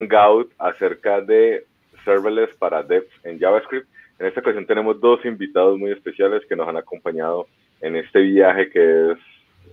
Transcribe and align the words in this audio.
hangout 0.00 0.52
acerca 0.58 1.20
de 1.20 1.66
serverless 2.04 2.54
para 2.58 2.82
devs 2.82 3.08
en 3.24 3.38
JavaScript. 3.38 3.88
En 4.18 4.26
esta 4.26 4.40
ocasión 4.40 4.66
tenemos 4.66 5.00
dos 5.00 5.24
invitados 5.24 5.78
muy 5.78 5.92
especiales 5.92 6.42
que 6.48 6.56
nos 6.56 6.68
han 6.68 6.76
acompañado 6.76 7.46
en 7.80 7.96
este 7.96 8.20
viaje 8.20 8.70
que 8.70 9.12
es 9.12 9.18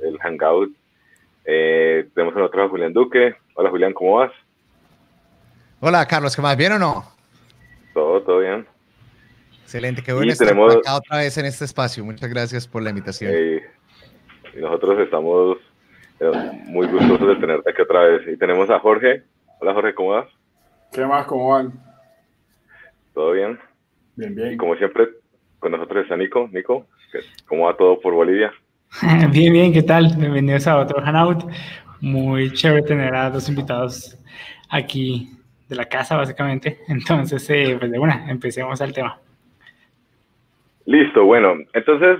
el 0.03 0.17
hangout. 0.19 0.71
Eh, 1.45 2.07
tenemos 2.13 2.35
a 2.35 2.39
nosotros 2.39 2.65
a 2.65 2.69
Julián 2.69 2.93
Duque. 2.93 3.35
Hola 3.55 3.69
Julián, 3.69 3.93
¿cómo 3.93 4.15
vas? 4.15 4.31
Hola 5.79 6.05
Carlos, 6.07 6.35
¿qué 6.35 6.41
más? 6.41 6.57
¿Bien 6.57 6.73
o 6.73 6.79
no? 6.79 7.03
Todo, 7.93 8.21
todo 8.21 8.39
bien. 8.39 8.65
Excelente, 9.61 10.03
qué 10.03 10.13
bueno 10.13 10.31
estar 10.31 10.49
acá 10.49 10.95
otra 10.95 11.17
vez 11.17 11.37
en 11.37 11.45
este 11.45 11.65
espacio. 11.65 12.03
Muchas 12.03 12.29
gracias 12.29 12.67
por 12.67 12.83
la 12.83 12.89
invitación. 12.89 13.31
y 13.33 14.59
nosotros 14.59 14.99
estamos 14.99 15.57
eh, 16.19 16.31
muy 16.65 16.87
gustosos 16.87 17.27
de 17.27 17.35
tenerte 17.35 17.69
aquí 17.71 17.81
otra 17.81 18.01
vez. 18.01 18.27
Y 18.27 18.37
tenemos 18.37 18.69
a 18.69 18.79
Jorge. 18.79 19.23
Hola 19.59 19.73
Jorge, 19.73 19.93
¿cómo 19.95 20.09
vas? 20.09 20.27
¿Qué 20.91 21.05
más? 21.05 21.25
¿Cómo 21.25 21.49
van? 21.49 21.73
¿Todo 23.13 23.31
bien? 23.31 23.57
Bien, 24.15 24.35
bien. 24.35 24.53
Y 24.53 24.57
como 24.57 24.75
siempre, 24.75 25.07
con 25.59 25.71
nosotros 25.71 26.03
está 26.03 26.17
Nico. 26.17 26.49
Nico, 26.51 26.85
¿cómo 27.47 27.65
va 27.65 27.77
todo 27.77 27.99
por 27.99 28.13
Bolivia? 28.13 28.51
bien, 29.31 29.53
bien, 29.53 29.73
¿qué 29.73 29.81
tal? 29.81 30.13
Bienvenidos 30.17 30.67
a 30.67 30.77
otro 30.77 30.99
Hanout. 30.99 31.43
Muy 32.01 32.51
chévere 32.51 32.83
tener 32.83 33.15
a 33.15 33.29
dos 33.29 33.47
invitados 33.47 34.17
aquí 34.69 35.29
de 35.69 35.75
la 35.75 35.85
casa, 35.85 36.17
básicamente. 36.17 36.79
Entonces, 36.89 37.49
eh, 37.49 37.77
pues 37.79 37.91
de 37.91 37.97
una, 37.97 38.29
empecemos 38.29 38.81
al 38.81 38.93
tema. 38.93 39.19
Listo, 40.85 41.23
bueno, 41.25 41.55
entonces, 41.73 42.19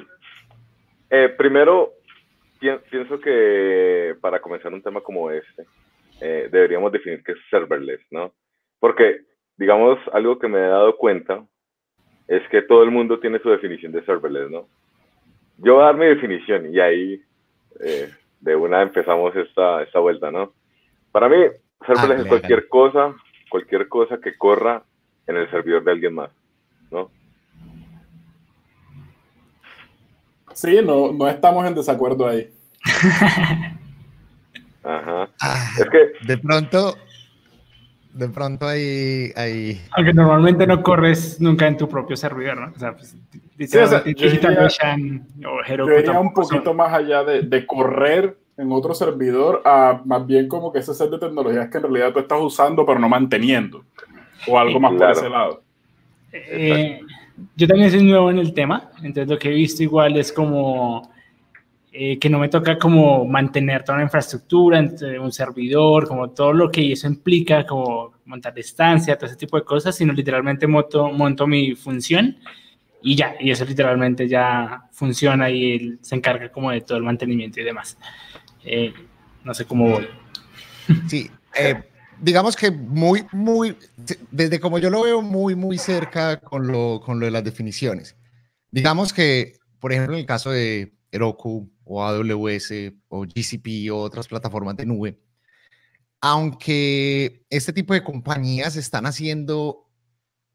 eh, 1.12 1.30
primero, 1.38 1.92
pienso 2.90 3.20
que 3.20 4.16
para 4.20 4.40
comenzar 4.42 4.74
un 4.74 4.82
tema 4.82 5.02
como 5.02 5.30
este, 5.30 5.66
eh, 6.22 6.50
deberíamos 6.52 6.92
definir 6.92 7.24
qué 7.24 7.34
es 7.34 7.38
serverless, 7.50 8.02
¿no? 8.12 8.34
Porque, 8.80 9.22
digamos, 9.58 10.00
algo 10.14 10.40
que 10.40 10.48
me 10.48 10.60
he 10.60 10.68
dado 10.68 10.96
cuenta 10.98 11.44
es 12.28 12.48
que 12.50 12.62
todo 12.62 12.84
el 12.84 12.92
mundo 12.92 13.20
tiene 13.20 13.40
su 13.40 13.50
definición 13.50 13.92
de 13.92 14.04
serverless, 14.06 14.50
¿no? 14.50 14.68
Yo 15.58 15.76
voy 15.76 15.84
a 15.84 15.86
dar 15.88 15.98
mi 15.98 16.06
definición 16.06 16.74
y 16.74 16.80
ahí 16.80 17.22
eh, 17.82 18.10
de 18.40 18.56
una 18.56 18.82
empezamos 18.82 19.36
esta, 19.36 19.84
esta 19.84 20.00
vuelta, 20.00 20.32
¿no? 20.32 20.54
Para 21.12 21.30
mí, 21.30 21.38
serverless 21.86 22.22
es 22.22 22.28
cualquier 22.28 22.68
cosa, 22.68 23.16
cualquier 23.50 23.88
cosa 23.88 24.20
que 24.20 24.38
corra 24.38 24.84
en 25.28 25.38
el 25.38 25.50
servidor 25.50 25.84
de 25.84 25.92
alguien 25.92 26.14
más, 26.14 26.32
¿no? 26.92 27.10
Sí, 30.54 30.80
no, 30.84 31.12
no 31.12 31.28
estamos 31.28 31.66
en 31.68 31.76
desacuerdo 31.76 32.28
ahí. 32.28 32.50
Ajá. 34.86 35.30
Ah, 35.42 35.68
es 35.80 35.90
que 35.90 36.26
de 36.28 36.38
pronto, 36.38 36.96
de 38.14 38.30
pronto 38.30 38.68
hay, 38.68 39.32
hay... 39.36 39.82
Aunque 39.98 40.14
normalmente 40.14 40.68
no 40.68 40.84
corres 40.84 41.42
nunca 41.42 41.66
en 41.66 41.76
tu 41.76 41.90
propio 41.90 42.16
servidor, 42.16 42.60
¿no? 42.60 42.72
O 42.76 42.80
sea, 42.80 42.94
pues, 42.94 43.18
sí, 43.58 43.78
o 43.78 43.88
sea, 43.88 44.04
yo 44.06 44.28
o 45.50 46.22
un 46.22 46.34
poquito 46.34 46.74
más 46.76 46.94
allá 46.94 47.24
de, 47.24 47.42
de, 47.42 47.66
correr 47.66 48.38
en 48.58 48.72
otro 48.72 48.94
servidor 48.94 49.64
a 49.66 50.02
más 50.06 50.26
bien 50.26 50.48
como 50.48 50.72
que 50.72 50.80
ese 50.80 50.94
set 50.94 51.10
de 51.10 51.18
tecnologías 51.18 51.68
que 51.70 51.78
en 51.78 51.84
realidad 51.84 52.14
tú 52.14 52.20
estás 52.20 52.40
usando 52.40 52.86
pero 52.86 53.00
no 53.00 53.10
manteniendo 53.10 53.84
o 54.48 54.60
algo 54.60 54.80
más 54.80 54.94
por 54.94 55.12
ese 55.12 55.30
lado. 55.30 55.64
Eh, 56.32 57.00
yo 57.56 57.68
también 57.68 57.90
soy 57.90 58.04
nuevo 58.04 58.30
en 58.30 58.38
el 58.38 58.54
tema, 58.54 58.92
entonces 58.98 59.28
lo 59.28 59.40
que 59.40 59.50
he 59.50 59.54
visto 59.54 59.82
igual 59.82 60.16
es 60.16 60.32
como 60.32 61.10
eh, 61.98 62.20
que 62.20 62.30
no 62.30 62.40
me 62.40 62.50
toca 62.50 62.78
como 62.78 63.26
mantener 63.26 63.86
toda 63.86 64.00
la 64.00 64.04
infraestructura, 64.04 64.82
un 65.22 65.32
servidor, 65.32 66.10
como 66.10 66.30
todo 66.32 66.52
lo 66.52 66.70
que 66.70 66.92
eso 66.92 67.08
implica, 67.08 67.66
como 67.66 68.16
montar 68.26 68.54
distancia, 68.54 69.18
todo 69.18 69.28
ese 69.28 69.38
tipo 69.38 69.56
de 69.56 69.64
cosas, 69.64 69.96
sino 69.96 70.12
literalmente 70.12 70.68
monto, 70.68 71.10
monto 71.10 71.48
mi 71.48 71.74
función 71.74 72.38
y 73.02 73.16
ya, 73.16 73.36
y 73.40 73.50
eso 73.50 73.64
literalmente 73.64 74.28
ya 74.28 74.90
funciona 74.92 75.50
y 75.50 75.72
él 75.72 76.00
se 76.02 76.16
encarga 76.16 76.52
como 76.52 76.70
de 76.72 76.82
todo 76.82 76.98
el 76.98 77.06
mantenimiento 77.06 77.62
y 77.62 77.64
demás. 77.64 77.98
Eh, 78.66 78.94
no 79.46 79.54
sé 79.54 79.64
cómo 79.64 79.92
voy. 79.92 80.08
Sí, 81.08 81.32
eh, 81.56 81.82
digamos 82.20 82.58
que 82.58 82.72
muy, 82.72 83.24
muy, 83.32 83.78
desde 84.32 84.60
como 84.60 84.80
yo 84.80 84.90
lo 84.90 85.04
veo, 85.04 85.22
muy, 85.22 85.56
muy 85.56 85.78
cerca 85.78 86.42
con 86.42 86.68
lo, 86.68 87.00
con 87.00 87.22
lo 87.22 87.26
de 87.26 87.32
las 87.32 87.46
definiciones. 87.46 88.18
Digamos 88.70 89.14
que, 89.14 89.54
por 89.80 89.94
ejemplo, 89.94 90.16
en 90.16 90.20
el 90.20 90.26
caso 90.26 90.52
de 90.52 90.92
Heroku, 91.14 91.72
o 91.86 92.04
AWS 92.04 92.94
o 93.08 93.22
GCP 93.22 93.92
o 93.92 93.98
otras 93.98 94.28
plataformas 94.28 94.76
de 94.76 94.86
nube, 94.86 95.20
aunque 96.20 97.46
este 97.50 97.72
tipo 97.72 97.94
de 97.94 98.04
compañías 98.04 98.76
están 98.76 99.06
haciendo 99.06 99.88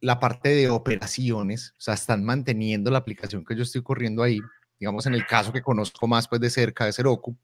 la 0.00 0.18
parte 0.18 0.48
de 0.50 0.70
operaciones, 0.70 1.74
o 1.78 1.80
sea, 1.80 1.94
están 1.94 2.24
manteniendo 2.24 2.90
la 2.90 2.98
aplicación 2.98 3.44
que 3.44 3.56
yo 3.56 3.62
estoy 3.62 3.82
corriendo 3.82 4.22
ahí, 4.22 4.40
digamos 4.78 5.06
en 5.06 5.14
el 5.14 5.26
caso 5.26 5.52
que 5.52 5.62
conozco 5.62 6.06
más 6.06 6.26
pues 6.26 6.40
de 6.40 6.50
cerca 6.50 6.84
de 6.84 6.94
Heroku, 6.96 7.36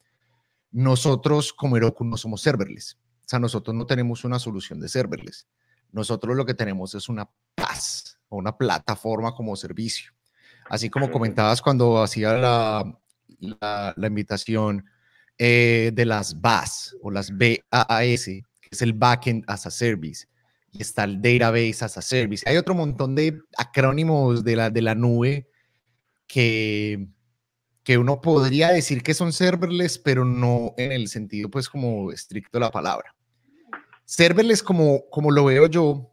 nosotros 0.72 1.52
como 1.52 1.76
Heroku 1.76 2.04
no 2.04 2.16
somos 2.16 2.42
serverless, 2.42 2.98
o 3.24 3.28
sea, 3.28 3.38
nosotros 3.38 3.74
no 3.74 3.86
tenemos 3.86 4.24
una 4.24 4.38
solución 4.38 4.80
de 4.80 4.88
serverless, 4.88 5.46
nosotros 5.92 6.36
lo 6.36 6.44
que 6.44 6.54
tenemos 6.54 6.94
es 6.94 7.08
una 7.08 7.30
PaaS 7.54 8.18
o 8.28 8.36
una 8.36 8.56
plataforma 8.56 9.34
como 9.34 9.56
servicio. 9.56 10.12
Así 10.68 10.90
como 10.90 11.10
comentabas 11.10 11.62
cuando 11.62 12.02
hacía 12.02 12.32
la, 12.32 12.98
la, 13.38 13.94
invitación 13.96 14.84
eh, 15.38 15.90
de 15.94 16.04
las 16.04 16.40
BAS 16.40 16.96
o 17.02 17.10
las 17.10 17.30
BAAS, 17.30 18.24
que 18.24 18.68
es 18.70 18.82
el 18.82 18.92
Backend 18.92 19.44
as 19.46 19.66
a 19.66 19.70
Service, 19.70 20.26
y 20.72 20.82
está 20.82 21.04
el 21.04 21.20
Database 21.20 21.84
as 21.84 21.98
a 21.98 22.02
Service. 22.02 22.48
Hay 22.48 22.56
otro 22.56 22.74
montón 22.74 23.14
de 23.14 23.38
acrónimos 23.56 24.44
de 24.44 24.56
la, 24.56 24.70
de 24.70 24.82
la 24.82 24.94
nube 24.94 25.48
que, 26.26 27.08
que 27.82 27.98
uno 27.98 28.20
podría 28.20 28.72
decir 28.72 29.02
que 29.02 29.14
son 29.14 29.32
serverless, 29.32 29.98
pero 29.98 30.24
no 30.24 30.74
en 30.76 30.92
el 30.92 31.08
sentido, 31.08 31.48
pues, 31.50 31.68
como 31.68 32.10
estricto 32.10 32.58
la 32.58 32.70
palabra. 32.70 33.14
Serverless, 34.04 34.62
como, 34.62 35.08
como 35.10 35.30
lo 35.30 35.44
veo 35.44 35.66
yo, 35.66 36.12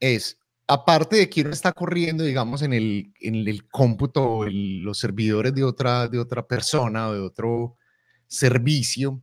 es 0.00 0.38
aparte 0.66 1.16
de 1.16 1.28
que 1.28 1.42
uno 1.42 1.50
está 1.50 1.72
corriendo, 1.72 2.24
digamos, 2.24 2.62
en 2.62 2.72
el, 2.72 3.12
en 3.20 3.34
el 3.46 3.68
cómputo, 3.68 4.46
en 4.46 4.84
los 4.84 4.98
servidores 4.98 5.54
de 5.54 5.64
otra, 5.64 6.08
de 6.08 6.18
otra 6.18 6.46
persona 6.46 7.08
o 7.08 7.14
de 7.14 7.20
otro 7.20 7.76
servicio, 8.26 9.22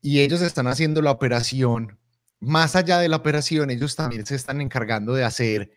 y 0.00 0.20
ellos 0.20 0.42
están 0.42 0.66
haciendo 0.66 1.02
la 1.02 1.10
operación, 1.10 1.98
más 2.40 2.76
allá 2.76 2.98
de 2.98 3.08
la 3.08 3.16
operación, 3.16 3.70
ellos 3.70 3.96
también 3.96 4.26
se 4.26 4.34
están 4.34 4.60
encargando 4.60 5.14
de 5.14 5.24
hacer 5.24 5.70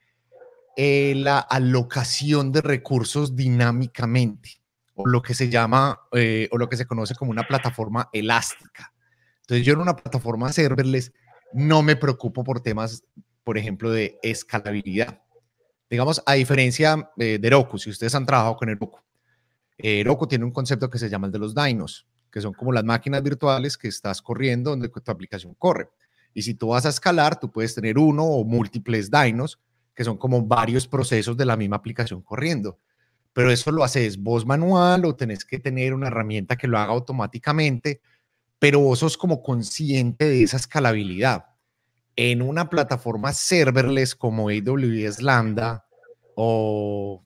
eh, 0.76 1.14
la 1.16 1.40
alocación 1.40 2.52
de 2.52 2.62
recursos 2.62 3.36
dinámicamente, 3.36 4.62
o 4.96 5.08
lo 5.08 5.22
que 5.22 5.34
se 5.34 5.50
llama, 5.50 6.00
eh, 6.12 6.50
o 6.52 6.58
lo 6.58 6.68
que 6.70 6.78
se 6.78 6.86
conoce 6.86 7.16
como 7.16 7.32
una 7.32 7.48
plataforma 7.48 8.10
elástica. 8.12 8.94
Entonces 9.42 9.66
yo 9.66 9.74
en 9.74 9.80
una 9.80 9.96
plataforma 9.96 10.52
serverless 10.52 11.14
no 11.54 11.82
me 11.82 11.96
preocupo 11.96 12.44
por 12.44 12.60
temas 12.60 13.04
por 13.48 13.58
ejemplo, 13.58 13.90
de 13.92 14.20
escalabilidad. 14.24 15.22
Digamos, 15.90 16.22
a 16.26 16.34
diferencia 16.34 17.10
eh, 17.16 17.38
de 17.40 17.48
Heroku, 17.48 17.78
si 17.78 17.90
ustedes 17.90 18.14
han 18.14 18.26
trabajado 18.26 18.58
con 18.58 18.68
Heroku, 18.68 19.00
eh, 19.78 20.02
Heroku 20.02 20.28
tiene 20.28 20.44
un 20.44 20.52
concepto 20.52 20.90
que 20.90 21.00
se 21.00 21.10
llama 21.10 21.28
el 21.28 21.32
de 21.32 21.40
los 21.40 21.56
dynos, 21.56 22.06
que 22.30 22.42
son 22.42 22.52
como 22.52 22.74
las 22.74 22.84
máquinas 22.84 23.24
virtuales 23.24 23.78
que 23.78 23.88
estás 23.88 24.22
corriendo 24.22 24.72
donde 24.72 24.90
tu 24.90 25.10
aplicación 25.10 25.54
corre. 25.54 25.88
Y 26.34 26.42
si 26.42 26.56
tú 26.56 26.68
vas 26.68 26.86
a 26.86 26.90
escalar, 26.90 27.40
tú 27.40 27.50
puedes 27.50 27.74
tener 27.74 27.98
uno 27.98 28.26
o 28.26 28.44
múltiples 28.44 29.10
dynos, 29.10 29.62
que 29.96 30.04
son 30.04 30.18
como 30.18 30.42
varios 30.46 30.86
procesos 30.86 31.38
de 31.38 31.46
la 31.46 31.56
misma 31.56 31.78
aplicación 31.78 32.22
corriendo. 32.22 32.78
Pero 33.32 33.50
eso 33.50 33.72
lo 33.72 33.86
haces 33.86 34.22
vos 34.22 34.46
manual 34.46 35.06
o 35.06 35.16
tenés 35.16 35.46
que 35.46 35.58
tener 35.58 35.94
una 35.94 36.08
herramienta 36.08 36.58
que 36.58 36.68
lo 36.68 36.78
haga 36.78 36.92
automáticamente, 36.92 38.02
pero 38.60 38.82
vos 38.82 39.00
sos 39.00 39.16
como 39.16 39.42
consciente 39.42 40.26
de 40.26 40.44
esa 40.44 40.58
escalabilidad 40.58 41.46
en 42.18 42.42
una 42.42 42.68
plataforma 42.68 43.32
serverless 43.32 44.16
como 44.16 44.50
AWS 44.50 45.22
Lambda 45.22 45.86
o 46.36 47.24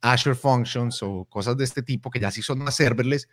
Azure 0.00 0.34
Functions 0.34 1.02
o 1.02 1.26
cosas 1.26 1.58
de 1.58 1.64
este 1.64 1.82
tipo 1.82 2.10
que 2.10 2.20
ya 2.20 2.30
sí 2.30 2.40
son 2.40 2.58
más 2.58 2.74
serverless, 2.74 3.28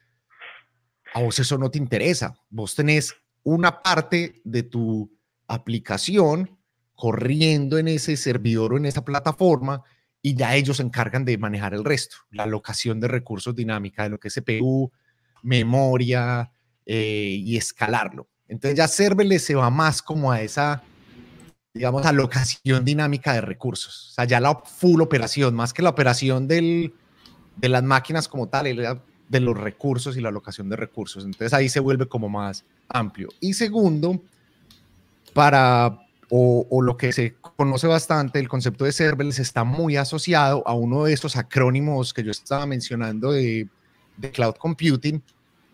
a 1.13 1.21
vos 1.21 1.39
eso 1.39 1.57
no 1.57 1.71
te 1.71 1.77
interesa. 1.77 2.37
Vos 2.49 2.75
tenés 2.75 3.15
una 3.43 3.81
parte 3.81 4.41
de 4.43 4.63
tu 4.63 5.09
aplicación 5.47 6.59
corriendo 6.93 7.77
en 7.77 7.87
ese 7.87 8.17
servidor 8.17 8.73
o 8.73 8.77
en 8.77 8.85
esa 8.85 9.05
plataforma 9.05 9.83
y 10.21 10.35
ya 10.35 10.55
ellos 10.55 10.77
se 10.77 10.83
encargan 10.83 11.23
de 11.23 11.37
manejar 11.37 11.73
el 11.73 11.85
resto, 11.85 12.17
la 12.31 12.43
alocación 12.43 12.99
de 12.99 13.07
recursos 13.07 13.55
dinámica 13.55 14.03
de 14.03 14.09
lo 14.09 14.19
que 14.19 14.27
es 14.27 14.33
CPU, 14.33 14.91
memoria 15.41 16.51
eh, 16.85 17.37
y 17.39 17.55
escalarlo. 17.55 18.27
Entonces 18.49 18.77
ya 18.77 18.89
serverless 18.89 19.45
se 19.45 19.55
va 19.55 19.69
más 19.69 20.01
como 20.01 20.33
a 20.33 20.41
esa 20.41 20.83
digamos, 21.77 22.05
alocación 22.05 22.83
dinámica 22.83 23.33
de 23.33 23.41
recursos. 23.41 24.09
O 24.11 24.13
sea, 24.15 24.25
ya 24.25 24.39
la 24.39 24.55
full 24.55 25.01
operación, 25.01 25.55
más 25.55 25.73
que 25.73 25.81
la 25.81 25.89
operación 25.89 26.47
del, 26.47 26.93
de 27.55 27.69
las 27.69 27.83
máquinas 27.83 28.27
como 28.27 28.47
tal, 28.47 28.65
de 29.29 29.39
los 29.39 29.57
recursos 29.57 30.17
y 30.17 30.21
la 30.21 30.29
alocación 30.29 30.69
de 30.69 30.75
recursos. 30.75 31.23
Entonces 31.23 31.53
ahí 31.53 31.69
se 31.69 31.79
vuelve 31.79 32.07
como 32.07 32.29
más 32.29 32.65
amplio. 32.89 33.29
Y 33.39 33.53
segundo, 33.53 34.21
para 35.33 35.99
o, 36.29 36.81
lo 36.81 36.97
que 36.97 37.13
se 37.13 37.35
conoce 37.35 37.87
bastante, 37.87 38.39
el 38.39 38.49
concepto 38.49 38.85
de 38.85 38.91
serverless 38.91 39.39
está 39.39 39.63
muy 39.63 39.95
asociado 39.95 40.63
a 40.67 40.73
uno 40.73 41.05
de 41.05 41.13
esos 41.13 41.37
acrónimos 41.37 42.13
que 42.13 42.23
yo 42.23 42.31
estaba 42.31 42.65
mencionando 42.65 43.31
de, 43.31 43.67
de 44.17 44.31
cloud 44.31 44.55
computing, 44.55 45.21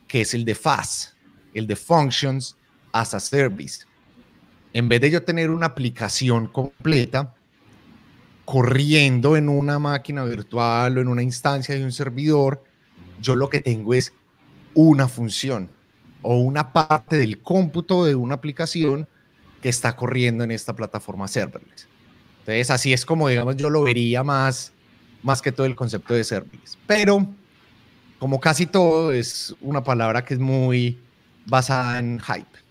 que 0.08 0.22
es 0.22 0.34
el 0.34 0.46
de 0.46 0.54
FAS, 0.54 1.16
el 1.54 1.66
de 1.66 1.76
Functions 1.76 2.56
as 2.92 3.14
a 3.14 3.20
Service. 3.20 3.86
En 4.74 4.90
vez 4.90 5.02
de 5.02 5.12
yo 5.12 5.24
tener 5.24 5.52
una 5.52 5.68
aplicación 5.68 6.48
completa 6.48 7.34
corriendo 8.44 9.38
en 9.38 9.48
una 9.48 9.80
máquina 9.80 10.25
virtual 10.25 10.98
o 10.98 11.02
en 11.02 11.08
una 11.08 11.24
instancia 11.24 11.75
de 11.75 11.84
un 11.84 11.92
servidor, 11.92 12.64
yo 13.22 13.36
lo 13.36 13.50
que 13.50 13.62
tengo 13.62 13.94
es 13.94 14.14
una 14.74 15.08
función 15.08 15.70
o 16.24 16.38
una 16.38 16.74
parte 16.74 17.18
del 17.18 17.40
cómputo 17.42 18.04
de 18.06 18.16
una 18.16 18.36
aplicación 18.36 19.08
que 19.62 19.70
está 19.70 19.96
corriendo 19.96 20.44
en 20.44 20.52
esta 20.52 20.76
plataforma 20.76 21.28
serverless. 21.28 21.88
Entonces, 22.40 22.69
así 22.72 22.92
es 22.92 23.06
como, 23.06 23.30
digamos, 23.30 23.56
yo 23.56 23.69
lo 23.69 23.84
vería 23.84 24.24
más, 24.24 24.74
más 25.22 25.42
que 25.42 25.52
todo 25.52 25.66
el 25.66 25.76
concepto 25.76 26.14
de 26.14 26.24
serverless. 26.24 26.78
Pero, 26.86 27.28
como 28.19 28.40
casi 28.40 28.66
todo, 28.66 29.14
es 29.14 29.56
una 29.62 29.84
palabra 29.84 30.26
que 30.26 30.34
es 30.34 30.40
muy 30.40 31.00
basada 31.46 32.00
en 32.00 32.19
hype, 32.19 32.62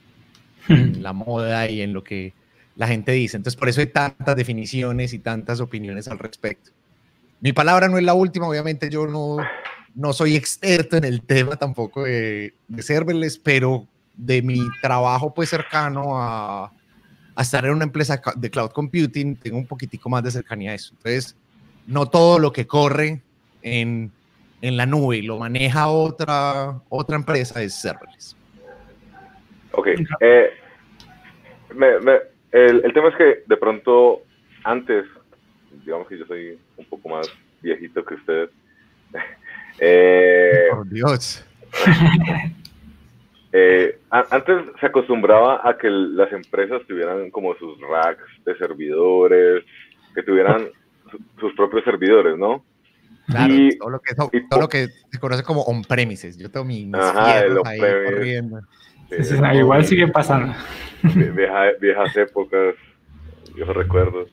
en 0.68 1.02
la 1.02 1.12
moda 1.12 1.68
y 1.68 1.82
en 1.82 1.92
lo 1.92 2.04
que 2.04 2.32
la 2.76 2.86
gente 2.86 3.12
dice. 3.12 3.36
Entonces, 3.36 3.58
por 3.58 3.68
eso 3.68 3.80
hay 3.80 3.88
tantas 3.88 4.36
definiciones 4.36 5.12
y 5.12 5.18
tantas 5.18 5.60
opiniones 5.60 6.08
al 6.08 6.18
respecto. 6.18 6.70
Mi 7.40 7.52
palabra 7.52 7.88
no 7.88 7.98
es 7.98 8.04
la 8.04 8.14
última, 8.14 8.48
obviamente 8.48 8.88
yo 8.88 9.06
no, 9.06 9.38
no 9.94 10.12
soy 10.12 10.36
experto 10.36 10.96
en 10.96 11.04
el 11.04 11.22
tema 11.22 11.56
tampoco 11.56 12.04
de, 12.04 12.54
de 12.68 12.82
serverless, 12.82 13.38
pero 13.38 13.86
de 14.16 14.42
mi 14.42 14.60
trabajo 14.80 15.34
pues 15.34 15.50
cercano 15.50 16.20
a, 16.20 16.72
a 17.34 17.42
estar 17.42 17.64
en 17.64 17.72
una 17.72 17.84
empresa 17.84 18.20
de 18.36 18.50
cloud 18.50 18.70
computing, 18.70 19.36
tengo 19.36 19.58
un 19.58 19.66
poquitico 19.66 20.08
más 20.08 20.22
de 20.22 20.30
cercanía 20.30 20.70
a 20.72 20.74
eso. 20.74 20.94
Entonces, 20.96 21.36
no 21.86 22.06
todo 22.06 22.38
lo 22.38 22.52
que 22.52 22.66
corre 22.66 23.22
en, 23.62 24.12
en 24.60 24.76
la 24.76 24.86
nube 24.86 25.18
y 25.18 25.22
lo 25.22 25.38
maneja 25.38 25.88
otra, 25.88 26.80
otra 26.88 27.16
empresa 27.16 27.62
es 27.62 27.74
serverless. 27.74 28.36
Ok. 29.72 29.88
Eh, 30.20 30.50
el, 32.52 32.84
el, 32.84 32.92
tema 32.92 33.08
es 33.08 33.16
que 33.16 33.42
de 33.46 33.56
pronto, 33.56 34.22
antes, 34.64 35.06
digamos 35.84 36.06
que 36.08 36.19
yo 36.19 36.26
soy 36.26 36.58
un 36.76 36.84
poco 36.86 37.08
más 37.08 37.28
viejito 37.62 38.04
que 38.04 38.14
ustedes. 38.14 38.50
eh, 39.78 40.66
Por 40.70 40.88
Dios. 40.88 41.44
Eh, 43.54 43.98
antes 44.08 44.64
se 44.80 44.86
acostumbraba 44.86 45.60
a 45.62 45.76
que 45.76 45.90
las 45.90 46.32
empresas 46.32 46.80
tuvieran 46.88 47.30
como 47.30 47.54
sus 47.56 47.78
racks 47.82 48.24
de 48.46 48.56
servidores, 48.56 49.62
que 50.14 50.22
tuvieran 50.22 50.70
sus 51.38 51.52
propios 51.54 51.84
servidores, 51.84 52.38
¿no? 52.38 52.64
Claro, 53.26 53.52
y, 53.52 53.76
todo, 53.76 53.90
lo 53.90 54.00
que, 54.00 54.14
todo 54.14 54.60
lo 54.60 54.69
que 54.70 54.88
se 55.10 55.19
conoce 55.20 55.42
como 55.42 55.60
on-premises. 55.64 56.38
Yo 56.38 56.50
tengo 56.50 56.64
mis, 56.64 56.94
ajá, 56.94 57.40
ahí 57.66 57.78
corriendo. 57.78 58.62
Igual 59.54 59.84
sigue 59.84 60.08
pasando. 60.08 60.54
viejas 61.80 62.16
épocas, 62.16 62.74
yo 63.56 63.64
recuerdo. 63.72 64.26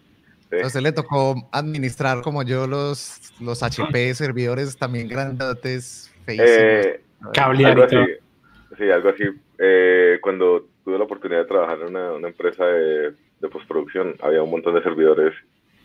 A 0.52 0.66
usted 0.66 0.82
le 0.82 0.92
tocó 0.92 1.48
administrar 1.52 2.22
como 2.22 2.42
yo 2.42 2.66
los, 2.66 3.32
los 3.40 3.62
HP 3.62 4.14
servidores 4.16 4.76
también 4.78 5.08
grandotes, 5.08 6.12
feísimos. 6.26 6.52
Eh, 6.52 7.02
Sí, 8.78 8.90
algo 8.90 9.10
así. 9.10 9.24
Eh, 9.58 10.20
cuando 10.22 10.66
tuve 10.84 10.98
la 10.98 11.04
oportunidad 11.04 11.42
de 11.42 11.48
trabajar 11.48 11.80
en 11.82 11.96
una, 11.96 12.28
empresa 12.28 12.66
de, 12.66 13.14
postproducción, 13.52 14.16
había 14.22 14.42
un 14.42 14.52
montón 14.52 14.74
de 14.76 14.84
servidores 14.84 15.34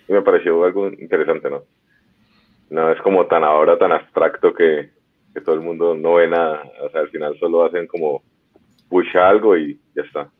y 0.08 0.12
me 0.12 0.23
pareció 0.23 0.64
algo 0.64 0.88
interesante, 0.88 1.50
¿no? 1.50 1.64
No 2.70 2.91
es 2.91 3.00
como 3.02 3.26
tan 3.26 3.44
ahora, 3.44 3.79
tan 3.79 3.93
abstracto 3.93 4.55
que, 4.55 4.91
que 5.35 5.41
todo 5.41 5.55
el 5.55 5.61
mundo 5.61 5.94
no 5.94 6.14
ve 6.14 6.29
nada. 6.29 6.62
O 6.82 6.91
sea, 6.91 7.02
al 7.02 7.11
final 7.11 7.38
solo 7.38 7.64
hacen 7.64 7.87
como 7.87 8.23
push 8.94 9.17
algo 9.17 9.56
y 9.56 9.76
ya 9.96 10.02
está. 10.02 10.31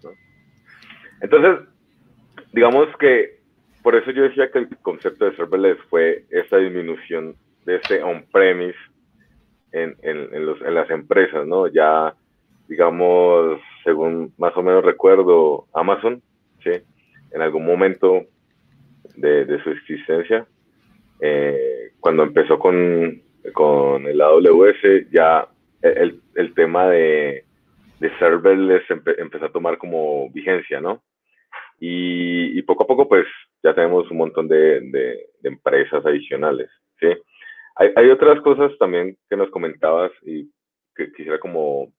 Entonces, 1.21 1.67
digamos 2.53 2.87
que 3.01 3.41
por 3.83 3.97
eso 3.97 4.13
yo 4.13 4.23
decía 4.23 4.49
que 4.53 4.61
el 4.61 4.69
concepto 4.79 5.25
de 5.25 5.35
serverless 5.35 5.79
fue 5.91 6.25
esta 6.31 6.59
disminución 6.59 7.35
de 7.67 7.77
este 7.77 8.01
on-premise 8.01 8.79
en, 9.73 9.97
en, 10.03 10.29
en, 10.33 10.75
las 10.75 10.89
empresas, 10.89 11.45
¿no? 11.49 11.67
Ya 11.67 12.15
digamos, 12.69 13.61
según 13.83 14.33
más 14.39 14.57
o 14.57 14.63
menos 14.63 14.85
recuerdo, 14.85 15.67
Amazon, 15.73 16.23
¿sí? 16.63 16.71
En 17.33 17.43
algún 17.43 17.67
momento 17.67 18.23
de, 19.17 19.59
su 19.65 19.71
existencia, 19.71 20.47
eh, 21.19 21.91
cuando 21.99 22.23
empezó 22.23 22.57
con, 22.61 23.21
con, 23.53 24.07
el 24.07 24.21
AWS, 24.21 25.11
ya 25.11 25.49
el, 25.83 26.21
el 26.37 26.55
tema 26.55 26.87
de, 26.87 27.45
de 28.01 28.17
serverless 28.19 28.85
empezó 29.19 29.47
a 29.47 29.53
tomar 29.53 29.79
como 29.79 30.31
vigencia, 30.31 30.81
¿no? 30.81 31.03
Y, 31.81 32.59
y, 32.59 32.63
poco 32.63 32.85
a 32.85 32.87
poco, 32.87 33.09
pues, 33.09 33.27
ya 33.63 33.75
tenemos 33.75 34.11
un 34.11 34.19
montón 34.19 34.49
de, 34.49 34.81
de, 34.81 35.27
de 35.41 35.49
empresas 35.49 36.05
adicionales, 36.07 36.71
¿sí? 37.01 37.09
Hay, 37.77 37.91
hay, 37.97 38.11
otras 38.11 38.41
cosas 38.43 38.71
también 38.79 39.17
que 39.29 39.37
nos 39.37 39.51
comentabas 39.51 40.13
y 40.23 40.49
que 40.95 41.13
quisiera 41.13 41.41
como 41.41 41.93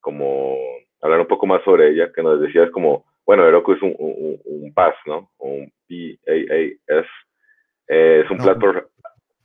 como 0.00 0.56
hablar 1.02 1.20
un 1.20 1.26
poco 1.26 1.46
más 1.46 1.62
sobre 1.64 1.90
ella, 1.90 2.10
que 2.12 2.22
nos 2.22 2.40
decías 2.40 2.70
como, 2.70 3.04
bueno, 3.26 3.46
Heroku 3.46 3.72
es 3.72 3.82
un, 3.82 3.94
un, 3.98 4.40
un 4.44 4.74
PaaS, 4.74 4.94
¿no? 5.06 5.30
Un 5.38 5.72
PaaS, 5.86 7.06
eh, 7.88 8.22
es 8.24 8.30
un 8.30 8.38
platform, 8.38 8.82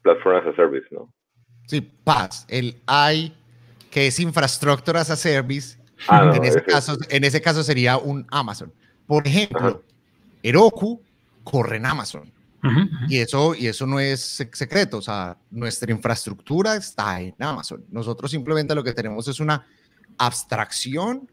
platform 0.02 0.38
as 0.38 0.48
a 0.48 0.56
service, 0.56 0.88
¿no? 0.92 1.14
Sí, 1.68 1.82
PaaS, 1.82 2.48
el 2.50 2.76
I, 2.88 3.34
que 3.96 4.08
es 4.08 4.20
Infrastructure 4.20 5.00
as 5.00 5.10
a 5.10 5.16
Service, 5.16 5.78
ah, 6.10 6.34
en, 6.36 6.44
ese 6.44 6.62
caso, 6.62 6.98
en 7.08 7.24
ese 7.24 7.42
caso 7.42 7.64
sería 7.64 7.96
un 7.96 8.28
Amazon. 8.30 8.70
Por 9.08 9.26
ejemplo, 9.26 9.82
Heroku 10.44 11.02
corre 11.46 11.78
en 11.78 11.86
Amazon. 11.86 12.30
Y 13.08 13.20
eso, 13.20 13.56
y 13.56 13.68
eso 13.68 13.88
no 13.88 14.02
es 14.02 14.20
secreto, 14.52 14.98
o 14.98 15.02
sea, 15.02 15.38
nuestra 15.50 15.94
infraestructura 15.94 16.76
está 16.76 17.22
en 17.22 17.36
Amazon. 17.40 17.86
Nosotros 17.90 18.32
simplemente 18.32 18.76
lo 18.76 18.84
que 18.84 18.92
tenemos 18.92 19.30
es 19.30 19.40
una 19.40 19.66
abstracción 20.18 21.32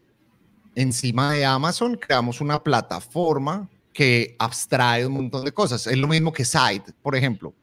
encima 0.73 1.33
de 1.33 1.43
Amazon, 1.43 1.97
creamos 1.97 2.39
una 2.39 2.63
plataforma 2.63 3.67
que 3.91 4.37
abstrae 4.39 5.05
un 5.05 5.15
montón 5.15 5.43
de 5.43 5.51
cosas. 5.51 5.85
Es 5.85 5.97
lo 5.97 6.07
mismo 6.07 6.31
que 6.31 6.45
Site, 6.45 6.93
por 7.01 7.13
ejemplo, 7.13 7.53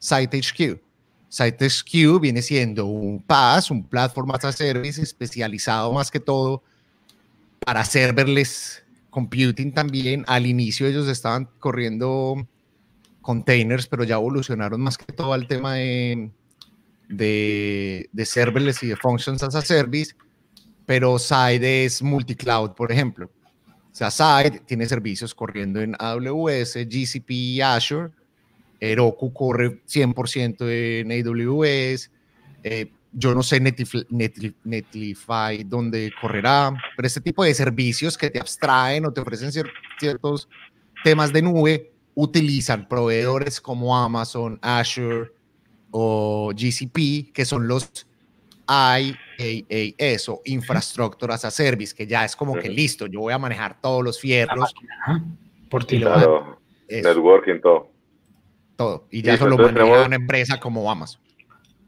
Site 0.00 0.36
HQ. 0.36 0.87
Site 1.28 1.68
HQ 1.68 2.20
viene 2.20 2.42
siendo 2.42 2.86
un 2.86 3.22
PaaS, 3.22 3.70
un 3.70 3.86
Platform 3.86 4.30
as 4.32 4.44
a 4.44 4.52
Service 4.52 5.00
especializado 5.00 5.92
más 5.92 6.10
que 6.10 6.20
todo 6.20 6.62
para 7.64 7.84
serverless 7.84 8.82
computing 9.10 9.72
también. 9.72 10.24
Al 10.26 10.46
inicio 10.46 10.86
ellos 10.86 11.08
estaban 11.08 11.48
corriendo 11.58 12.46
containers, 13.20 13.86
pero 13.86 14.04
ya 14.04 14.14
evolucionaron 14.14 14.80
más 14.80 14.96
que 14.96 15.12
todo 15.12 15.32
al 15.32 15.46
tema 15.46 15.74
de 15.74 16.30
serverless 18.24 18.82
y 18.82 18.88
de 18.88 18.96
functions 18.96 19.42
as 19.42 19.54
a 19.54 19.62
service 19.62 20.14
pero 20.88 21.18
Side 21.18 21.84
es 21.84 22.00
multicloud, 22.00 22.70
por 22.70 22.90
ejemplo. 22.90 23.30
O 23.66 23.94
sea, 23.94 24.10
Side 24.10 24.60
tiene 24.60 24.86
servicios 24.86 25.34
corriendo 25.34 25.82
en 25.82 25.94
AWS, 25.98 26.76
GCP 26.88 27.30
y 27.30 27.60
Azure. 27.60 28.10
Heroku 28.80 29.32
corre 29.32 29.82
100% 29.86 30.56
en 30.68 31.12
AWS. 31.12 32.10
Eh, 32.62 32.90
yo 33.12 33.34
no 33.34 33.42
sé 33.42 33.60
Netlify, 33.60 34.06
Netlify 34.64 35.64
dónde 35.64 36.12
correrá, 36.20 36.74
pero 36.94 37.06
este 37.06 37.20
tipo 37.20 37.42
de 37.42 37.54
servicios 37.54 38.18
que 38.18 38.30
te 38.30 38.38
abstraen 38.38 39.06
o 39.06 39.12
te 39.12 39.20
ofrecen 39.20 39.50
ciertos 39.98 40.48
temas 41.02 41.32
de 41.32 41.42
nube 41.42 41.92
utilizan 42.14 42.86
proveedores 42.88 43.60
como 43.60 43.96
Amazon, 43.96 44.58
Azure 44.60 45.30
o 45.90 46.52
GCP, 46.54 47.32
que 47.32 47.44
son 47.44 47.66
los 47.66 48.06
IaaS 48.68 50.28
o 50.28 50.42
Infrastructure 50.44 51.32
as 51.32 51.44
a 51.44 51.50
Service, 51.50 51.94
que 51.94 52.06
ya 52.06 52.24
es 52.24 52.36
como 52.36 52.56
que 52.56 52.68
listo, 52.68 53.06
yo 53.06 53.20
voy 53.20 53.32
a 53.32 53.38
manejar 53.38 53.80
todos 53.80 54.04
los 54.04 54.20
fierros. 54.20 54.74
Por 55.70 55.84
ti. 55.84 56.00
Claro, 56.00 56.60
networking, 56.88 57.60
todo. 57.60 57.90
Todo. 58.78 59.08
Y 59.10 59.22
ya 59.22 59.34
eso 59.34 59.48
lo 59.48 59.58
maneja 59.58 60.06
una 60.06 60.14
empresa 60.14 60.60
como 60.60 60.88
Amazon. 60.88 61.20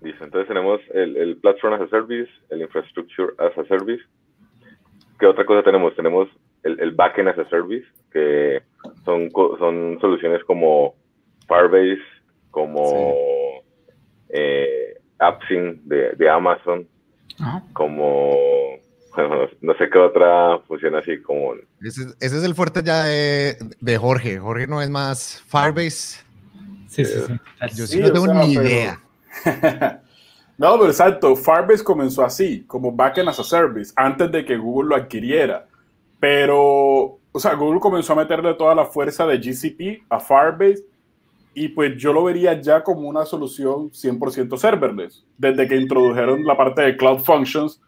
Listo, 0.02 0.24
entonces 0.24 0.48
tenemos 0.48 0.80
el, 0.92 1.16
el, 1.16 1.36
Platform 1.36 1.74
as 1.74 1.82
a 1.82 1.88
Service, 1.88 2.28
el 2.50 2.62
Infrastructure 2.62 3.32
as 3.38 3.56
a 3.56 3.64
Service. 3.68 4.02
¿Qué 5.20 5.26
otra 5.26 5.46
cosa 5.46 5.62
tenemos? 5.62 5.94
Tenemos 5.94 6.28
el, 6.64 6.80
el 6.80 6.90
Backend 6.90 7.28
as 7.28 7.38
a 7.38 7.48
Service, 7.48 7.86
que 8.12 8.60
son, 9.04 9.30
son 9.30 9.98
soluciones 10.00 10.42
como 10.42 10.96
Firebase, 11.46 12.02
como 12.50 13.14
eh, 14.30 14.98
AppSync 15.20 15.82
de, 15.82 16.10
de 16.16 16.28
Amazon, 16.28 16.88
como 17.72 18.34
no 19.60 19.74
sé 19.74 19.88
qué 19.92 19.98
otra 19.98 20.58
funciona 20.66 20.98
así 20.98 21.22
como... 21.22 21.54
Ese, 21.80 22.02
es 22.18 22.32
el 22.32 22.54
fuerte 22.56 22.82
ya 22.82 23.04
de, 23.04 23.56
de, 23.80 23.96
Jorge. 23.96 24.40
Jorge 24.40 24.66
no 24.66 24.82
es 24.82 24.90
más 24.90 25.40
Firebase. 25.46 26.29
Sí, 26.90 27.04
sí, 27.04 27.20
sí. 27.24 27.32
Yo 27.76 27.86
sí, 27.86 28.00
no 28.00 28.12
tengo 28.12 28.34
ni 28.34 28.54
idea. 28.54 29.00
no, 30.58 30.72
pero 30.76 30.86
exacto. 30.86 31.36
Firebase 31.36 31.84
comenzó 31.84 32.24
así, 32.24 32.64
como 32.66 32.90
backend 32.90 33.28
as 33.28 33.38
a 33.38 33.44
service, 33.44 33.92
antes 33.94 34.30
de 34.32 34.44
que 34.44 34.56
Google 34.56 34.88
lo 34.90 34.96
adquiriera. 34.96 35.68
Pero, 36.18 37.20
o 37.30 37.38
sea, 37.38 37.54
Google 37.54 37.78
comenzó 37.78 38.14
a 38.14 38.16
meterle 38.16 38.54
toda 38.54 38.74
la 38.74 38.84
fuerza 38.84 39.24
de 39.24 39.38
GCP 39.38 40.04
a 40.10 40.18
Firebase 40.18 40.84
y 41.54 41.68
pues 41.68 41.96
yo 41.96 42.12
lo 42.12 42.24
vería 42.24 42.60
ya 42.60 42.82
como 42.82 43.08
una 43.08 43.24
solución 43.24 43.90
100% 43.90 44.56
serverless, 44.56 45.24
desde 45.38 45.68
que 45.68 45.76
introdujeron 45.76 46.44
la 46.44 46.56
parte 46.56 46.82
de 46.82 46.96
Cloud 46.96 47.20
Functions, 47.20 47.80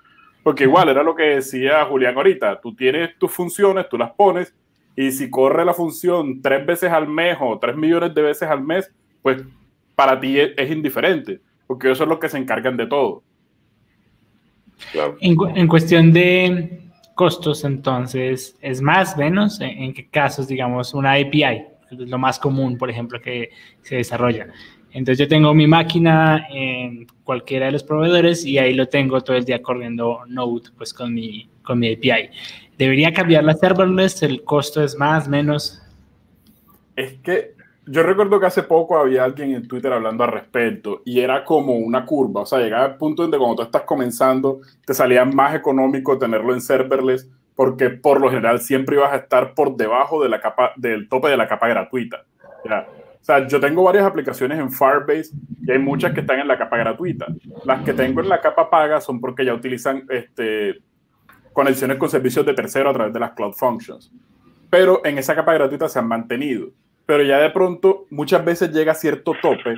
porque 0.45 0.65
igual 0.65 0.89
era 0.89 1.03
lo 1.03 1.15
que 1.15 1.25
decía 1.25 1.85
Julián 1.87 2.17
ahorita, 2.17 2.61
tú 2.61 2.75
tienes 2.75 3.19
tus 3.19 3.33
funciones, 3.33 3.89
tú 3.89 3.99
las 3.99 4.13
pones, 4.13 4.55
y 4.97 5.11
si 5.13 5.31
corre 5.31 5.65
la 5.65 5.75
función 5.75 6.43
tres 6.43 6.67
veces 6.67 6.91
al 6.91 7.09
mes 7.09 7.37
o 7.41 7.59
tres 7.59 7.77
millones 7.77 8.15
de 8.15 8.23
veces 8.23 8.49
al 8.49 8.63
mes, 8.63 8.91
pues 9.23 9.43
para 9.95 10.19
ti 10.19 10.39
es, 10.39 10.71
indiferente, 10.71 11.41
porque 11.67 11.91
eso 11.91 12.03
es 12.03 12.09
lo 12.09 12.19
que 12.19 12.29
se 12.29 12.39
encargan 12.39 12.77
de 12.77 12.87
todo. 12.87 13.23
En, 15.21 15.37
en, 15.55 15.69
cuestión 15.69 16.13
de 16.13 16.81
costos, 17.15 17.65
entonces, 17.65 18.57
¿es 18.61 18.83
más, 18.83 19.17
menos? 19.17 19.61
¿En, 19.61 19.71
en 19.71 19.95
qué 19.95 20.09
casos, 20.09 20.49
digamos, 20.49 20.93
una 20.93 21.13
API? 21.13 21.67
lo 21.97 22.19
más 22.19 22.39
común, 22.39 22.79
por 22.79 22.91
ejemplo, 22.91 23.21
que 23.21 23.51
se 23.83 23.97
desarrolla. 23.97 24.49
Entonces 24.93 25.19
yo 25.19 25.29
tengo 25.29 25.55
mi 25.55 25.67
máquina 25.67 26.47
en 26.51 27.07
cualquiera 27.25 27.67
de 27.67 27.73
los 27.73 27.83
proveedores 27.83 28.45
y 28.45 28.59
ahí 28.59 28.75
lo 28.75 28.87
tengo 28.87 29.21
todo 29.23 29.37
el 29.37 29.45
día 29.45 29.63
corriendo 29.63 30.21
Node 30.27 30.71
pues 30.77 30.93
con 30.93 31.15
mi, 31.15 31.49
con 31.63 31.79
mi 31.79 31.95
API. 31.95 32.29
¿Debería 32.83 33.13
cambiar 33.13 33.45
la 33.45 33.55
serverless? 33.55 34.25
¿El 34.25 34.43
costo 34.43 34.83
es 34.83 34.97
más, 34.97 35.29
menos? 35.29 35.81
Es 36.97 37.13
que 37.23 37.55
yo 37.87 38.03
recuerdo 38.03 38.41
que 38.41 38.47
hace 38.47 38.65
poco 38.65 38.99
había 38.99 39.23
alguien 39.23 39.55
en 39.55 39.69
Twitter 39.69 39.93
hablando 39.93 40.25
al 40.25 40.33
respecto 40.33 41.01
y 41.05 41.21
era 41.21 41.45
como 41.45 41.77
una 41.77 42.05
curva, 42.05 42.41
o 42.41 42.47
sea, 42.47 42.59
llegaba 42.59 42.87
al 42.87 42.97
punto 42.97 43.23
donde 43.23 43.39
cuando 43.39 43.55
tú 43.55 43.63
estás 43.63 43.83
comenzando 43.83 44.63
te 44.85 44.95
salía 44.95 45.25
más 45.25 45.55
económico 45.55 46.19
tenerlo 46.19 46.55
en 46.55 46.61
serverless 46.61 47.31
porque 47.55 47.89
por 47.89 48.21
lo 48.21 48.29
general 48.31 48.59
siempre 48.59 48.97
ibas 48.97 49.13
a 49.13 49.17
estar 49.19 49.55
por 49.55 49.77
debajo 49.77 50.21
de 50.21 50.31
la 50.31 50.41
capa, 50.41 50.73
del 50.75 51.09
tope 51.09 51.29
de 51.29 51.37
la 51.37 51.47
capa 51.47 51.69
gratuita. 51.69 52.25
O 52.65 53.25
sea, 53.25 53.47
yo 53.47 53.61
tengo 53.61 53.85
varias 53.85 54.07
aplicaciones 54.07 54.59
en 54.59 54.73
Firebase 54.73 55.31
y 55.65 55.71
hay 55.71 55.79
muchas 55.79 56.13
que 56.13 56.23
están 56.23 56.41
en 56.41 56.49
la 56.49 56.59
capa 56.59 56.79
gratuita. 56.79 57.27
Las 57.65 57.85
que 57.85 57.93
tengo 57.93 58.23
en 58.23 58.29
la 58.29 58.41
capa 58.41 58.69
paga 58.69 59.01
son 59.01 59.21
porque 59.21 59.45
ya 59.45 59.55
utilizan 59.55 60.05
este, 60.09 60.83
conexiones 61.53 61.97
con 61.99 62.09
servicios 62.09 62.45
de 62.47 62.55
tercero 62.55 62.91
a 62.91 62.93
través 62.93 63.13
de 63.13 63.21
las 63.21 63.33
Cloud 63.33 63.55
Functions. 63.55 64.11
Pero 64.71 65.05
en 65.05 65.19
esa 65.19 65.35
capa 65.35 65.55
gratuita 65.55 65.89
se 65.89 65.99
han 65.99 66.09
mantenido. 66.09 66.69
Pero 67.07 67.23
ya 67.23 67.39
de 67.39 67.51
pronto 67.51 68.07
muchas 68.11 68.45
veces 68.45 68.71
llega 68.71 68.93
a 68.93 68.97
cierto 68.97 69.35
tope 69.41 69.75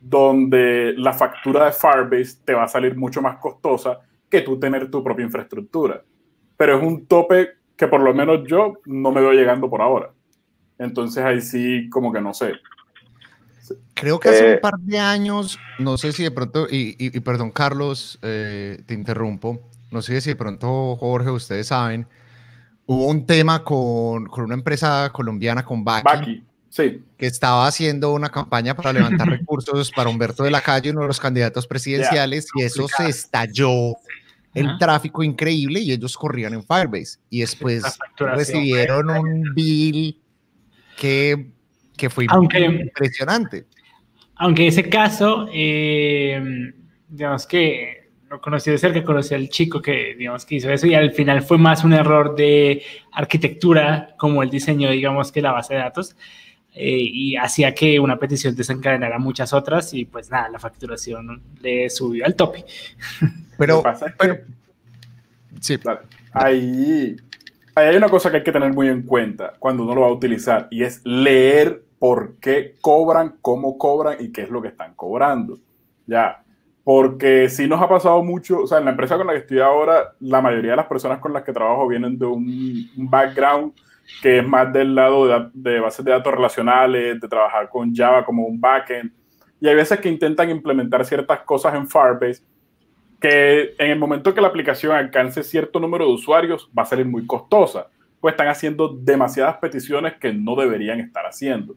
donde 0.00 0.94
la 0.96 1.12
factura 1.12 1.66
de 1.66 1.72
Firebase 1.72 2.38
te 2.44 2.54
va 2.54 2.64
a 2.64 2.68
salir 2.68 2.96
mucho 2.96 3.22
más 3.22 3.38
costosa 3.38 4.00
que 4.28 4.42
tú 4.42 4.58
tener 4.58 4.90
tu 4.90 5.02
propia 5.02 5.24
infraestructura 5.24 6.02
pero 6.56 6.78
es 6.78 6.82
un 6.82 7.06
tope 7.06 7.50
que 7.76 7.88
por 7.88 8.00
lo 8.00 8.14
menos 8.14 8.40
yo 8.48 8.74
no 8.86 9.12
me 9.12 9.20
veo 9.20 9.32
llegando 9.32 9.68
por 9.68 9.82
ahora. 9.82 10.10
Entonces 10.78 11.22
ahí 11.24 11.40
sí, 11.40 11.88
como 11.90 12.12
que 12.12 12.20
no 12.20 12.32
sé. 12.32 12.52
Creo 13.94 14.20
que 14.20 14.28
hace 14.28 14.46
un 14.46 14.52
eh, 14.52 14.58
par 14.58 14.78
de 14.78 14.98
años, 14.98 15.58
no 15.78 15.98
sé 15.98 16.12
si 16.12 16.22
de 16.22 16.30
pronto, 16.30 16.66
y, 16.70 17.20
perdón 17.20 17.50
Carlos, 17.50 18.18
eh, 18.22 18.80
te 18.86 18.94
interrumpo, 18.94 19.60
no 19.90 20.02
sé 20.02 20.20
si 20.20 20.30
de 20.30 20.36
pronto 20.36 20.96
Jorge, 20.96 21.30
ustedes 21.30 21.68
saben, 21.68 22.06
hubo 22.86 23.06
un 23.06 23.26
tema 23.26 23.62
con, 23.62 24.26
con 24.26 24.44
una 24.44 24.54
empresa 24.54 25.10
colombiana, 25.12 25.64
con 25.64 25.84
Baki, 25.84 26.44
sí. 26.68 27.02
que 27.16 27.26
estaba 27.26 27.66
haciendo 27.66 28.12
una 28.12 28.28
campaña 28.28 28.74
para 28.74 28.92
levantar 28.92 29.28
recursos 29.28 29.90
para 29.90 30.10
Humberto 30.10 30.44
de 30.44 30.50
la 30.50 30.60
Calle, 30.60 30.90
uno 30.90 31.02
de 31.02 31.08
los 31.08 31.20
candidatos 31.20 31.66
presidenciales, 31.66 32.48
y 32.54 32.62
eso 32.62 32.86
se 32.88 33.08
estalló 33.08 33.94
el 34.54 34.78
tráfico 34.78 35.22
increíble 35.22 35.80
y 35.80 35.92
ellos 35.92 36.16
corrían 36.16 36.54
en 36.54 36.64
Firebase. 36.64 37.18
Y 37.28 37.40
después 37.40 37.84
recibieron 38.16 39.10
un 39.10 39.54
bill 39.54 40.18
que, 40.96 41.50
que 41.96 42.08
fue 42.08 42.24
impresionante. 42.24 43.66
Aunque 44.36 44.66
ese 44.66 44.88
caso, 44.88 45.46
eh, 45.52 46.72
digamos 47.08 47.46
que 47.46 48.05
lo 48.36 48.40
conocí 48.42 48.70
de 48.70 48.78
cerca, 48.78 49.02
conocí 49.02 49.34
al 49.34 49.48
chico 49.48 49.80
que, 49.80 50.14
digamos, 50.16 50.44
que 50.44 50.56
hizo 50.56 50.70
eso 50.70 50.86
y 50.86 50.94
al 50.94 51.12
final 51.12 51.42
fue 51.42 51.56
más 51.58 51.84
un 51.84 51.94
error 51.94 52.36
de 52.36 52.82
arquitectura 53.12 54.14
como 54.18 54.42
el 54.42 54.50
diseño, 54.50 54.90
digamos, 54.90 55.32
que 55.32 55.40
la 55.40 55.52
base 55.52 55.74
de 55.74 55.80
datos. 55.80 56.16
Eh, 56.74 57.00
y 57.00 57.36
hacía 57.36 57.74
que 57.74 57.98
una 57.98 58.18
petición 58.18 58.54
desencadenara 58.54 59.18
muchas 59.18 59.54
otras 59.54 59.94
y 59.94 60.04
pues 60.04 60.30
nada, 60.30 60.50
la 60.50 60.58
facturación 60.58 61.42
le 61.62 61.88
subió 61.88 62.26
al 62.26 62.34
tope. 62.34 62.66
Pero, 63.58 63.82
sí. 65.58 65.78
Ahí, 66.32 67.16
hay 67.74 67.96
una 67.96 68.10
cosa 68.10 68.30
que 68.30 68.36
hay 68.38 68.42
que 68.42 68.52
tener 68.52 68.74
muy 68.74 68.88
en 68.88 69.02
cuenta 69.02 69.54
cuando 69.58 69.84
uno 69.84 69.94
lo 69.94 70.00
va 70.02 70.08
a 70.08 70.12
utilizar 70.12 70.68
y 70.70 70.82
es 70.82 71.00
leer 71.06 71.82
por 71.98 72.36
qué 72.36 72.74
cobran, 72.82 73.36
cómo 73.40 73.78
cobran 73.78 74.18
y 74.20 74.30
qué 74.30 74.42
es 74.42 74.50
lo 74.50 74.60
que 74.60 74.68
están 74.68 74.92
cobrando. 74.94 75.58
Ya, 76.06 76.44
porque 76.86 77.48
si 77.48 77.66
nos 77.66 77.82
ha 77.82 77.88
pasado 77.88 78.22
mucho, 78.22 78.60
o 78.60 78.66
sea, 78.68 78.78
en 78.78 78.84
la 78.84 78.92
empresa 78.92 79.16
con 79.16 79.26
la 79.26 79.32
que 79.32 79.40
estoy 79.40 79.58
ahora, 79.58 80.12
la 80.20 80.40
mayoría 80.40 80.70
de 80.70 80.76
las 80.76 80.86
personas 80.86 81.18
con 81.18 81.32
las 81.32 81.42
que 81.42 81.52
trabajo 81.52 81.88
vienen 81.88 82.16
de 82.16 82.26
un, 82.26 82.88
background 82.94 83.72
que 84.22 84.38
es 84.38 84.46
más 84.46 84.72
del 84.72 84.94
lado 84.94 85.26
de, 85.26 85.50
de, 85.52 85.80
bases 85.80 86.04
de 86.04 86.12
datos 86.12 86.32
relacionales, 86.32 87.20
de 87.20 87.26
trabajar 87.26 87.68
con 87.70 87.92
Java 87.92 88.24
como 88.24 88.46
un 88.46 88.60
backend. 88.60 89.10
Y 89.60 89.66
hay 89.66 89.74
veces 89.74 89.98
que 89.98 90.08
intentan 90.08 90.48
implementar 90.48 91.04
ciertas 91.04 91.40
cosas 91.40 91.74
en 91.74 91.88
Firebase 91.88 92.44
que 93.20 93.74
en 93.78 93.90
el 93.90 93.98
momento 93.98 94.32
que 94.32 94.40
la 94.40 94.46
aplicación 94.46 94.94
alcance 94.94 95.42
cierto 95.42 95.80
número 95.80 96.06
de 96.06 96.12
usuarios 96.12 96.70
va 96.78 96.84
a 96.84 96.86
salir 96.86 97.06
muy 97.06 97.26
costosa, 97.26 97.88
pues 98.20 98.34
están 98.34 98.46
haciendo 98.46 98.96
demasiadas 98.96 99.56
peticiones 99.56 100.14
que 100.20 100.32
no 100.32 100.54
deberían 100.54 101.00
estar 101.00 101.26
haciendo. 101.26 101.74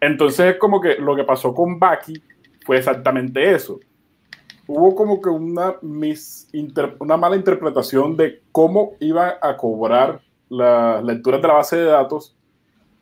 Entonces 0.00 0.54
es 0.54 0.56
como 0.56 0.80
que 0.80 0.94
lo 0.94 1.14
que 1.14 1.24
pasó 1.24 1.54
con 1.54 1.78
Baki 1.78 2.22
fue 2.64 2.78
exactamente 2.78 3.52
eso. 3.52 3.78
Hubo 4.72 4.94
como 4.94 5.20
que 5.20 5.28
una, 5.28 5.74
una 7.00 7.16
mala 7.16 7.34
interpretación 7.34 8.16
de 8.16 8.40
cómo 8.52 8.92
iban 9.00 9.32
a 9.42 9.56
cobrar 9.56 10.20
las 10.48 11.02
lecturas 11.02 11.42
de 11.42 11.48
la 11.48 11.54
base 11.54 11.76
de 11.76 11.86
datos 11.86 12.36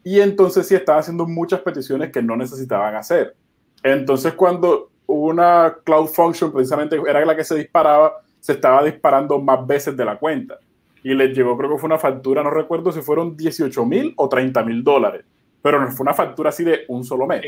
y 0.03 0.21
entonces 0.21 0.67
sí 0.67 0.75
estaban 0.75 1.01
haciendo 1.01 1.27
muchas 1.27 1.61
peticiones 1.61 2.11
que 2.11 2.23
no 2.23 2.37
necesitaban 2.37 2.97
hacer. 2.97 3.37
Entonces 3.83 4.33
cuando 4.33 4.89
una 5.05 5.77
Cloud 5.85 6.07
Function, 6.07 6.51
precisamente 6.53 6.99
era 7.07 7.23
la 7.27 7.37
que 7.37 7.45
se 7.45 7.57
disparaba, 7.57 8.15
se 8.41 8.53
estaba 8.53 8.83
disparando 8.83 9.39
más 9.39 9.67
veces 9.67 9.95
de 9.95 10.07
la 10.07 10.17
cuenta. 10.19 10.57
Y 11.03 11.13
les 11.13 11.37
llegó, 11.37 11.55
creo 11.59 11.73
que 11.73 11.77
fue 11.77 11.89
una 11.89 11.99
factura, 11.99 12.43
no 12.43 12.49
recuerdo 12.49 12.93
si 12.93 13.03
fueron 13.03 13.37
18 13.37 13.85
mil 13.85 14.15
o 14.17 14.27
30 14.27 14.65
mil 14.65 14.83
dólares, 14.83 15.23
pero 15.61 15.79
no 15.79 15.91
fue 15.91 16.05
una 16.05 16.15
factura 16.15 16.49
así 16.49 16.65
de 16.65 16.87
un 16.89 17.05
solo 17.05 17.27
mes. 17.27 17.43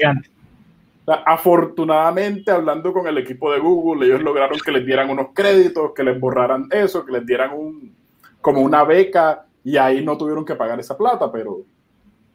Afortunadamente, 1.14 2.50
hablando 2.50 2.92
con 2.92 3.06
el 3.06 3.18
equipo 3.18 3.52
de 3.52 3.58
Google, 3.58 4.06
ellos 4.06 4.22
lograron 4.22 4.58
que 4.58 4.72
les 4.72 4.84
dieran 4.84 5.10
unos 5.10 5.28
créditos, 5.34 5.92
que 5.94 6.04
les 6.04 6.18
borraran 6.18 6.68
eso, 6.70 7.04
que 7.04 7.12
les 7.12 7.26
dieran 7.26 7.52
un, 7.52 7.94
como 8.40 8.60
una 8.60 8.84
beca, 8.84 9.46
y 9.64 9.76
ahí 9.76 10.04
no 10.04 10.16
tuvieron 10.16 10.44
que 10.44 10.54
pagar 10.54 10.78
esa 10.80 10.96
plata, 10.96 11.30
pero, 11.30 11.58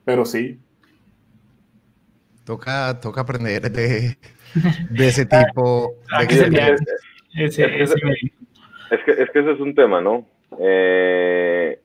pero 0.03 0.25
sí. 0.25 0.59
Toca, 2.43 2.99
toca 2.99 3.21
aprender 3.21 3.71
de, 3.71 4.17
de 4.89 5.07
ese 5.07 5.25
tipo. 5.25 5.95
es, 6.19 6.27
que, 6.27 6.35
es, 7.33 9.29
que, 9.31 9.39
ese 9.39 9.51
es 9.51 9.59
un 9.59 9.73
tema, 9.73 10.01
¿no? 10.01 10.25
Eh, 10.59 11.79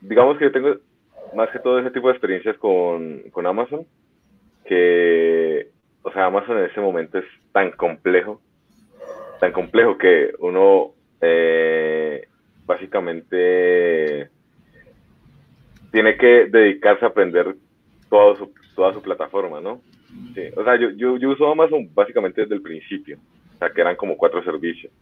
digamos 0.00 0.38
que 0.38 0.44
yo 0.44 0.52
tengo 0.52 0.76
más 1.34 1.50
que 1.50 1.58
todo 1.58 1.78
ese 1.78 1.90
tipo 1.90 2.08
de 2.08 2.14
experiencias 2.14 2.56
con, 2.56 3.22
con 3.30 3.46
Amazon, 3.46 3.86
que, 4.64 5.70
o 6.02 6.12
sea, 6.12 6.26
Amazon 6.26 6.58
en 6.58 6.64
ese 6.64 6.80
momento 6.80 7.18
es 7.18 7.24
tan 7.52 7.70
complejo, 7.72 8.40
tan 9.40 9.52
complejo 9.52 9.98
que 9.98 10.32
uno 10.38 10.92
eh, 11.20 12.26
básicamente 12.66 14.28
tiene 15.92 16.16
que 16.16 16.46
dedicarse 16.46 17.04
a 17.04 17.08
aprender 17.08 17.56
toda 18.08 18.36
su, 18.36 19.02
plataforma, 19.02 19.60
¿no? 19.60 19.80
Sí, 20.34 20.42
o 20.56 20.64
sea, 20.64 20.76
yo, 20.76 20.90
yo, 20.90 21.16
yo 21.16 21.30
uso 21.30 21.50
Amazon 21.50 21.88
básicamente 21.94 22.42
desde 22.42 22.54
el 22.54 22.62
principio, 22.62 23.18
o 23.54 23.58
sea, 23.58 23.70
que 23.70 23.80
eran 23.80 23.96
como 23.96 24.16
cuatro 24.16 24.42
servicios. 24.42 24.92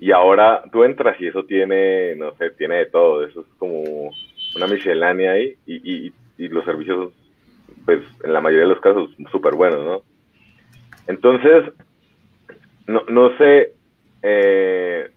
Y 0.00 0.12
ahora 0.12 0.62
tú 0.72 0.84
entras 0.84 1.20
y 1.20 1.26
eso 1.26 1.44
tiene, 1.44 2.14
no 2.16 2.34
sé, 2.36 2.50
tiene 2.50 2.76
de 2.76 2.86
todo, 2.86 3.24
eso 3.24 3.40
es 3.40 3.46
como 3.58 4.10
una 4.56 4.66
miscelánea 4.66 5.32
ahí 5.32 5.56
y, 5.66 6.06
y, 6.06 6.12
y 6.38 6.48
los 6.48 6.64
servicios, 6.64 7.12
pues 7.84 8.00
en 8.22 8.32
la 8.32 8.40
mayoría 8.40 8.66
de 8.66 8.74
los 8.74 8.80
casos, 8.80 9.10
súper 9.30 9.54
buenos, 9.54 9.84
¿no? 9.84 10.02
Entonces, 11.08 11.72
no, 12.86 13.02
no 13.08 13.36
sé, 13.38 13.72
eh, 14.22 15.10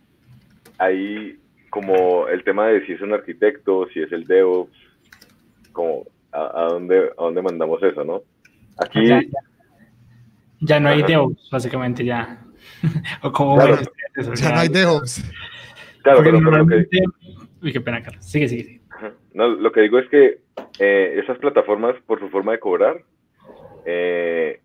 ahí 0.77 1.37
como 1.69 2.27
el 2.27 2.43
tema 2.43 2.67
de 2.67 2.85
si 2.85 2.93
es 2.93 3.01
un 3.01 3.13
arquitecto, 3.13 3.87
si 3.93 4.01
es 4.01 4.11
el 4.11 4.25
DevOps, 4.25 4.75
como 5.71 6.05
a, 6.31 6.67
dónde, 6.69 7.11
a 7.17 7.23
dónde 7.23 7.41
mandamos 7.41 7.81
eso, 7.83 8.03
¿no? 8.03 8.23
Aquí... 8.77 9.07
Ya, 10.59 10.79
no 10.79 10.89
hay 10.89 11.01
DevOps, 11.01 11.49
básicamente 11.51 12.05
ya. 12.05 12.45
o 13.23 13.31
como 13.31 13.57
ya, 13.57 14.51
no 14.51 14.59
hay 14.59 14.69
DevOps. 14.69 15.23
Claro, 16.03 16.21
pero, 16.23 16.41
lo 16.41 16.65
que... 16.65 16.87
Uy, 17.61 17.71
qué 17.71 17.79
pena, 17.79 18.01
Carlos. 18.01 18.25
Sigue, 18.25 18.47
sigue. 18.47 18.81
No, 19.35 19.47
lo 19.47 19.71
que 19.71 19.81
digo 19.81 19.99
es 19.99 20.09
que 20.09 20.39
eh, 20.79 21.19
esas 21.23 21.37
plataformas, 21.37 21.95
por 22.07 22.19
su 22.19 22.27
forma 22.29 22.53
de 22.53 22.59
cobrar, 22.59 23.03
eh, 23.85 24.61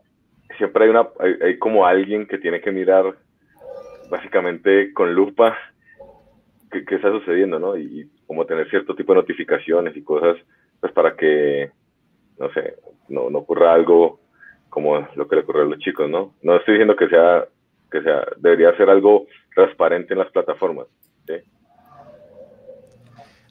siempre 0.56 0.84
hay, 0.84 0.90
una, 0.90 1.08
hay, 1.42 1.58
como 1.58 1.86
alguien 1.86 2.26
que 2.26 2.38
tiene 2.38 2.60
que 2.60 2.72
mirar 2.72 3.14
básicamente 4.10 4.92
con 4.92 5.14
lupa 5.14 5.56
qué, 6.70 6.94
está 6.94 7.10
sucediendo, 7.10 7.58
¿no? 7.58 7.76
Y, 7.76 8.10
como 8.26 8.44
tener 8.44 8.68
cierto 8.68 8.96
tipo 8.96 9.12
de 9.12 9.20
notificaciones 9.20 9.96
y 9.96 10.02
cosas, 10.02 10.36
pues 10.80 10.92
para 10.92 11.14
que, 11.14 11.70
no 12.40 12.52
sé, 12.52 12.74
no, 13.08 13.30
no 13.30 13.38
ocurra 13.38 13.72
algo 13.72 14.18
como 14.68 15.08
lo 15.14 15.28
que 15.28 15.36
le 15.36 15.42
ocurrió 15.42 15.62
a 15.62 15.66
los 15.66 15.78
chicos, 15.78 16.10
¿no? 16.10 16.34
No 16.42 16.56
estoy 16.56 16.74
diciendo 16.74 16.96
que 16.96 17.08
sea, 17.08 17.46
que 17.90 18.02
sea, 18.02 18.26
debería 18.38 18.76
ser 18.76 18.90
algo 18.90 19.26
transparente 19.54 20.12
en 20.14 20.18
las 20.18 20.30
plataformas, 20.32 20.86
¿sí? 21.26 21.34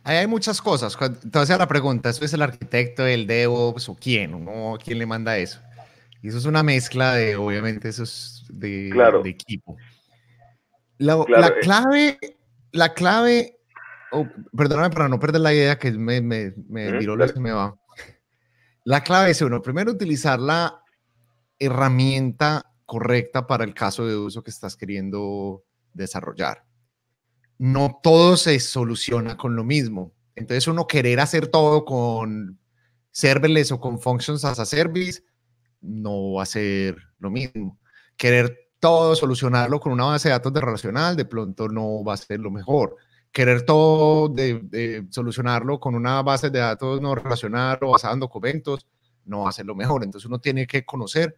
Ahí 0.03 0.17
hay 0.17 0.27
muchas 0.27 0.62
cosas. 0.62 0.95
Entonces, 1.24 1.57
la 1.57 1.67
pregunta, 1.67 2.09
¿eso 2.09 2.24
es 2.24 2.33
el 2.33 2.43
arquitecto, 2.43 3.07
el 3.07 3.25
DevOps 3.25 3.89
o 3.89 3.95
quién? 3.95 4.45
¿no? 4.45 4.77
¿Quién 4.83 5.00
le 5.00 5.07
manda 5.07 5.35
eso? 5.38 5.59
Y 6.25 6.29
eso 6.29 6.39
es 6.39 6.46
una 6.46 6.63
mezcla 6.63 7.13
de, 7.13 7.36
obviamente, 7.36 7.89
eso 7.89 8.01
es 8.01 8.46
de, 8.50 8.91
de 9.24 9.29
equipo. 9.29 9.77
La, 10.98 11.24
la, 11.27 11.48
eh. 11.50 11.53
clave, 11.62 12.20
la 12.72 12.96
clave, 12.96 13.60
oh, 14.12 14.27
perdóname 14.58 14.89
para 14.89 15.08
no 15.08 15.20
perder 15.20 15.41
la 15.41 15.53
idea 15.53 15.77
que 15.77 15.91
me, 15.91 16.22
me, 16.22 16.55
me 16.67 17.00
lo 17.03 17.15
que 17.32 17.39
me 17.39 17.51
va. 17.51 17.75
La 18.86 19.03
clave 19.03 19.29
es, 19.29 19.41
uno, 19.44 19.62
primero 19.62 19.91
utilizar 19.91 20.39
la 20.39 20.82
herramienta 21.60 22.74
correcta 22.88 23.46
para 23.46 23.63
el 23.63 23.75
caso 23.75 24.08
de 24.08 24.17
uso 24.17 24.41
que 24.41 24.50
estás 24.50 24.75
queriendo 24.75 25.63
desarrollar 25.94 26.65
no 27.58 28.00
todo 28.03 28.36
se 28.36 28.60
soluciona 28.60 29.38
con 29.38 29.55
lo 29.55 29.63
mismo. 29.63 30.13
Entonces 30.36 30.67
uno 30.67 30.88
querer 30.88 31.20
hacer 31.20 31.48
todo 31.48 31.86
con 31.86 32.60
serverless 33.12 33.72
o 33.72 33.79
con 33.79 34.00
functions 34.00 34.44
as 34.44 34.60
a 34.60 34.65
service 34.65 35.24
no 35.86 36.34
va 36.34 36.44
a 36.44 36.46
ser 36.46 36.98
lo 37.20 37.30
mismo. 37.30 37.80
Querer 38.18 38.70
todo 38.80 39.15
solucionarlo 39.15 39.80
con 39.80 39.92
una 39.92 40.06
base 40.06 40.30
de 40.30 40.34
datos 40.34 40.54
de 40.54 40.62
relacional 40.62 41.15
de 41.15 41.25
pronto 41.25 41.68
no 41.68 42.04
va 42.04 42.13
a 42.13 42.18
ser 42.18 42.39
lo 42.39 42.51
mejor. 42.51 42.96
Querer 43.32 43.63
todo 43.63 44.30
de, 44.30 45.06
solucionarlo 45.10 45.80
con 45.80 45.96
una 45.96 46.22
base 46.22 46.50
de 46.50 46.60
datos 46.60 47.01
no 47.01 47.15
relacional 47.15 47.77
o 47.82 47.92
basada 47.92 48.13
en 48.13 48.20
documentos 48.20 48.88
no 49.25 49.42
va 49.42 49.50
a 49.50 49.54
ser 49.54 49.65
lo 49.65 49.75
mejor. 49.75 50.04
Entonces 50.04 50.27
uno 50.27 50.39
tiene 50.39 50.68
que 50.68 50.86
conocer 50.86 51.38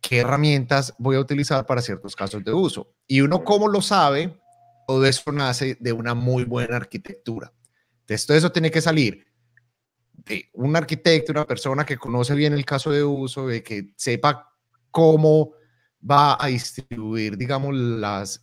qué 0.00 0.18
herramientas 0.18 0.94
voy 0.98 1.16
a 1.16 1.20
utilizar 1.20 1.64
para 1.66 1.80
ciertos 1.80 2.14
casos 2.14 2.44
de 2.44 2.52
uso. 2.52 2.92
Y 3.06 3.20
uno 3.20 3.44
cómo 3.44 3.68
lo 3.68 3.80
sabe 3.80 4.38
todo 4.86 5.04
eso 5.04 5.32
nace 5.32 5.76
de 5.80 5.92
una 5.92 6.14
muy 6.14 6.44
buena 6.44 6.76
arquitectura. 6.76 7.52
Entonces, 8.00 8.26
todo 8.26 8.36
eso 8.36 8.52
tiene 8.52 8.70
que 8.70 8.80
salir 8.80 9.25
de 10.26 10.50
un 10.54 10.76
arquitecto, 10.76 11.32
una 11.32 11.46
persona 11.46 11.84
que 11.84 11.96
conoce 11.96 12.34
bien 12.34 12.52
el 12.52 12.64
caso 12.64 12.90
de 12.90 13.04
uso, 13.04 13.46
de 13.46 13.62
que 13.62 13.92
sepa 13.96 14.52
cómo 14.90 15.52
va 16.08 16.36
a 16.42 16.48
distribuir, 16.48 17.36
digamos, 17.36 17.74
las, 17.74 18.42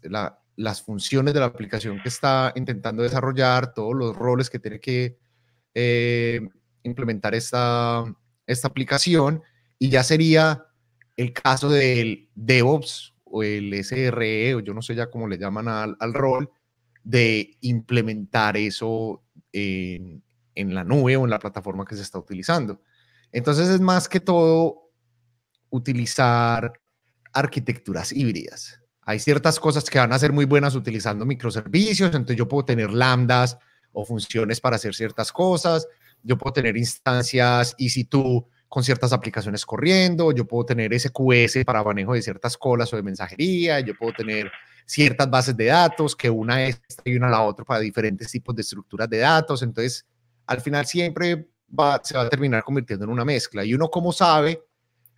las 0.55 0.81
funciones 0.81 1.33
de 1.33 1.39
la 1.39 1.47
aplicación 1.47 1.99
que 2.01 2.09
está 2.09 2.53
intentando 2.55 3.03
desarrollar, 3.03 3.73
todos 3.73 3.95
los 3.95 4.15
roles 4.15 4.49
que 4.49 4.59
tiene 4.59 4.79
que 4.79 5.17
eh, 5.73 6.41
implementar 6.83 7.35
esta, 7.35 8.03
esta 8.47 8.67
aplicación. 8.67 9.41
Y 9.77 9.89
ya 9.89 10.03
sería 10.03 10.65
el 11.17 11.33
caso 11.33 11.69
del 11.69 12.29
DevOps 12.35 13.13
o 13.25 13.43
el 13.43 13.73
SRE, 13.83 14.55
o 14.55 14.59
yo 14.59 14.73
no 14.73 14.81
sé 14.81 14.95
ya 14.95 15.09
cómo 15.09 15.27
le 15.27 15.37
llaman 15.37 15.67
al, 15.67 15.97
al 15.99 16.13
rol, 16.13 16.49
de 17.03 17.57
implementar 17.61 18.55
eso 18.55 19.23
en, 19.51 20.23
en, 20.55 20.73
la 20.73 20.83
nube 20.83 21.17
o 21.17 21.23
en 21.23 21.29
la 21.29 21.39
plataforma 21.39 21.85
que 21.85 21.95
se 21.95 22.01
está 22.01 22.19
utilizando. 22.19 22.81
Entonces 23.31 23.69
es 23.69 23.81
más 23.81 24.07
que 24.07 24.19
todo 24.19 24.91
utilizar 25.69 26.73
arquitecturas 27.33 28.11
híbridas. 28.11 28.79
Hay 29.01 29.19
ciertas 29.19 29.59
cosas 29.59 29.89
que 29.89 29.99
van 29.99 30.13
a 30.13 30.19
ser 30.19 30.31
muy 30.31 30.45
buenas 30.45 30.75
utilizando 30.75 31.25
microservicios, 31.25 32.13
entonces 32.13 32.37
yo 32.37 32.47
puedo 32.47 32.63
tener 32.65 32.91
lambdas 32.91 33.57
o 33.91 34.05
funciones 34.05 34.61
para 34.61 34.77
hacer 34.77 34.95
ciertas 34.95 35.31
cosas, 35.31 35.87
yo 36.21 36.37
puedo 36.37 36.53
tener 36.53 36.77
instancias 36.77 37.75
y 37.77 37.89
si 37.89 38.05
tú 38.05 38.47
con 38.69 38.83
ciertas 38.83 39.13
aplicaciones 39.13 39.65
corriendo, 39.65 40.31
yo 40.31 40.47
puedo 40.47 40.65
tener 40.65 40.99
SQS 40.99 41.63
para 41.65 41.83
manejo 41.83 42.13
de 42.13 42.23
ciertas 42.23 42.57
colas 42.57 42.91
o 42.91 42.95
de 42.95 43.03
mensajería, 43.03 43.79
yo 43.81 43.93
puedo 43.95 44.13
tener 44.13 44.51
ciertas 44.85 45.29
bases 45.29 45.55
de 45.55 45.65
datos, 45.65 46.15
que 46.15 46.29
una 46.29 46.65
es 46.65 46.81
y 47.05 47.15
una 47.15 47.29
la 47.29 47.41
otra 47.41 47.65
para 47.65 47.79
diferentes 47.79 48.31
tipos 48.31 48.55
de 48.55 48.61
estructuras 48.61 49.09
de 49.09 49.19
datos. 49.19 49.61
Entonces, 49.61 50.05
al 50.47 50.61
final 50.61 50.85
siempre 50.85 51.49
va, 51.77 51.99
se 52.03 52.15
va 52.15 52.23
a 52.23 52.29
terminar 52.29 52.63
convirtiendo 52.63 53.05
en 53.05 53.11
una 53.11 53.25
mezcla. 53.25 53.63
Y 53.63 53.73
uno, 53.73 53.89
como 53.89 54.11
sabe, 54.11 54.63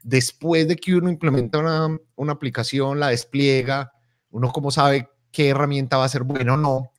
después 0.03 0.67
de 0.67 0.75
que 0.75 0.95
uno 0.95 1.09
implementa 1.09 1.59
una, 1.59 1.97
una 2.15 2.33
aplicación, 2.33 2.99
la 2.99 3.09
despliega, 3.09 3.91
uno 4.31 4.51
como 4.51 4.71
sabe 4.71 5.09
qué 5.31 5.49
herramienta 5.49 5.97
va 5.97 6.05
a 6.05 6.09
ser 6.09 6.23
buena 6.23 6.53
o 6.53 6.57
no, 6.57 6.91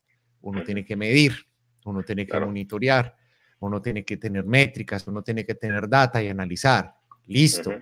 uno 0.42 0.62
tiene 0.62 0.84
que 0.84 0.96
medir, 0.96 1.46
uno 1.84 2.02
tiene 2.02 2.26
que 2.26 2.38
monitorear 2.38 3.16
uno 3.60 3.80
tiene 3.80 4.04
que 4.04 4.16
tener 4.16 4.44
métricas, 4.44 5.06
uno 5.06 5.22
tiene 5.22 5.44
que 5.44 5.54
tener 5.54 5.88
data 5.88 6.22
y 6.22 6.28
analizar. 6.28 6.94
Listo. 7.26 7.72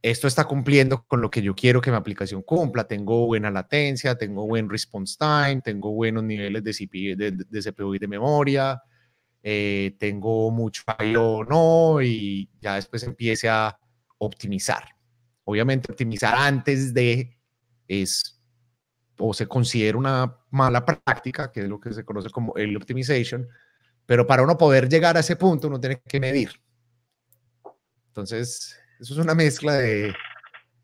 Esto 0.00 0.28
está 0.28 0.44
cumpliendo 0.44 1.04
con 1.06 1.20
lo 1.20 1.30
que 1.30 1.42
yo 1.42 1.54
quiero 1.54 1.80
que 1.80 1.90
mi 1.90 1.96
aplicación 1.96 2.42
cumpla. 2.42 2.84
Tengo 2.84 3.26
buena 3.26 3.50
latencia, 3.50 4.16
tengo 4.16 4.46
buen 4.46 4.68
response 4.68 5.16
time, 5.18 5.60
tengo 5.62 5.92
buenos 5.92 6.22
niveles 6.22 6.62
de 6.62 6.72
CPU, 6.72 7.16
de, 7.16 7.72
CPU 7.72 7.94
y 7.94 7.98
de 7.98 8.08
memoria, 8.08 8.80
eh, 9.42 9.96
tengo 9.98 10.50
mucho 10.50 10.82
I.O. 10.98 11.44
no, 11.44 12.02
y 12.02 12.50
ya 12.60 12.74
después 12.74 13.02
empiece 13.02 13.48
a 13.48 13.78
optimizar. 14.18 14.84
Obviamente, 15.44 15.90
optimizar 15.90 16.34
antes 16.36 16.92
de 16.92 17.38
es 17.86 18.38
o 19.18 19.34
se 19.34 19.46
considera 19.48 19.98
una 19.98 20.36
mala 20.50 20.84
práctica, 20.84 21.50
que 21.50 21.60
es 21.60 21.68
lo 21.68 21.80
que 21.80 21.92
se 21.92 22.04
conoce 22.04 22.30
como 22.30 22.54
el 22.56 22.76
optimization, 22.76 23.48
pero 24.06 24.26
para 24.26 24.42
uno 24.42 24.56
poder 24.56 24.88
llegar 24.88 25.16
a 25.16 25.20
ese 25.20 25.36
punto, 25.36 25.68
uno 25.68 25.80
tiene 25.80 26.00
que 26.06 26.20
medir. 26.20 26.50
Entonces, 28.08 28.80
eso 29.00 29.14
es 29.14 29.18
una 29.18 29.34
mezcla 29.34 29.74
de, 29.74 30.14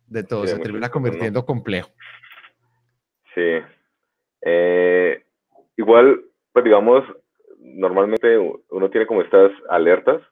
de 0.07 0.25
todo, 0.25 0.47
se 0.47 0.59
termina 0.59 0.91
convirtiendo 0.91 1.45
complejo. 1.45 1.91
Sí. 3.35 3.59
Eh, 4.43 5.25
igual, 5.77 6.25
pues 6.53 6.65
digamos, 6.65 7.05
normalmente 7.65 8.39
uno 8.39 8.91
tiene 8.91 9.07
como 9.07 9.23
estas 9.23 9.51
alertas, 9.71 10.23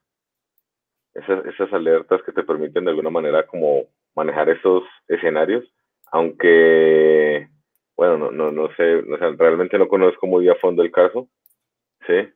esas, 1.14 1.44
esas 1.46 1.72
alertas 1.72 2.22
que 2.22 2.32
te 2.32 2.44
permiten 2.44 2.84
de 2.84 2.90
alguna 2.90 3.10
manera 3.10 3.46
como 3.46 3.86
manejar 4.14 4.50
esos 4.50 4.84
escenarios, 5.08 5.64
aunque, 6.10 7.48
bueno, 7.96 8.18
no, 8.18 8.30
no, 8.30 8.52
no 8.52 8.74
sé, 8.74 8.96
o 8.96 9.18
sea, 9.18 9.34
realmente 9.36 9.78
no 9.78 9.88
conozco 9.88 10.26
muy 10.26 10.48
a 10.48 10.54
fondo 10.56 10.82
el 10.82 10.92
caso, 10.92 11.28
¿sí? 12.06 12.28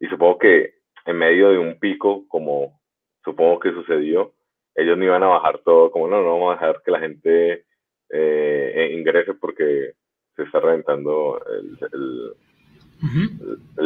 Y 0.00 0.06
supongo 0.08 0.38
que 0.38 0.74
en 1.04 1.16
medio 1.18 1.50
de 1.50 1.58
un 1.58 1.78
pico, 1.78 2.26
como 2.28 2.80
supongo 3.22 3.60
que 3.60 3.72
sucedió, 3.72 4.32
ellos 4.74 4.96
no 4.96 5.04
iban 5.04 5.22
a 5.22 5.28
bajar 5.28 5.58
todo, 5.58 5.90
como 5.90 6.08
no, 6.08 6.22
no 6.22 6.32
vamos 6.32 6.50
a 6.50 6.54
dejar 6.54 6.82
que 6.82 6.90
la 6.90 7.00
gente 7.00 7.66
eh, 8.10 8.90
ingrese 8.94 9.34
porque 9.34 9.92
se 10.34 10.42
está 10.44 10.60
reventando 10.60 11.40
el, 11.46 11.78
el, 11.92 12.34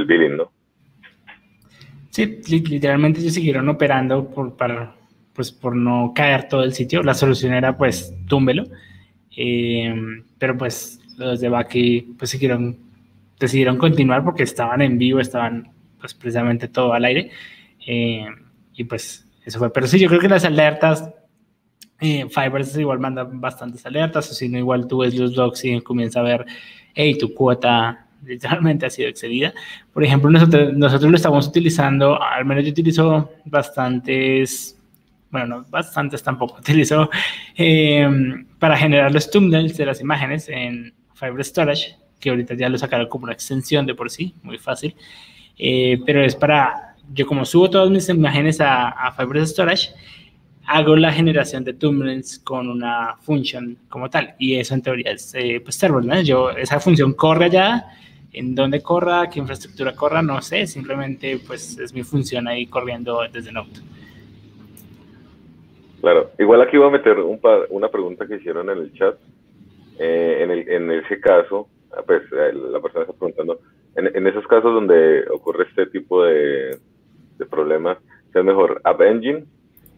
billing, 0.06 0.36
¿no? 0.36 0.50
Sí, 2.10 2.40
literalmente 2.46 3.20
ellos 3.20 3.34
siguieron 3.34 3.68
operando 3.68 4.28
por, 4.30 4.56
para, 4.56 4.94
pues, 5.32 5.52
por 5.52 5.76
no 5.76 6.12
caer 6.14 6.48
todo 6.48 6.64
el 6.64 6.72
sitio. 6.72 7.02
La 7.02 7.14
solución 7.14 7.52
era, 7.52 7.76
pues, 7.76 8.14
túmbelo. 8.26 8.64
Eh, 9.36 9.94
pero, 10.38 10.56
pues, 10.56 11.00
los 11.18 11.40
de 11.40 11.48
Baki, 11.48 12.14
pues, 12.18 12.30
siguieron, 12.30 12.78
decidieron 13.38 13.76
continuar 13.76 14.24
porque 14.24 14.44
estaban 14.44 14.80
en 14.80 14.98
vivo, 14.98 15.20
estaban 15.20 15.76
pues 15.98 16.14
precisamente 16.14 16.68
todo 16.68 16.92
al 16.92 17.04
aire. 17.04 17.30
Eh, 17.86 18.26
y 18.74 18.84
pues 18.84 19.26
eso 19.44 19.58
fue. 19.58 19.72
Pero 19.72 19.86
sí, 19.86 19.98
yo 19.98 20.08
creo 20.08 20.20
que 20.20 20.28
las 20.28 20.44
alertas, 20.44 21.10
eh, 22.00 22.26
Fibers 22.28 22.76
igual 22.76 22.98
manda 22.98 23.24
bastantes 23.24 23.84
alertas, 23.86 24.30
o 24.30 24.34
si 24.34 24.48
no, 24.48 24.58
igual 24.58 24.86
tú 24.86 24.98
ves 24.98 25.14
los 25.14 25.36
logs 25.36 25.64
y 25.64 25.80
comienza 25.80 26.20
a 26.20 26.24
ver, 26.24 26.46
hey, 26.94 27.16
tu 27.18 27.32
cuota 27.34 28.05
literalmente 28.24 28.86
ha 28.86 28.90
sido 28.90 29.08
excedida. 29.08 29.52
Por 29.92 30.04
ejemplo, 30.04 30.30
nosotros, 30.30 30.72
nosotros 30.74 31.10
lo 31.10 31.16
estamos 31.16 31.46
utilizando, 31.46 32.22
al 32.22 32.44
menos 32.44 32.64
yo 32.64 32.70
utilizo 32.70 33.30
bastantes, 33.44 34.78
bueno, 35.30 35.46
no 35.46 35.66
bastantes 35.70 36.22
tampoco, 36.22 36.56
utilizo 36.60 37.10
eh, 37.56 38.08
para 38.58 38.76
generar 38.76 39.12
los 39.12 39.30
thumbnails 39.30 39.76
de 39.76 39.86
las 39.86 40.00
imágenes 40.00 40.48
en 40.48 40.94
Fiber 41.14 41.44
Storage 41.44 41.96
que 42.20 42.30
ahorita 42.30 42.54
ya 42.54 42.68
lo 42.68 42.78
sacaron 42.78 43.08
como 43.08 43.24
una 43.24 43.32
extensión 43.32 43.86
de 43.86 43.94
por 43.94 44.10
sí, 44.10 44.34
muy 44.42 44.58
fácil. 44.58 44.94
Eh, 45.58 45.98
pero 46.04 46.22
es 46.22 46.34
para, 46.34 46.96
yo 47.12 47.26
como 47.26 47.44
subo 47.44 47.70
todas 47.70 47.90
mis 47.90 48.08
imágenes 48.08 48.60
a, 48.60 48.88
a 48.88 49.12
Fibrous 49.12 49.50
Storage, 49.50 49.90
hago 50.66 50.96
la 50.96 51.12
generación 51.12 51.64
de 51.64 51.74
tumblings 51.74 52.40
con 52.40 52.68
una 52.68 53.16
función 53.20 53.78
como 53.88 54.10
tal. 54.10 54.34
Y 54.38 54.56
eso 54.56 54.74
en 54.74 54.82
teoría 54.82 55.12
es 55.12 55.34
eh, 55.34 55.60
pues 55.62 55.76
serverless. 55.76 56.26
Yo, 56.26 56.50
esa 56.50 56.80
función 56.80 57.12
corre 57.12 57.46
allá, 57.46 57.86
en 58.36 58.54
dónde 58.54 58.82
corra, 58.82 59.28
qué 59.28 59.40
infraestructura 59.40 59.94
corra, 59.94 60.22
no 60.22 60.40
sé. 60.42 60.66
Simplemente 60.66 61.40
pues 61.46 61.78
es 61.78 61.92
mi 61.92 62.02
función 62.02 62.46
ahí 62.48 62.66
corriendo 62.66 63.20
desde 63.32 63.52
Node. 63.52 63.80
Claro, 66.00 66.30
igual 66.38 66.62
aquí 66.62 66.76
voy 66.76 66.88
a 66.88 66.90
meter 66.90 67.18
un 67.18 67.40
una 67.70 67.88
pregunta 67.88 68.26
que 68.26 68.36
hicieron 68.36 68.70
en 68.70 68.78
el 68.78 68.92
chat. 68.94 69.16
Eh, 69.98 70.40
en, 70.42 70.50
el, 70.50 71.04
ese 71.04 71.18
caso, 71.20 71.68
pues 72.06 72.22
eh, 72.32 72.52
la 72.52 72.80
persona 72.80 73.04
está 73.04 73.14
preguntando, 73.14 73.60
en, 73.94 74.26
esos 74.26 74.46
casos 74.46 74.74
donde 74.74 75.24
ocurre 75.30 75.64
este 75.70 75.86
tipo 75.86 76.22
de, 76.22 76.78
de 77.38 77.46
problemas, 77.46 77.96
¿es 78.34 78.44
mejor 78.44 78.82
App 78.84 79.00
Engine 79.00 79.46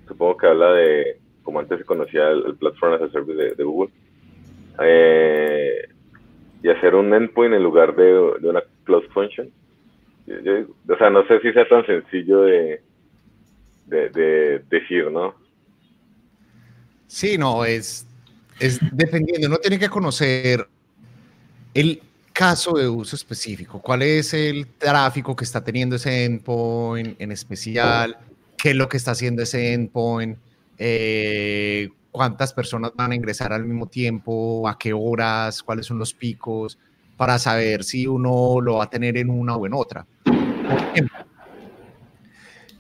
supongo 0.09 0.37
que 0.37 0.47
habla 0.47 0.73
de, 0.73 1.19
como 1.43 1.61
antes 1.61 1.79
se 1.79 1.85
conocía 1.85 2.31
el, 2.31 2.57
Platform 2.57 2.95
as 2.95 3.03
a 3.03 3.11
Service 3.11 3.55
de, 3.55 3.65
Google, 3.65 3.91
eh, 4.83 5.89
y 6.63 6.69
hacer 6.69 6.95
un 6.95 7.13
endpoint 7.15 7.55
en 7.55 7.63
lugar 7.63 7.95
de, 7.95 8.19
una 8.43 8.63
cloud 8.85 9.05
function. 9.13 9.51
o 10.27 10.97
sea, 10.97 11.11
no 11.11 11.27
sé 11.27 11.41
si 11.41 11.53
sea 11.53 11.69
tan 11.69 11.87
sencillo 11.87 12.43
de, 12.43 12.81
de, 13.87 14.63
decir, 14.69 15.11
¿no? 15.11 15.35
Sí, 17.07 17.39
no, 17.39 17.65
es, 17.65 18.07
es 18.59 18.79
dependiendo, 18.93 19.47
uno 19.49 19.59
tiene 19.59 19.79
que 19.79 19.89
conocer 19.89 20.67
el 21.75 22.03
caso 22.33 22.75
de 22.75 22.89
uso 22.89 23.17
específico, 23.17 23.81
cuál 23.81 24.03
es 24.03 24.35
el 24.35 24.67
tráfico 24.67 25.35
que 25.35 25.45
está 25.45 25.63
teniendo 25.65 25.97
ese 25.97 26.25
endpoint 26.25 27.21
en 27.21 27.33
especial, 27.33 28.17
qué 28.57 28.71
es 28.71 28.77
lo 28.77 28.89
que 28.89 28.97
está 28.97 29.13
haciendo 29.13 29.43
ese 29.43 29.73
endpoint, 29.73 30.39
eh, 30.77 31.89
cuántas 32.19 32.53
personas 32.53 32.91
van 32.97 33.13
a 33.13 33.15
ingresar 33.15 33.53
al 33.53 33.65
mismo 33.65 33.87
tiempo, 33.87 34.69
a 34.69 34.77
qué 34.77 34.93
horas, 34.93 35.63
cuáles 35.63 35.87
son 35.87 36.01
los 36.01 36.13
picos, 36.13 36.77
para 37.17 37.39
saber 37.39 37.85
si 37.85 38.09
uno 38.09 38.61
lo 38.61 38.79
va 38.79 38.85
a 38.85 38.91
tener 38.91 39.17
en 39.17 39.31
una 39.31 39.55
o 39.55 39.65
en 39.65 39.73
otra. 39.73 40.05
Por 40.25 40.79
ejemplo, 40.91 41.17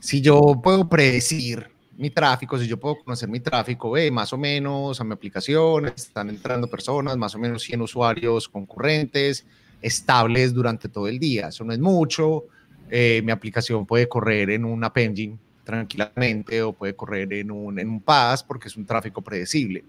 si 0.00 0.20
yo 0.20 0.60
puedo 0.60 0.88
predecir 0.88 1.70
mi 1.96 2.10
tráfico, 2.10 2.58
si 2.58 2.66
yo 2.66 2.80
puedo 2.80 2.98
conocer 2.98 3.28
mi 3.28 3.38
tráfico, 3.38 3.92
ve 3.92 4.10
más 4.10 4.32
o 4.32 4.38
menos 4.38 5.00
a 5.00 5.04
mi 5.04 5.12
aplicación, 5.12 5.86
están 5.86 6.30
entrando 6.30 6.66
personas, 6.66 7.16
más 7.16 7.36
o 7.36 7.38
menos 7.38 7.62
100 7.62 7.82
usuarios 7.82 8.48
concurrentes, 8.48 9.46
estables 9.80 10.52
durante 10.52 10.88
todo 10.88 11.06
el 11.06 11.20
día. 11.20 11.46
Eso 11.46 11.62
no 11.62 11.72
es 11.72 11.78
mucho. 11.78 12.46
Eh, 12.90 13.22
mi 13.24 13.30
aplicación 13.30 13.86
puede 13.86 14.08
correr 14.08 14.50
en 14.50 14.64
un 14.64 14.82
App 14.82 14.98
Engine 14.98 15.38
tranquilamente 15.68 16.62
o 16.62 16.72
puede 16.72 16.96
correr 16.96 17.30
en 17.34 17.50
un, 17.50 17.78
en 17.78 17.90
un 17.90 18.00
pass 18.00 18.42
porque 18.42 18.68
es 18.68 18.76
un 18.78 18.86
tráfico 18.86 19.20
predecible. 19.20 19.84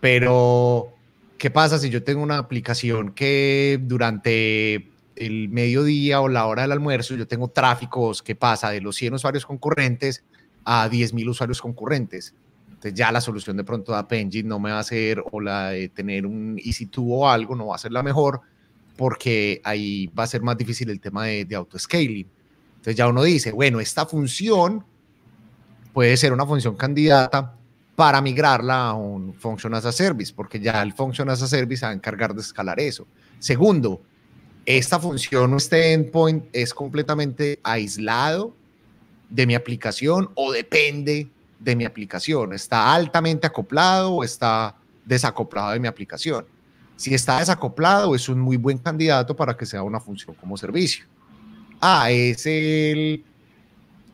Pero, 0.00 0.94
¿qué 1.36 1.50
pasa 1.50 1.78
si 1.78 1.90
yo 1.90 2.02
tengo 2.02 2.22
una 2.22 2.38
aplicación 2.38 3.12
que 3.12 3.78
durante 3.82 4.88
el 5.14 5.50
mediodía 5.50 6.22
o 6.22 6.28
la 6.28 6.46
hora 6.46 6.62
del 6.62 6.72
almuerzo 6.72 7.16
yo 7.16 7.28
tengo 7.28 7.48
tráficos 7.48 8.22
que 8.22 8.34
pasa 8.34 8.70
de 8.70 8.80
los 8.80 8.96
100 8.96 9.12
usuarios 9.12 9.44
concurrentes 9.44 10.24
a 10.64 10.88
10.000 10.88 11.28
usuarios 11.28 11.60
concurrentes? 11.60 12.34
Entonces 12.68 12.94
ya 12.94 13.12
la 13.12 13.20
solución 13.20 13.58
de 13.58 13.64
pronto 13.64 13.92
de 13.92 13.98
App 13.98 14.12
Engine 14.14 14.48
no 14.48 14.58
me 14.58 14.70
va 14.70 14.78
a 14.78 14.84
ser, 14.84 15.22
o 15.32 15.38
la 15.38 15.68
de 15.70 15.90
tener 15.90 16.24
un 16.24 16.56
EC2 16.56 17.04
o 17.06 17.28
algo, 17.28 17.54
no 17.54 17.66
va 17.66 17.74
a 17.74 17.78
ser 17.78 17.92
la 17.92 18.02
mejor, 18.02 18.40
porque 18.96 19.60
ahí 19.64 20.06
va 20.18 20.22
a 20.22 20.28
ser 20.28 20.40
más 20.40 20.56
difícil 20.56 20.88
el 20.88 20.98
tema 20.98 21.26
de, 21.26 21.44
de 21.44 21.56
auto-scaling. 21.56 22.37
Entonces 22.88 23.04
ya 23.04 23.08
uno 23.08 23.22
dice, 23.22 23.52
bueno, 23.52 23.80
esta 23.80 24.06
función 24.06 24.82
puede 25.92 26.16
ser 26.16 26.32
una 26.32 26.46
función 26.46 26.74
candidata 26.74 27.54
para 27.94 28.22
migrarla 28.22 28.88
a 28.88 28.94
un 28.94 29.34
Function 29.34 29.74
as 29.74 29.84
a 29.84 29.92
Service, 29.92 30.32
porque 30.34 30.58
ya 30.58 30.80
el 30.80 30.94
Function 30.94 31.28
as 31.28 31.42
a 31.42 31.48
Service 31.48 31.84
va 31.84 31.90
a 31.90 31.94
encargar 31.94 32.32
de 32.32 32.40
escalar 32.40 32.80
eso. 32.80 33.06
Segundo, 33.40 34.00
esta 34.64 34.98
función 34.98 35.54
este 35.56 35.92
endpoint 35.92 36.46
es 36.50 36.72
completamente 36.72 37.60
aislado 37.62 38.56
de 39.28 39.46
mi 39.46 39.54
aplicación 39.54 40.30
o 40.34 40.50
depende 40.50 41.28
de 41.58 41.76
mi 41.76 41.84
aplicación. 41.84 42.54
Está 42.54 42.94
altamente 42.94 43.46
acoplado 43.46 44.14
o 44.14 44.24
está 44.24 44.76
desacoplado 45.04 45.72
de 45.72 45.80
mi 45.80 45.88
aplicación. 45.88 46.46
Si 46.96 47.12
está 47.12 47.40
desacoplado, 47.40 48.14
es 48.14 48.30
un 48.30 48.40
muy 48.40 48.56
buen 48.56 48.78
candidato 48.78 49.36
para 49.36 49.54
que 49.54 49.66
sea 49.66 49.82
una 49.82 50.00
función 50.00 50.34
como 50.36 50.56
servicio. 50.56 51.04
Ah, 51.80 52.10
es 52.10 52.44
el, 52.46 53.24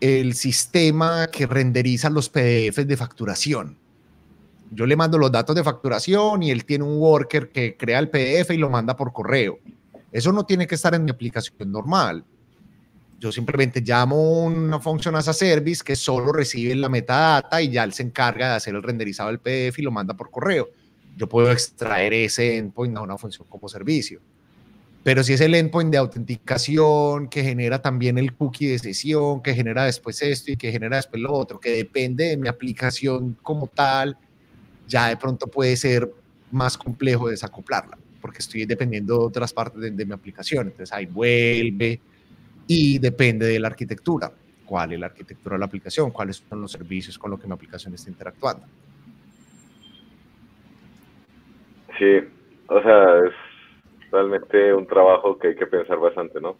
el 0.00 0.34
sistema 0.34 1.28
que 1.28 1.46
renderiza 1.46 2.10
los 2.10 2.28
PDFs 2.28 2.86
de 2.86 2.96
facturación. 2.96 3.78
Yo 4.70 4.86
le 4.86 4.96
mando 4.96 5.18
los 5.18 5.30
datos 5.30 5.54
de 5.56 5.64
facturación 5.64 6.42
y 6.42 6.50
él 6.50 6.64
tiene 6.64 6.84
un 6.84 6.98
worker 6.98 7.50
que 7.50 7.76
crea 7.76 8.00
el 8.00 8.10
PDF 8.10 8.50
y 8.50 8.58
lo 8.58 8.68
manda 8.68 8.96
por 8.96 9.12
correo. 9.12 9.58
Eso 10.10 10.32
no 10.32 10.44
tiene 10.44 10.66
que 10.66 10.74
estar 10.74 10.94
en 10.94 11.04
mi 11.04 11.10
aplicación 11.10 11.70
normal. 11.70 12.24
Yo 13.18 13.32
simplemente 13.32 13.80
llamo 13.80 14.44
una 14.44 14.80
función 14.80 15.16
as 15.16 15.28
a 15.28 15.32
service 15.32 15.82
que 15.82 15.96
solo 15.96 16.32
recibe 16.32 16.74
la 16.74 16.88
metadata 16.88 17.62
y 17.62 17.70
ya 17.70 17.84
él 17.84 17.92
se 17.92 18.02
encarga 18.02 18.50
de 18.50 18.54
hacer 18.56 18.74
el 18.74 18.82
renderizado 18.82 19.30
del 19.30 19.38
PDF 19.38 19.78
y 19.78 19.82
lo 19.82 19.90
manda 19.90 20.14
por 20.14 20.30
correo. 20.30 20.68
Yo 21.16 21.28
puedo 21.28 21.50
extraer 21.50 22.12
ese 22.12 22.58
endpoint 22.58 22.96
a 22.96 23.00
una 23.00 23.16
función 23.16 23.46
como 23.48 23.68
servicio. 23.68 24.20
Pero 25.04 25.22
si 25.22 25.34
es 25.34 25.40
el 25.42 25.54
endpoint 25.54 25.92
de 25.92 25.98
autenticación 25.98 27.28
que 27.28 27.44
genera 27.44 27.82
también 27.82 28.16
el 28.16 28.32
cookie 28.32 28.66
de 28.66 28.78
sesión, 28.78 29.42
que 29.42 29.52
genera 29.52 29.84
después 29.84 30.22
esto 30.22 30.50
y 30.50 30.56
que 30.56 30.72
genera 30.72 30.96
después 30.96 31.20
lo 31.20 31.30
otro, 31.30 31.60
que 31.60 31.70
depende 31.70 32.30
de 32.30 32.36
mi 32.38 32.48
aplicación 32.48 33.36
como 33.42 33.66
tal, 33.66 34.16
ya 34.88 35.08
de 35.08 35.18
pronto 35.18 35.46
puede 35.46 35.76
ser 35.76 36.10
más 36.50 36.78
complejo 36.78 37.28
desacoplarla, 37.28 37.98
porque 38.22 38.38
estoy 38.38 38.64
dependiendo 38.64 39.18
de 39.18 39.24
otras 39.26 39.52
partes 39.52 39.94
de, 39.94 40.06
mi 40.06 40.14
aplicación. 40.14 40.68
Entonces 40.68 40.90
ahí 40.90 41.04
vuelve 41.04 42.00
y 42.66 42.98
depende 42.98 43.44
de 43.44 43.60
la 43.60 43.68
arquitectura. 43.68 44.32
¿Cuál 44.64 44.94
es 44.94 45.00
la 45.00 45.06
arquitectura 45.06 45.56
de 45.56 45.60
la 45.60 45.66
aplicación? 45.66 46.12
¿Cuáles 46.12 46.42
son 46.48 46.62
los 46.62 46.72
servicios 46.72 47.18
con 47.18 47.30
los 47.30 47.38
que 47.38 47.46
mi 47.46 47.52
aplicación 47.52 47.92
está 47.92 48.08
interactuando? 48.08 48.64
Sí, 51.98 52.26
o 52.68 52.82
sea, 52.82 53.18
es 53.26 53.34
realmente 54.14 54.72
un 54.72 54.86
trabajo 54.86 55.36
que 55.38 55.48
hay 55.48 55.56
que 55.56 55.66
pensar 55.66 55.98
bastante, 55.98 56.40
¿no? 56.40 56.56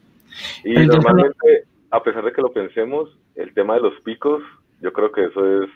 Y 0.64 0.75
normalmente, 0.75 1.64
a 1.90 2.03
pesar 2.03 2.25
de 2.25 2.33
que 2.33 2.43
lo 2.43 2.53
pensemos, 2.53 3.09
el 3.37 3.55
tema 3.55 3.75
de 3.75 3.83
los 3.83 4.01
picos, 4.01 4.43
yo 4.81 4.93
creo 4.93 5.12
que 5.12 5.27
eso 5.27 5.62
es 5.62 5.71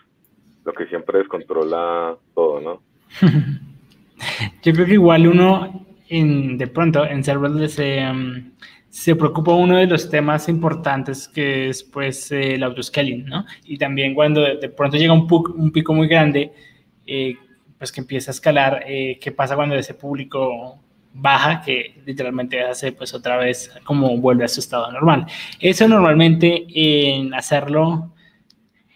lo 0.65 0.73
que 0.73 0.87
siempre 0.87 1.21
descontrola 1.21 2.17
todo, 2.35 2.61
¿no? 2.61 2.83
yo 4.63 4.73
creo 4.73 4.87
que 4.87 4.95
igual 4.95 5.29
uno, 5.29 5.87
en, 6.09 6.59
de 6.59 6.67
pronto, 6.67 7.05
en 7.05 7.23
serverless 7.23 7.75
se, 7.75 8.11
um, 8.11 8.51
se 8.89 9.15
preocupa 9.15 9.53
uno 9.53 9.77
de 9.77 9.87
los 9.87 10.11
temas 10.11 10.49
importantes 10.49 11.29
que 11.29 11.69
es 11.69 11.85
pues 11.85 12.33
el 12.33 12.63
autoscaling, 12.65 13.25
¿no? 13.27 13.45
Y 13.65 13.79
también 13.79 14.15
cuando 14.15 14.41
de, 14.43 14.69
pronto 14.69 14.97
llega 14.97 15.13
un, 15.13 15.29
un 15.57 15.71
pico 15.71 15.95
muy 15.95 16.09
grande, 16.09 16.53
eh, 17.07 17.37
pues 17.79 17.93
que 17.93 18.01
empieza 18.01 18.33
a 18.33 18.35
escalar, 18.35 18.83
eh, 18.87 19.19
¿qué 19.21 19.31
pasa 19.31 19.55
cuando 19.55 19.77
ese 19.77 19.95
público 19.95 20.81
baja 21.13 21.63
que 21.63 22.01
literalmente 22.05 22.63
hace 22.63 22.93
pues 22.93 23.13
otra 23.15 23.37
vez 23.37 23.71
como 23.85 24.17
vuelve 24.19 24.45
a 24.45 24.49
su 24.49 24.61
estado 24.61 24.91
normal. 24.93 25.27
Eso 25.61 25.89
normalmente 25.89 26.67
en 26.75 27.35
hacerlo 27.35 28.13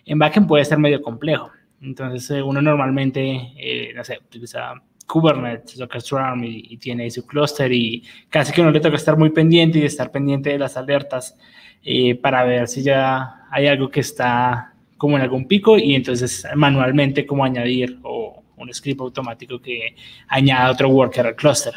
en 0.05 0.19
backend 0.19 0.47
puede 0.47 0.65
ser 0.65 0.79
medio 0.79 1.03
complejo. 1.03 1.51
Entonces 1.81 2.31
eh, 2.31 2.43
uno 2.43 2.63
normalmente, 2.63 3.53
eh, 3.57 3.93
no 3.95 4.05
sé, 4.05 4.19
utiliza 4.19 4.75
Kubernetes, 5.07 5.77
Docker 5.77 6.01
Swarm 6.01 6.45
y, 6.45 6.77
tiene 6.79 7.11
su 7.11 7.27
cluster 7.27 7.73
y 7.73 8.03
casi 8.31 8.53
que 8.53 8.61
uno 8.61 8.71
le 8.71 8.81
toca 8.81 8.97
estar 8.97 9.17
muy 9.17 9.31
pendiente 9.31 9.79
y 9.79 9.85
estar 9.85 10.11
pendiente 10.11 10.51
de 10.51 10.59
las 10.59 10.77
alertas 10.77 11.37
eh, 11.83 12.15
para 12.15 12.45
ver 12.45 12.69
si 12.69 12.83
ya 12.83 13.47
hay 13.51 13.67
algo 13.67 13.91
que 13.91 14.01
está 14.01 14.73
como 14.97 15.17
en 15.17 15.23
algún 15.23 15.47
pico 15.47 15.77
y 15.77 15.95
entonces 15.97 16.47
manualmente 16.55 17.27
como 17.27 17.45
añadir 17.45 17.99
o 18.05 18.42
un 18.63 18.73
script 18.73 19.01
automático 19.01 19.61
que 19.61 19.95
añada 20.29 20.71
otro 20.71 20.89
worker 20.89 21.27
al 21.27 21.37
cluster. 21.37 21.75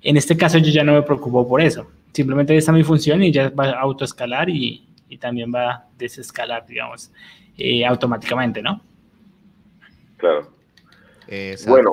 En 0.00 0.16
este 0.16 0.36
caso 0.36 0.58
yo 0.58 0.70
ya 0.70 0.84
no 0.84 0.94
me 0.94 1.02
preocupo 1.02 1.46
por 1.46 1.60
eso. 1.60 1.90
Simplemente 2.12 2.56
esa 2.56 2.72
es 2.72 2.76
mi 2.76 2.84
función 2.84 3.22
y 3.22 3.30
ya 3.30 3.50
va 3.50 3.70
a 3.70 3.80
autoescalar 3.80 4.48
y, 4.48 4.86
y 5.08 5.18
también 5.18 5.52
va 5.54 5.70
a 5.70 5.86
desescalar, 5.96 6.66
digamos, 6.66 7.12
eh, 7.56 7.84
automáticamente, 7.84 8.62
¿no? 8.62 8.80
Claro. 10.16 10.48
Bueno, 11.66 11.90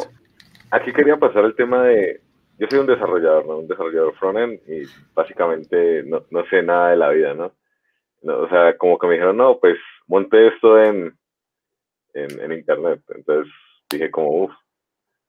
aquí 0.71 0.93
quería 0.93 1.17
pasar 1.17 1.43
el 1.45 1.55
tema 1.55 1.83
de, 1.83 2.21
yo 2.57 2.67
soy 2.69 2.79
un 2.79 2.87
desarrollador, 2.87 3.45
¿no? 3.45 3.57
Un 3.57 3.67
desarrollador 3.67 4.15
frontend 4.15 4.59
y 4.67 4.83
básicamente 5.13 6.03
no, 6.03 6.23
no 6.31 6.45
sé 6.45 6.63
nada 6.63 6.91
de 6.91 6.97
la 6.97 7.09
vida, 7.09 7.33
¿no? 7.33 7.51
O 8.23 8.47
sea, 8.49 8.77
como 8.77 8.97
que 8.97 9.07
me 9.07 9.13
dijeron, 9.13 9.37
no, 9.37 9.59
pues 9.59 9.75
monté 10.07 10.47
esto 10.47 10.81
en, 10.81 11.15
en, 12.13 12.39
en 12.39 12.51
internet. 12.53 13.01
Entonces 13.13 13.51
dije 13.89 14.11
como, 14.11 14.43
uff, 14.43 14.53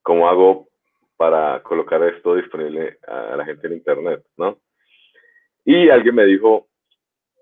¿cómo 0.03 0.29
hago 0.29 0.69
para 1.17 1.63
colocar 1.63 2.03
esto 2.03 2.35
disponible 2.35 2.99
a 3.07 3.37
la 3.37 3.45
gente 3.45 3.67
en 3.67 3.75
Internet, 3.75 4.25
¿no? 4.37 4.59
Y 5.65 5.89
alguien 5.89 6.15
me 6.15 6.25
dijo, 6.25 6.69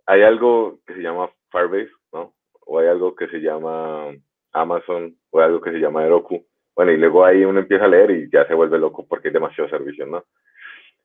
hay 0.06 0.22
algo 0.22 0.80
que 0.86 0.94
se 0.94 1.02
llama 1.02 1.30
Firebase, 1.50 1.92
¿no? 2.12 2.34
O 2.66 2.78
hay 2.78 2.88
algo 2.88 3.14
que 3.14 3.28
se 3.28 3.38
llama 3.38 4.14
Amazon, 4.52 5.16
o 5.30 5.40
hay 5.40 5.46
algo 5.46 5.60
que 5.60 5.72
se 5.72 5.78
llama 5.78 6.04
Heroku. 6.04 6.46
Bueno, 6.74 6.92
y 6.92 6.96
luego 6.96 7.24
ahí 7.24 7.44
uno 7.44 7.60
empieza 7.60 7.84
a 7.84 7.88
leer 7.88 8.10
y 8.10 8.30
ya 8.30 8.46
se 8.46 8.54
vuelve 8.54 8.78
loco 8.78 9.06
porque 9.06 9.28
hay 9.28 9.34
demasiado 9.34 9.68
servicio, 9.68 10.06
¿no? 10.06 10.24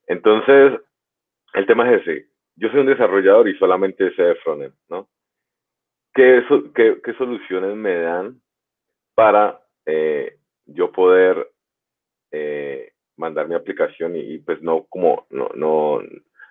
Entonces, 0.08 0.80
el 1.54 1.66
tema 1.66 1.92
es 1.92 2.02
ese. 2.02 2.28
Yo 2.56 2.70
soy 2.70 2.82
un 2.82 2.88
desarrollador 2.88 3.48
y 3.48 3.58
solamente 3.58 4.14
sé 4.16 4.24
de 4.24 4.36
frontend, 4.36 4.74
¿no? 4.90 5.08
¿Qué, 6.14 6.44
qué, 6.74 7.00
qué 7.04 7.14
soluciones 7.14 7.76
me 7.76 8.00
dan 8.00 8.42
para 9.14 9.60
eh, 9.90 10.38
yo 10.66 10.92
poder 10.92 11.50
eh, 12.32 12.92
mandar 13.18 13.48
mi 13.48 13.56
aplicación 13.56 14.16
y, 14.16 14.38
pues 14.40 14.62
no 14.62 14.86
como 14.90 15.26
no, 15.32 15.50
no, 15.56 16.00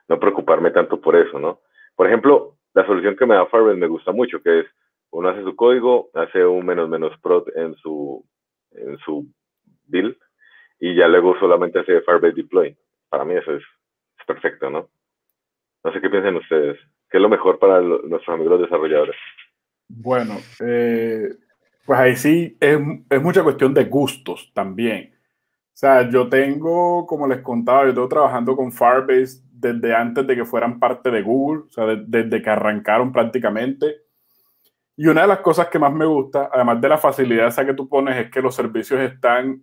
no 0.09 0.21
preocuparme 0.21 0.71
tanto 0.73 1.01
por 1.01 1.17
eso, 1.17 1.39
¿no? 1.39 1.61
Por 1.95 2.07
ejemplo, 2.09 2.57
la 2.75 2.85
solución 2.87 3.17
que 3.17 3.27
me 3.27 3.35
da 3.35 3.47
Firebase 3.47 3.79
me 3.79 3.87
gusta 3.87 4.13
mucho, 4.13 4.43
que 4.43 4.61
es 4.61 4.67
uno 5.11 5.29
hace 5.29 5.43
su 5.43 5.55
código, 5.57 6.11
hace 6.15 6.45
un 6.45 6.67
menos 6.67 6.89
menos 6.89 7.19
prod 7.21 7.49
en 7.55 7.75
su 7.77 8.25
en 8.73 8.99
su 8.99 9.27
build 9.87 10.17
y 10.81 10.95
ya 10.95 11.09
luego 11.09 11.39
solamente 11.39 11.79
hace 11.79 12.01
Firebase 12.03 12.35
deploy. 12.35 12.77
Para 13.09 13.25
mí 13.25 13.35
eso 13.35 13.55
es, 13.55 13.63
perfecto, 14.27 14.69
¿no? 14.69 14.91
No 15.83 15.93
sé 15.93 16.01
qué 16.03 16.11
piensan 16.11 16.37
ustedes. 16.37 16.79
¿Qué 17.09 17.17
es 17.17 17.23
lo 17.23 17.31
mejor 17.31 17.59
para 17.59 17.81
nuestros 17.81 18.29
amigos 18.29 18.61
desarrolladores? 18.61 19.17
Bueno, 19.89 20.35
eh, 20.61 21.31
pues 21.89 22.01
ahí 22.01 22.17
sí 22.17 22.55
es, 22.61 22.79
es, 23.09 23.23
mucha 23.23 23.43
cuestión 23.43 23.73
de 23.73 23.87
gustos 23.87 24.51
también. 24.53 25.11
O 25.15 25.73
sea, 25.73 26.07
yo 26.11 26.29
tengo, 26.29 27.07
como 27.07 27.27
les 27.27 27.41
contaba, 27.41 27.87
yo 27.87 27.95
tengo 27.95 28.09
trabajando 28.09 28.55
con 28.55 28.71
Firebase 28.71 29.41
desde 29.51 29.95
antes 29.95 30.27
de 30.27 30.37
que 30.37 30.45
fueran 30.45 30.79
parte 30.79 31.11
de 31.11 31.23
Google, 31.23 31.63
o 31.67 31.71
sea, 31.71 31.87
desde 31.87 32.43
que 32.43 32.51
arrancaron 32.51 33.11
prácticamente. 33.11 34.03
Y 34.99 35.07
una 35.07 35.23
de 35.23 35.29
las 35.29 35.39
cosas 35.39 35.69
que 35.69 35.79
más 35.79 35.91
me 35.95 36.05
gusta, 36.05 36.51
además 36.53 36.79
de 36.79 36.91
la 36.91 36.99
facilidad 36.99 37.47
esa 37.47 37.65
que 37.65 37.73
tú 37.73 37.89
pones, 37.89 38.19
es 38.19 38.31
que 38.31 38.43
los 38.43 38.55
servicios 38.55 39.01
están 39.01 39.63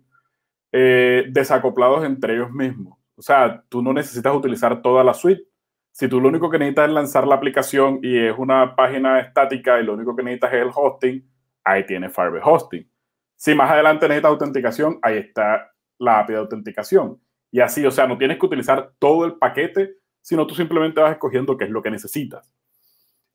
eh, 0.72 1.26
desacoplados 1.30 2.04
entre 2.04 2.34
ellos 2.34 2.50
mismos. 2.50 2.98
O 3.14 3.22
sea, 3.22 3.62
tú 3.68 3.82
no 3.82 3.92
necesitas 3.92 4.34
utilizar 4.34 4.82
toda 4.82 5.04
la 5.04 5.14
suite. 5.14 5.44
Si 5.92 6.08
tú 6.08 6.20
lo 6.20 6.26
único 6.26 6.50
que 6.50 6.58
necesitas 6.58 6.88
es 6.88 6.92
lanzar 6.92 7.24
la 7.24 7.36
aplicación 7.36 8.00
y 8.02 8.18
es 8.18 8.34
una 8.36 8.74
página 8.74 9.20
estática 9.20 9.78
y 9.78 9.84
lo 9.84 9.94
único 9.94 10.16
que 10.16 10.24
necesitas 10.24 10.54
es 10.54 10.62
el 10.62 10.70
hosting, 10.74 11.35
ahí 11.66 11.84
tiene 11.84 12.08
Firebase 12.08 12.42
Hosting. 12.44 12.90
Si 13.34 13.54
más 13.54 13.70
adelante 13.70 14.08
necesitas 14.08 14.30
autenticación, 14.30 14.98
ahí 15.02 15.18
está 15.18 15.70
la 15.98 16.20
API 16.20 16.32
de 16.32 16.38
autenticación. 16.38 17.20
Y 17.50 17.60
así, 17.60 17.84
o 17.84 17.90
sea, 17.90 18.06
no 18.06 18.16
tienes 18.16 18.38
que 18.38 18.46
utilizar 18.46 18.92
todo 18.98 19.26
el 19.26 19.34
paquete, 19.34 19.96
sino 20.22 20.46
tú 20.46 20.54
simplemente 20.54 21.00
vas 21.00 21.12
escogiendo 21.12 21.56
qué 21.56 21.64
es 21.64 21.70
lo 21.70 21.82
que 21.82 21.90
necesitas. 21.90 22.52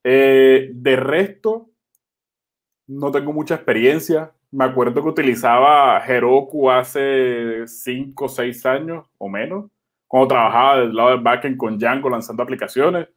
Eh, 0.03 0.71
de 0.73 0.95
resto, 0.95 1.69
no 2.87 3.11
tengo 3.11 3.33
mucha 3.33 3.55
experiencia. 3.55 4.31
Me 4.49 4.65
acuerdo 4.65 5.01
que 5.01 5.09
utilizaba 5.09 6.03
Heroku 6.05 6.69
hace 6.69 7.67
5 7.67 8.25
o 8.25 8.29
6 8.29 8.65
años 8.65 9.05
o 9.17 9.29
menos, 9.29 9.71
cuando 10.07 10.29
trabajaba 10.29 10.79
del 10.79 10.95
lado 10.95 11.09
del 11.11 11.21
backend 11.21 11.57
con 11.57 11.77
Django 11.77 12.09
lanzando 12.09 12.43
aplicaciones. 12.43 13.07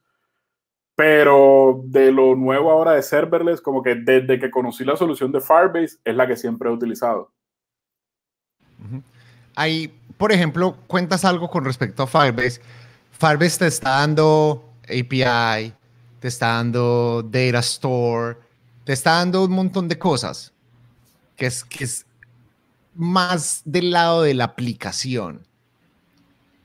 Pero 0.95 1.81
de 1.85 2.11
lo 2.11 2.35
nuevo 2.35 2.71
ahora 2.71 2.93
de 2.93 3.03
serverless, 3.03 3.61
como 3.61 3.83
que 3.83 3.95
desde 3.95 4.39
que 4.39 4.49
conocí 4.49 4.85
la 4.85 4.95
solución 4.95 5.31
de 5.31 5.41
Firebase, 5.41 5.97
es 6.03 6.15
la 6.15 6.25
que 6.25 6.37
siempre 6.37 6.69
he 6.69 6.71
utilizado. 6.71 7.31
Ahí, 9.55 9.93
por 10.17 10.31
ejemplo, 10.31 10.77
cuentas 10.87 11.25
algo 11.25 11.49
con 11.49 11.65
respecto 11.65 12.03
a 12.03 12.07
Firebase. 12.07 12.61
Firebase 13.11 13.59
te 13.59 13.67
está 13.67 13.89
dando 13.99 14.63
API, 14.83 15.73
te 16.19 16.27
está 16.27 16.47
dando 16.47 17.23
Data 17.23 17.59
Store, 17.59 18.37
te 18.85 18.93
está 18.93 19.15
dando 19.15 19.43
un 19.43 19.51
montón 19.51 19.87
de 19.87 19.97
cosas 19.97 20.53
que 21.35 21.47
es, 21.47 21.63
que 21.63 21.83
es 21.83 22.05
más 22.93 23.61
del 23.65 23.91
lado 23.91 24.21
de 24.21 24.33
la 24.33 24.45
aplicación. 24.45 25.45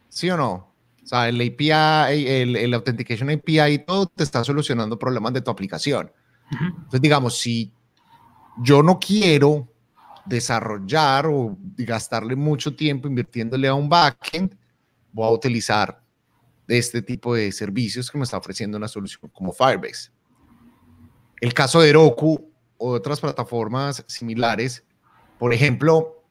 ¿Sí 0.09 0.31
o 0.31 0.37
no? 0.37 0.70
O 1.11 1.17
sea, 1.17 1.29
el 1.29 1.41
API, 1.41 2.25
el, 2.25 2.55
el 2.55 2.73
Authentication 2.73 3.31
API 3.31 3.73
y 3.73 3.79
todo 3.81 4.07
te 4.07 4.23
está 4.23 4.45
solucionando 4.45 4.97
problemas 4.97 5.33
de 5.33 5.41
tu 5.41 5.51
aplicación. 5.51 6.13
Entonces, 6.53 7.01
digamos, 7.01 7.37
si 7.37 7.73
yo 8.63 8.81
no 8.81 9.01
quiero 9.01 9.67
desarrollar 10.25 11.27
o 11.27 11.59
gastarle 11.79 12.37
mucho 12.37 12.77
tiempo 12.77 13.09
invirtiéndole 13.09 13.67
a 13.67 13.75
un 13.75 13.89
backend, 13.89 14.57
voy 15.11 15.27
a 15.27 15.33
utilizar 15.33 16.01
este 16.69 17.03
tipo 17.03 17.35
de 17.35 17.51
servicios 17.51 18.09
que 18.09 18.17
me 18.17 18.23
está 18.23 18.39
ofreciendo 18.39 18.79
una 18.79 18.87
solución 18.87 19.29
como 19.35 19.53
Firebase. 19.53 20.13
El 21.41 21.53
caso 21.53 21.81
de 21.81 21.89
Heroku 21.89 22.53
o 22.79 22.93
otras 22.93 23.19
plataformas 23.19 24.05
similares, 24.07 24.85
por 25.41 25.53
ejemplo, 25.53 26.23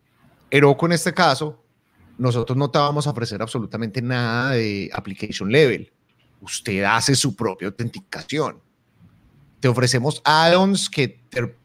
Heroku 0.50 0.86
en 0.86 0.94
este 0.94 1.13
caso, 1.13 1.62
nosotros 2.19 2.58
no 2.58 2.69
te 2.69 2.77
vamos 2.77 3.08
a 3.08 3.12
ofrecer 3.12 3.41
absolutamente 3.41 4.01
nada 4.01 4.51
de 4.51 4.89
application 4.93 5.51
level. 5.51 5.91
Usted 6.41 6.84
hace 6.84 7.15
su 7.15 7.36
propia 7.36 7.69
autenticación. 7.69 8.62
Te 9.60 9.67
ofrecemos 9.67 10.21
add-ons 10.23 10.89
que 10.89 11.08
te 11.29 11.55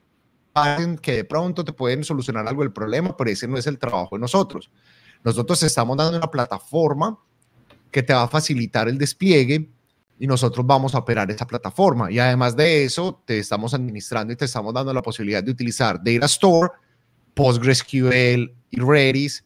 que 1.03 1.13
de 1.13 1.25
pronto 1.25 1.65
te 1.65 1.73
pueden 1.73 2.05
solucionar 2.05 2.47
algo 2.47 2.63
del 2.63 2.73
problema, 2.73 3.17
pero 3.17 3.29
ese 3.29 3.49
no 3.49 3.59
es 3.59 3.67
el 3.67 3.77
trabajo 3.77 4.15
de 4.15 4.21
nosotros. 4.21 4.71
Nosotros 5.25 5.61
estamos 5.65 5.97
dando 5.97 6.17
una 6.17 6.31
plataforma 6.31 7.19
que 7.91 8.05
te 8.05 8.15
va 8.15 8.23
a 8.23 8.29
facilitar 8.29 8.89
el 8.89 8.97
despliegue 8.97 9.69
y 10.19 10.27
nosotros 10.29 10.65
vamos 10.65 10.95
a 10.95 10.99
operar 10.99 11.29
esa 11.31 11.47
plataforma. 11.47 12.11
Y 12.13 12.21
además 12.21 12.55
de 12.55 12.85
eso, 12.85 13.21
te 13.25 13.39
estamos 13.39 13.75
administrando 13.75 14.33
y 14.33 14.37
te 14.37 14.45
estamos 14.45 14.73
dando 14.73 14.95
la 14.95 15.03
posibilidad 15.03 15.43
de 15.43 15.51
utilizar 15.51 15.99
Data 16.03 16.27
Store, 16.27 16.71
PostgreSQL 17.35 18.55
y 18.71 18.81
Redis 18.81 19.45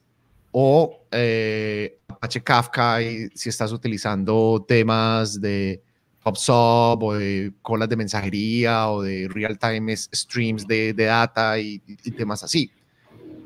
o 0.52 0.97
eh, 1.10 1.98
Apache 2.08 2.42
Kafka 2.42 3.02
y 3.02 3.28
si 3.34 3.48
estás 3.48 3.72
utilizando 3.72 4.64
temas 4.66 5.40
de 5.40 5.82
PubSub 6.22 7.02
o 7.02 7.14
de 7.14 7.52
colas 7.62 7.88
de 7.88 7.96
mensajería 7.96 8.90
o 8.90 9.02
de 9.02 9.28
real-time 9.28 9.96
streams 9.96 10.66
de, 10.66 10.92
data 10.92 11.58
y, 11.58 11.78
temas 12.16 12.42
así. 12.42 12.70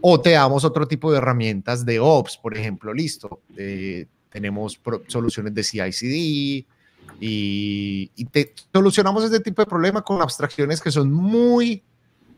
O 0.00 0.20
te 0.20 0.30
damos 0.30 0.64
otro 0.64 0.86
tipo 0.86 1.12
de 1.12 1.18
herramientas 1.18 1.84
de 1.84 2.00
Ops, 2.00 2.36
por 2.36 2.56
ejemplo, 2.56 2.92
listo. 2.92 3.42
Eh, 3.56 4.06
tenemos 4.30 4.80
soluciones 5.06 5.54
de 5.54 5.62
CI/CD, 5.62 6.66
y, 7.20 8.24
te 8.32 8.52
solucionamos 8.72 9.24
este 9.24 9.40
tipo 9.40 9.62
de 9.62 9.66
problema 9.66 10.02
con 10.02 10.20
abstracciones 10.20 10.80
que 10.80 10.90
son 10.90 11.12
muy 11.12 11.82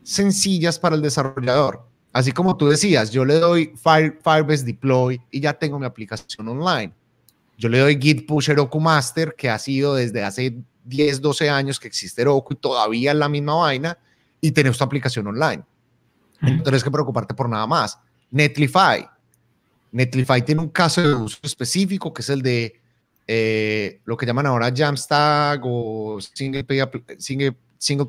sencillas 0.03 0.77
para 0.77 0.95
el 0.95 1.01
desarrollador. 1.01 1.87
Así 2.15 2.31
como 2.31 2.55
tú 2.55 2.69
decías, 2.69 3.11
yo 3.11 3.25
le 3.25 3.33
doy 3.33 3.73
Fire, 3.75 4.17
Firebase 4.23 4.63
Deploy 4.63 5.19
y 5.29 5.41
ya 5.41 5.51
tengo 5.51 5.77
mi 5.77 5.85
aplicación 5.85 6.47
online. 6.47 6.93
Yo 7.57 7.67
le 7.67 7.79
doy 7.79 7.99
Git 8.01 8.25
Push 8.25 8.51
Heroku 8.51 8.79
Master, 8.79 9.35
que 9.37 9.49
ha 9.49 9.59
sido 9.59 9.95
desde 9.95 10.23
hace 10.23 10.55
10, 10.85 11.19
12 11.19 11.49
años 11.49 11.77
que 11.77 11.89
existe 11.89 12.21
Heroku 12.21 12.53
y 12.53 12.55
todavía 12.55 13.11
es 13.11 13.17
la 13.17 13.27
misma 13.27 13.55
vaina, 13.55 13.97
y 14.39 14.51
tenés 14.51 14.77
tu 14.77 14.85
aplicación 14.85 15.27
online. 15.27 15.61
No 16.39 16.63
tienes 16.63 16.85
que 16.85 16.89
preocuparte 16.89 17.33
por 17.33 17.49
nada 17.49 17.67
más. 17.67 17.99
Netlify. 18.31 19.05
Netlify 19.91 20.41
tiene 20.41 20.61
un 20.61 20.69
caso 20.69 21.01
de 21.01 21.15
uso 21.15 21.39
específico 21.43 22.13
que 22.13 22.21
es 22.21 22.29
el 22.29 22.41
de 22.41 22.79
eh, 23.27 23.99
lo 24.05 24.15
que 24.15 24.25
llaman 24.25 24.45
ahora 24.45 24.71
Jamstack 24.73 25.61
o 25.65 26.19
Single 26.21 26.63
Page, 26.63 27.17
single, 27.17 27.57
single, 27.77 28.07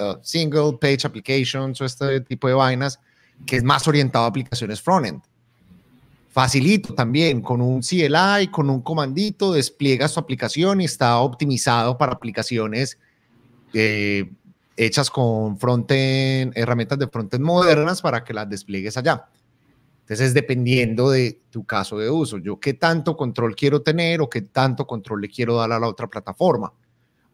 uh, 0.00 0.14
single 0.22 0.72
page 0.80 1.06
Applications 1.06 1.80
o 1.80 1.84
este 1.84 2.20
tipo 2.22 2.48
de 2.48 2.54
vainas, 2.54 2.98
que 3.46 3.56
es 3.56 3.64
más 3.64 3.86
orientado 3.88 4.24
a 4.24 4.28
aplicaciones 4.28 4.80
frontend. 4.80 5.22
Facilito 6.30 6.94
también, 6.94 7.40
con 7.40 7.60
un 7.60 7.80
CLI, 7.80 8.48
con 8.50 8.70
un 8.70 8.82
comandito, 8.82 9.52
despliega 9.52 10.06
su 10.08 10.20
aplicación 10.20 10.80
y 10.80 10.84
está 10.84 11.18
optimizado 11.18 11.96
para 11.98 12.12
aplicaciones 12.12 12.98
eh, 13.72 14.30
hechas 14.76 15.10
con 15.10 15.58
frontend, 15.58 16.52
herramientas 16.56 16.98
de 16.98 17.08
frontend 17.08 17.44
modernas 17.44 18.00
para 18.00 18.22
que 18.22 18.32
las 18.32 18.48
despliegues 18.48 18.96
allá. 18.96 19.28
Entonces, 20.02 20.32
dependiendo 20.32 21.10
de 21.10 21.42
tu 21.50 21.64
caso 21.64 21.98
de 21.98 22.08
uso, 22.08 22.38
yo 22.38 22.58
qué 22.58 22.72
tanto 22.74 23.16
control 23.16 23.54
quiero 23.54 23.82
tener 23.82 24.20
o 24.20 24.30
qué 24.30 24.42
tanto 24.42 24.86
control 24.86 25.20
le 25.20 25.28
quiero 25.28 25.56
dar 25.56 25.72
a 25.72 25.78
la 25.78 25.88
otra 25.88 26.06
plataforma. 26.06 26.72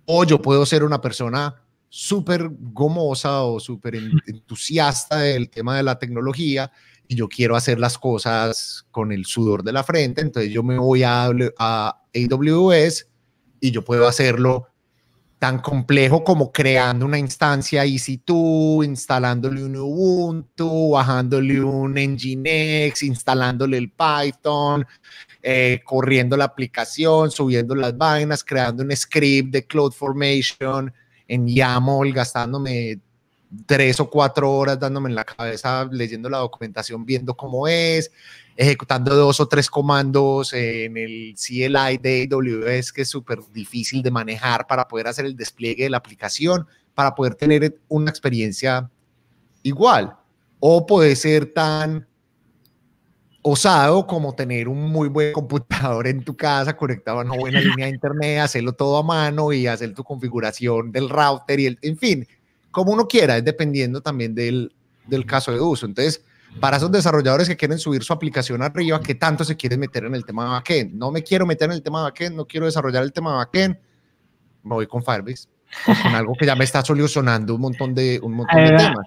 O 0.07 0.25
yo 0.25 0.40
puedo 0.43 0.67
ser 0.67 0.83
una 0.83 1.01
persona 1.01 1.55
súper 1.96 2.50
gomosa 2.50 3.44
o 3.44 3.61
súper 3.61 3.94
entusiasta 3.94 5.18
del 5.18 5.48
tema 5.48 5.76
de 5.76 5.85
la 5.85 5.96
tecnología 5.96 6.72
y 7.07 7.14
yo 7.14 7.28
quiero 7.28 7.54
hacer 7.54 7.78
las 7.78 7.98
cosas 7.98 8.85
con 8.90 9.12
el 9.12 9.24
sudor 9.26 9.62
de 9.62 9.72
la 9.72 9.85
frente, 9.85 10.20
entonces 10.20 10.50
yo 10.52 10.64
me 10.64 10.76
voy 10.76 11.04
a, 11.04 11.30
a 11.57 12.02
AWS 12.12 13.07
y 13.61 13.70
yo 13.70 13.85
puedo 13.85 14.09
hacerlo 14.09 14.66
tan 15.38 15.61
complejo 15.61 16.24
como 16.24 16.50
creando 16.50 17.07
una 17.07 17.18
instancia 17.18 17.85
EC2, 17.85 18.85
instalándole 18.85 19.62
un 19.62 19.76
Ubuntu, 19.76 20.90
bajándole 20.90 21.62
un 21.62 21.94
Nginx, 21.94 23.04
instalándole 23.04 23.78
el 23.78 23.92
Python, 23.92 24.85
eh, 25.40 25.80
corriendo 25.85 26.37
la 26.37 26.46
aplicación, 26.46 27.30
subiendo 27.30 27.76
las 27.76 27.96
vainas, 27.96 28.42
creando 28.42 28.83
un 28.83 28.90
script 28.96 29.52
de 29.52 29.64
CloudFormation 29.64 30.92
en 31.29 31.49
YAML, 31.49 32.13
gastándome 32.13 32.99
tres 33.67 34.01
o 34.01 34.11
cuatro 34.11 34.53
horas 34.53 34.79
dándome 34.79 35.09
en 35.09 35.15
la 35.15 35.25
cabeza, 35.25 35.89
leyendo 35.91 36.29
la 36.29 36.39
documentación, 36.39 37.05
viendo 37.05 37.35
cómo 37.35 37.69
es, 37.69 38.11
ejecutando 38.57 39.15
dos 39.15 39.41
o 39.41 39.49
tres 39.49 39.69
comandos 39.71 40.53
en 40.53 40.97
el 40.97 41.35
CLI 41.35 41.99
de 41.99 42.29
AWS, 42.31 42.93
que 42.93 43.03
es 43.03 43.09
súper 43.09 43.41
difícil 43.53 44.03
de 44.03 44.11
manejar 44.11 44.67
para 44.67 44.87
poder 44.87 45.09
hacer 45.09 45.25
el 45.27 45.37
despliegue 45.37 45.85
de 45.85 45.91
la 45.91 45.99
aplicación, 45.99 46.67
para 46.95 47.15
poder 47.15 47.35
tener 47.35 47.79
una 47.89 48.11
experiencia 48.11 48.91
igual. 49.63 50.17
O 50.61 50.87
puede 50.87 51.17
ser 51.17 51.53
tan 51.53 52.07
osado 53.46 54.07
como 54.07 54.35
tener 54.35 54.68
un 54.68 54.90
muy 54.90 55.09
buen 55.09 55.33
computador 55.35 56.07
en 56.07 56.24
tu 56.24 56.35
casa 56.35 56.74
conectado 56.74 57.20
a 57.20 57.24
una 57.24 57.37
buena 57.37 57.61
línea 57.61 57.85
de 57.85 57.92
internet, 57.92 58.40
hacerlo 58.40 58.72
todo 58.72 58.96
a 58.96 59.02
mano 59.02 59.52
y 59.52 59.66
hacer 59.66 59.92
tu 59.92 60.02
configuración 60.02 60.90
del 60.90 61.11
router 61.11 61.61
y 61.61 61.66
el, 61.66 61.78
en 61.83 61.98
fin, 61.98 62.26
como 62.70 62.92
uno 62.92 63.07
quiera, 63.07 63.37
es 63.37 63.44
dependiendo 63.44 64.00
también 64.00 64.35
del, 64.35 64.74
del 65.07 65.26
caso 65.26 65.52
de 65.52 65.61
uso. 65.61 65.85
Entonces, 65.85 66.24
para 66.59 66.78
esos 66.78 66.90
desarrolladores 66.90 67.46
que 67.46 67.57
quieren 67.57 67.78
subir 67.78 68.02
su 68.02 68.14
aplicación 68.14 68.62
arriba, 68.62 68.98
¿qué 69.00 69.14
tanto 69.14 69.44
se 69.44 69.57
quieren 69.57 69.78
meter 69.78 70.07
en 70.07 70.14
el 70.14 70.24
tema 70.24 70.44
de 70.44 70.50
backend? 70.50 70.94
No 70.94 71.11
me 71.11 71.22
quiero 71.22 71.44
meter 71.44 71.68
en 71.68 71.74
el 71.74 71.83
tema 71.83 71.98
de 71.98 72.04
backend, 72.04 72.37
no 72.37 72.46
quiero 72.46 72.64
desarrollar 72.64 73.02
el 73.02 73.12
tema 73.12 73.33
de 73.33 73.37
backend, 73.37 73.76
me 74.62 74.74
voy 74.74 74.87
con 74.87 75.02
Firebase, 75.02 75.48
con 75.85 76.14
algo 76.14 76.33
que 76.35 76.46
ya 76.46 76.57
me 76.57 76.64
está 76.64 76.83
solucionando 76.83 77.57
un 77.57 77.61
montón 77.61 77.94
de, 77.94 78.18
un 78.22 78.33
montón 78.33 78.64
de 78.64 78.70
temas. 78.78 79.07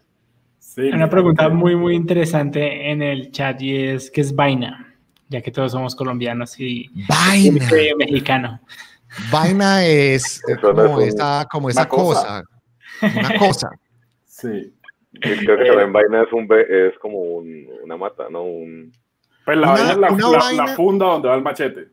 Sí, 0.78 0.90
Una 0.94 1.10
pregunta 1.10 1.50
muy, 1.50 1.76
muy 1.76 1.96
interesante 1.96 2.92
en 2.92 3.02
el 3.02 3.32
chat 3.32 3.60
y 3.64 3.76
es, 3.76 4.12
¿qué 4.12 4.22
es 4.22 4.36
Vaina? 4.36 4.96
Ya 5.28 5.42
que 5.42 5.50
todos 5.50 5.72
somos 5.72 5.96
colombianos 5.96 6.60
y 6.60 6.88
Vaina. 7.10 7.68
mexicano. 7.98 8.62
Vaina 9.32 9.84
es, 9.84 10.40
como, 10.62 11.02
esa, 11.02 11.48
como 11.52 11.70
esa 11.72 11.90
cosa. 11.90 12.44
una 13.02 13.40
cosa. 13.40 13.72
Sí. 14.28 14.72
Creo 15.20 15.58
que 15.58 15.66
también 15.66 15.92
vaina 15.94 16.22
es, 16.22 16.32
un, 16.32 16.48
es 16.70 16.94
como 17.00 17.22
un, 17.22 17.68
una 17.84 17.98
mata, 17.98 18.26
¿no? 18.30 18.44
Un... 18.44 18.94
Pues 19.46 19.58
la 19.58 19.72
vaina 19.72 19.92
es 19.94 19.98
la, 19.98 20.12
la, 20.12 20.68
funda 20.76 21.08
donde 21.08 21.28
va 21.28 21.34
el 21.34 21.42
machete. 21.42 21.88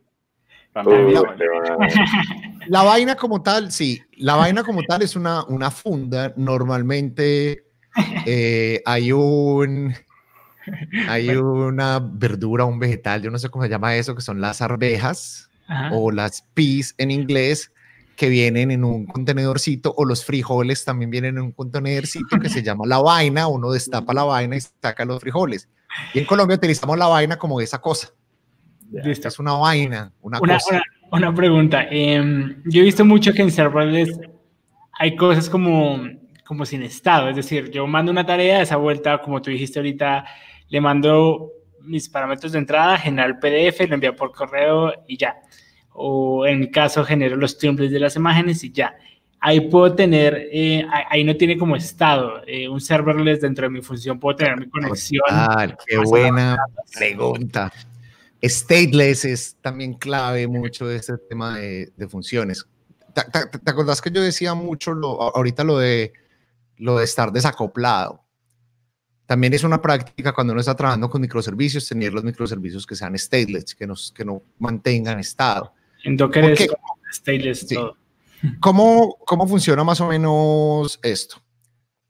la, 2.67 2.83
vaina 2.83 3.17
como 3.17 3.43
tal, 3.43 3.73
sí, 3.73 4.03
la 4.19 4.37
vaina 4.37 4.63
como 4.63 4.83
tal 4.83 5.01
es 5.01 5.17
una, 5.17 5.43
una 5.47 5.71
funda. 5.71 6.35
Normalmente 6.37 7.64
eh, 8.27 8.83
hay 8.85 9.13
un 9.13 9.95
hay 11.09 11.29
una 11.31 12.01
verdura, 12.01 12.65
un 12.65 12.79
vegetal, 12.79 13.23
yo 13.23 13.31
no 13.31 13.39
sé 13.39 13.49
cómo 13.49 13.65
se 13.65 13.71
llama 13.71 13.97
eso, 13.97 14.15
que 14.15 14.23
son 14.23 14.41
las 14.41 14.63
arvejas 14.63 15.51
o 15.93 16.11
las 16.11 16.43
peas 16.55 16.95
en 16.99 17.11
inglés, 17.11 17.73
que 18.17 18.29
vienen 18.29 18.71
en 18.71 18.85
un 18.85 19.07
contenedorcito 19.07 19.93
o 19.97 20.05
los 20.05 20.25
frijoles 20.25 20.85
también 20.85 21.11
vienen 21.11 21.37
en 21.37 21.43
un 21.43 21.53
contenedorcito 21.53 22.39
que 22.41 22.49
se 22.49 22.63
llama 22.63 22.87
la 22.87 22.99
vaina, 22.99 23.49
uno 23.49 23.73
destapa 23.73 24.15
la 24.15 24.25
vaina 24.25 24.57
y 24.57 24.61
saca 24.61 25.05
los 25.05 25.21
frijoles. 25.21 25.69
Y 26.13 26.21
en 26.21 26.25
Colombia 26.25 26.57
utilizamos 26.57 26.99
la 26.99 27.07
vaina 27.07 27.37
como 27.37 27.61
esa 27.61 27.81
cosa. 27.81 28.09
Esta 28.93 29.29
es 29.29 29.39
una 29.39 29.55
vaina, 29.55 30.13
una, 30.21 30.39
cosa. 30.39 30.83
Una, 31.11 31.35
pregunta. 31.35 31.85
Em, 31.91 32.63
yo 32.67 32.83
he 32.83 32.85
visto 32.85 33.05
mucho 33.05 33.33
que 33.33 33.43
en 33.43 33.51
serverless 33.51 34.17
hay 34.93 35.17
cosas 35.17 35.49
como, 35.51 36.01
como 36.47 36.67
sin 36.67 36.83
estado, 36.83 37.29
es 37.29 37.37
decir, 37.37 37.71
yo 37.71 37.87
mando 37.87 38.13
una 38.13 38.27
tarea, 38.27 38.63
esa 38.63 38.77
vuelta, 38.77 39.21
como 39.23 39.41
tú 39.41 39.51
dijiste 39.51 39.79
ahorita, 39.79 40.25
le 40.69 40.81
mando 40.81 41.51
mis 41.81 42.09
parámetros 42.09 42.53
de 42.53 42.59
entrada, 42.59 42.99
generar 42.99 43.31
el 43.31 43.39
PDF, 43.39 43.89
lo 43.89 43.95
envía 43.95 44.15
por 44.15 44.33
correo 44.33 44.93
y 45.07 45.17
ya 45.17 45.37
o 45.95 46.47
en 46.47 46.61
mi 46.61 46.71
caso 46.71 47.05
genero 47.05 47.37
los 47.37 47.57
templates 47.57 47.93
de 47.93 48.01
las 48.01 48.17
imágenes 48.17 48.63
y 48.65 48.73
ya. 48.73 48.97
Ahí 49.41 49.61
puedo 49.69 49.95
tener, 49.95 50.49
eh, 50.53 50.87
ahí 51.11 51.23
no 51.23 51.37
tiene 51.37 51.59
como 51.59 51.77
estado, 51.77 52.43
eh, 52.47 52.69
un 52.69 52.81
serverless 52.81 53.43
dentro 53.43 53.65
de 53.65 53.71
mi 53.71 53.83
función, 53.83 54.19
puedo 54.19 54.37
tener 54.37 54.59
mi 54.59 54.69
conexión. 54.69 55.23
Ah, 55.29 55.69
qué 55.87 55.99
buena 55.99 56.57
pregunta. 56.97 57.71
Stateless 58.43 59.25
es 59.25 59.57
también 59.61 59.95
clave 59.95 60.49
mucho 60.49 60.87
de 60.87 60.97
este 60.97 61.19
tema 61.29 61.59
de, 61.59 62.09
funciones. 62.09 62.67
¿Te, 63.15 63.23
te, 63.59 63.71
acordás 63.71 64.01
que 64.01 64.11
yo 64.11 64.23
decía 64.23 64.55
mucho 64.55 64.95
lo, 64.95 65.23
ahorita 65.37 65.63
lo 65.63 65.79
de, 65.79 66.13
lo 66.77 66.99
de 66.99 67.05
estar 67.05 67.33
desacoplado? 67.33 68.25
También 69.27 69.55
es 69.55 69.65
una 69.65 69.81
práctica 69.81 70.33
cuando 70.33 70.53
uno 70.53 70.61
está 70.61 70.75
trabajando 70.75 71.09
con 71.09 71.21
microservicios, 71.21 71.89
tener 71.89 72.13
los 72.13 72.25
microservicios 72.25 72.87
que 72.87 72.95
sean 72.95 73.19
stateless, 73.19 73.75
que, 73.75 73.87
nos, 73.87 74.13
que 74.13 74.25
no 74.25 74.43
mantengan 74.59 75.19
estado. 75.19 75.73
En 76.05 76.17
Docker 76.17 76.45
es 76.51 76.69
stateless 77.11 77.67
todo. 77.67 77.97
¿Cómo, 78.61 79.17
¿Cómo 79.27 79.47
funciona 79.49 79.83
más 79.83 80.01
o 80.03 80.09
menos 80.09 81.01
esto? 81.03 81.37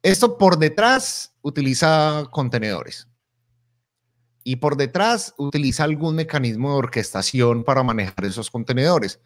Esto 0.03 0.37
por 0.37 0.59
detrás 0.59 1.33
utiliza 1.43 2.25
contenedores 2.31 3.09
y 4.43 4.57
por 4.57 4.77
detrás 4.77 5.35
utiliza 5.39 5.85
algún 5.85 6.17
mecanismo 6.17 6.73
de 6.73 6.79
orquestación 6.79 7.65
para 7.65 7.83
manejar 7.85 8.25
esos 8.25 8.51
contenedores. 8.51 9.21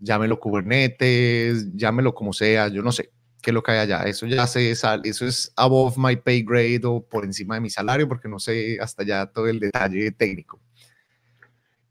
Llámelo 0.00 0.40
Kubernetes, 0.40 1.72
llámelo 1.74 2.14
como 2.14 2.32
sea, 2.32 2.66
yo 2.66 2.82
no 2.82 2.90
sé 2.90 3.12
qué 3.42 3.52
lo 3.52 3.62
que 3.62 3.72
allá. 3.72 4.04
Eso 4.04 4.26
ya 4.26 4.46
se 4.46 4.74
sale, 4.74 5.08
eso 5.08 5.26
es 5.26 5.52
above 5.56 5.96
my 5.98 6.16
pay 6.16 6.42
grade 6.42 6.80
o 6.84 7.04
por 7.04 7.24
encima 7.24 7.56
de 7.56 7.60
mi 7.60 7.70
salario 7.70 8.08
porque 8.08 8.28
no 8.28 8.38
sé 8.38 8.78
hasta 8.80 9.02
ya 9.02 9.26
todo 9.26 9.48
el 9.48 9.60
detalle 9.60 10.12
técnico. 10.12 10.60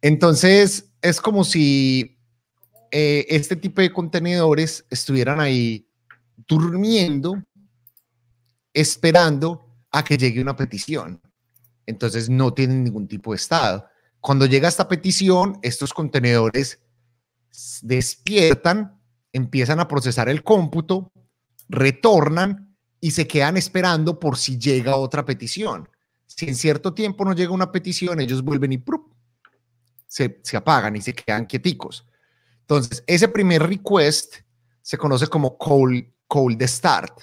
Entonces, 0.01 0.91
es 1.01 1.21
como 1.21 1.43
si 1.43 2.17
eh, 2.89 3.27
este 3.29 3.55
tipo 3.55 3.81
de 3.81 3.91
contenedores 3.91 4.85
estuvieran 4.89 5.39
ahí 5.39 5.87
durmiendo, 6.47 7.43
esperando 8.73 9.67
a 9.91 10.03
que 10.03 10.17
llegue 10.17 10.41
una 10.41 10.55
petición. 10.55 11.21
Entonces, 11.85 12.29
no 12.29 12.53
tienen 12.53 12.83
ningún 12.83 13.07
tipo 13.07 13.31
de 13.31 13.35
estado. 13.35 13.85
Cuando 14.19 14.45
llega 14.45 14.69
esta 14.69 14.87
petición, 14.87 15.59
estos 15.61 15.93
contenedores 15.93 16.79
despiertan, 17.81 18.99
empiezan 19.33 19.79
a 19.79 19.87
procesar 19.87 20.29
el 20.29 20.43
cómputo, 20.43 21.10
retornan 21.71 22.75
y 22.99 23.11
se 23.11 23.27
quedan 23.27 23.57
esperando 23.57 24.19
por 24.19 24.37
si 24.37 24.59
llega 24.59 24.95
otra 24.97 25.25
petición. 25.25 25.89
Si 26.27 26.47
en 26.47 26.55
cierto 26.55 26.93
tiempo 26.93 27.25
no 27.25 27.33
llega 27.33 27.51
una 27.51 27.71
petición, 27.71 28.19
ellos 28.19 28.43
vuelven 28.43 28.73
y 28.73 28.83
se, 30.07 30.41
apagan 30.55 30.95
y 30.95 31.01
se 31.01 31.13
quedan 31.13 31.45
quieticos. 31.45 32.05
Entonces, 32.61 33.03
ese 33.07 33.27
primer 33.27 33.63
request 33.63 34.35
se 34.81 34.97
conoce 34.97 35.27
como 35.27 35.57
call 35.57 36.57
de 36.57 36.67
start. 36.67 37.21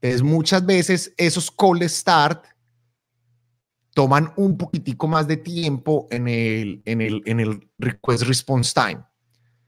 Entonces, 0.00 0.22
muchas 0.22 0.64
veces 0.64 1.12
esos 1.16 1.50
call 1.50 1.80
de 1.80 1.88
start 1.88 2.46
toman 3.94 4.32
un 4.36 4.56
poquitico 4.56 5.06
más 5.06 5.26
de 5.26 5.36
tiempo 5.36 6.08
en 6.10 6.28
el, 6.28 6.82
en 6.84 7.00
el, 7.00 7.22
en 7.26 7.40
el 7.40 7.70
request 7.78 8.24
response 8.24 8.72
time. 8.74 9.04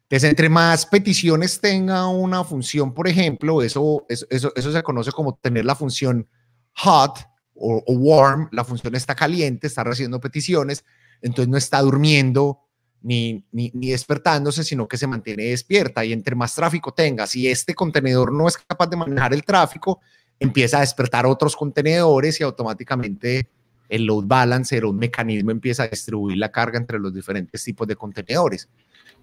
Entonces, 0.08 0.30
entre 0.30 0.48
más 0.48 0.86
peticiones 0.86 1.60
tenga 1.60 2.06
una 2.06 2.44
función, 2.44 2.94
por 2.94 3.08
ejemplo, 3.08 3.60
eso, 3.60 4.06
eso, 4.08 4.26
eso, 4.30 4.72
se 4.72 4.82
conoce 4.84 5.10
como 5.10 5.34
tener 5.34 5.64
la 5.64 5.74
función 5.74 6.28
hot 6.74 7.18
o, 7.54 7.82
warm, 7.88 8.48
la 8.52 8.64
función 8.64 8.94
está 8.94 9.16
caliente, 9.16 9.66
está 9.66 9.82
recibiendo 9.82 10.20
peticiones, 10.20 10.84
entonces 11.22 11.48
no 11.48 11.56
está 11.56 11.80
durmiendo 11.80 12.60
ni, 13.02 13.44
ni, 13.50 13.70
despertándose, 13.72 14.62
sino 14.62 14.86
que 14.86 14.96
se 14.96 15.08
mantiene 15.08 15.46
despierta 15.46 16.04
y 16.04 16.12
entre 16.12 16.36
más 16.36 16.54
tráfico 16.54 16.94
tenga, 16.94 17.26
si 17.26 17.48
este 17.48 17.74
contenedor 17.74 18.32
no 18.32 18.46
es 18.46 18.58
capaz 18.58 18.86
de 18.86 18.96
manejar 18.96 19.34
el 19.34 19.42
tráfico, 19.42 20.00
empieza 20.38 20.76
a 20.76 20.80
despertar 20.82 21.26
otros 21.26 21.56
contenedores 21.56 22.40
y 22.40 22.44
automáticamente 22.44 23.48
el 23.88 24.04
load 24.04 24.24
balancer 24.26 24.84
o 24.84 24.90
un 24.90 24.98
mecanismo 24.98 25.50
empieza 25.50 25.84
a 25.84 25.88
distribuir 25.88 26.36
la 26.36 26.50
carga 26.50 26.78
entre 26.78 26.98
los 26.98 27.12
diferentes 27.12 27.62
tipos 27.64 27.86
de 27.86 27.96
contenedores. 27.96 28.68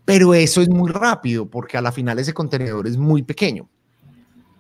Pero 0.06 0.34
eso 0.34 0.62
es 0.62 0.70
muy 0.70 0.92
rápido 0.92 1.50
porque 1.50 1.78
a 1.78 1.82
la 1.82 1.92
final 1.92 2.20
ese 2.20 2.34
contenedor 2.34 2.88
es 2.88 2.98
muy 2.98 3.24
pequeño. 3.24 3.70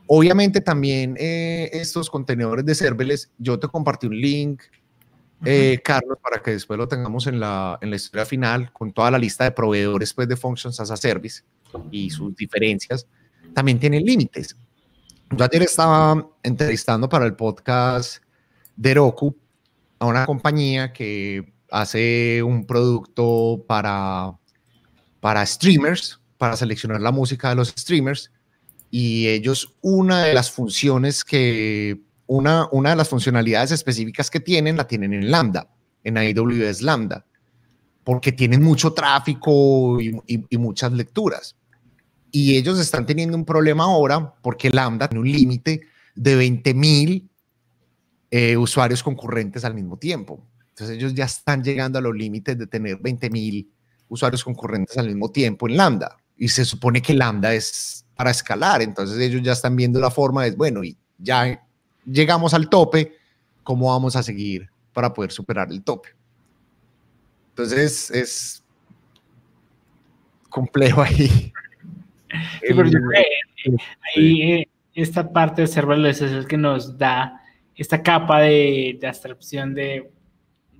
Obviamente 0.07 0.61
también 0.61 1.15
eh, 1.19 1.69
estos 1.73 2.09
contenedores 2.09 2.65
de 2.65 2.75
serverless, 2.75 3.31
yo 3.37 3.59
te 3.59 3.67
compartí 3.67 4.07
un 4.07 4.19
link 4.19 4.61
eh, 5.45 5.81
Carlos, 5.83 6.17
para 6.21 6.41
que 6.41 6.51
después 6.51 6.77
lo 6.77 6.87
tengamos 6.87 7.27
en 7.27 7.39
la, 7.39 7.77
en 7.81 7.89
la 7.89 7.97
historia 7.97 8.25
final, 8.25 8.71
con 8.71 8.93
toda 8.93 9.11
la 9.11 9.17
lista 9.17 9.43
de 9.43 9.51
proveedores 9.51 10.13
pues, 10.13 10.27
de 10.27 10.37
Functions 10.37 10.79
as 10.79 10.89
a 10.89 10.97
Service 10.97 11.43
y 11.91 12.09
sus 12.09 12.35
diferencias, 12.35 13.05
también 13.53 13.79
tienen 13.79 14.05
límites. 14.05 14.55
Yo 15.31 15.43
ayer 15.43 15.63
estaba 15.63 16.29
entrevistando 16.43 17.09
para 17.09 17.25
el 17.25 17.35
podcast 17.35 18.23
de 18.75 18.93
Roku 18.93 19.35
a 19.99 20.05
una 20.05 20.25
compañía 20.25 20.93
que 20.93 21.53
hace 21.71 22.41
un 22.43 22.65
producto 22.65 23.65
para, 23.67 24.37
para 25.23 25.45
streamers, 25.45 26.19
para 26.37 26.57
seleccionar 26.57 26.99
la 26.99 27.13
música 27.13 27.47
de 27.47 27.55
los 27.55 27.69
streamers, 27.69 28.29
y 28.91 29.29
ellos, 29.29 29.77
una 29.79 30.25
de 30.25 30.33
las 30.33 30.51
funciones 30.51 31.23
que, 31.23 32.01
una, 32.27 32.67
una 32.73 32.89
de 32.89 32.97
las 32.97 33.07
funcionalidades 33.07 33.71
específicas 33.71 34.29
que 34.29 34.41
tienen, 34.41 34.75
la 34.75 34.85
tienen 34.85 35.13
en 35.13 35.31
Lambda, 35.31 35.69
en 36.03 36.17
AWS 36.17 36.81
Lambda, 36.81 37.25
porque 38.03 38.33
tienen 38.33 38.61
mucho 38.61 38.91
tráfico 38.91 39.97
y, 40.01 40.57
muchas 40.57 40.91
lecturas. 40.91 41.55
Y 42.29 42.57
ellos 42.57 42.77
están 42.77 43.05
teniendo 43.05 43.37
un 43.37 43.45
problema 43.45 43.85
ahora 43.85 44.35
porque 44.41 44.71
Lambda 44.71 45.07
tiene 45.07 45.21
un 45.21 45.31
límite 45.31 45.83
de 46.15 46.37
20.000 46.37 47.29
eh, 48.29 48.57
usuarios 48.57 49.01
concurrentes 49.01 49.63
al 49.63 49.73
mismo 49.73 49.97
tiempo. 49.97 50.45
Entonces 50.67 50.97
ellos 50.97 51.13
ya 51.13 51.23
están 51.23 51.63
llegando 51.63 51.97
a 51.97 52.01
los 52.01 52.13
límites 52.13 52.57
de 52.57 52.67
tener 52.67 52.97
20.000 52.99 53.69
usuarios 54.13 54.43
concurrentes 54.43 54.95
al 54.97 55.07
mismo 55.07 55.31
tiempo 55.31 55.67
en 55.67 55.75
Lambda. 55.75 56.17
Y 56.37 56.47
se 56.47 56.63
supone 56.65 57.01
que 57.01 57.13
Lambda 57.13 57.53
es 57.53 58.05
para 58.15 58.29
escalar. 58.29 58.81
Entonces 58.81 59.17
ellos 59.19 59.41
ya 59.41 59.53
están 59.53 59.75
viendo 59.75 59.99
la 59.99 60.11
forma 60.11 60.43
de, 60.43 60.51
bueno, 60.51 60.83
y 60.83 60.95
ya 61.17 61.59
llegamos 62.05 62.53
al 62.53 62.69
tope, 62.69 63.17
¿cómo 63.63 63.89
vamos 63.89 64.15
a 64.15 64.21
seguir 64.21 64.69
para 64.93 65.11
poder 65.13 65.31
superar 65.31 65.71
el 65.71 65.83
tope? 65.83 66.09
Entonces 67.49 68.11
es 68.11 68.63
complejo 70.49 71.01
ahí. 71.01 71.51
ahí 74.15 74.41
eh, 74.41 74.69
esta 74.93 75.31
parte 75.31 75.63
de 75.63 75.67
serverless 75.67 76.21
es 76.21 76.31
el 76.31 76.47
que 76.47 76.57
nos 76.57 76.97
da 76.97 77.41
esta 77.75 78.03
capa 78.03 78.41
de, 78.41 78.97
de 79.01 79.07
abstracción 79.07 79.73
de, 79.73 80.11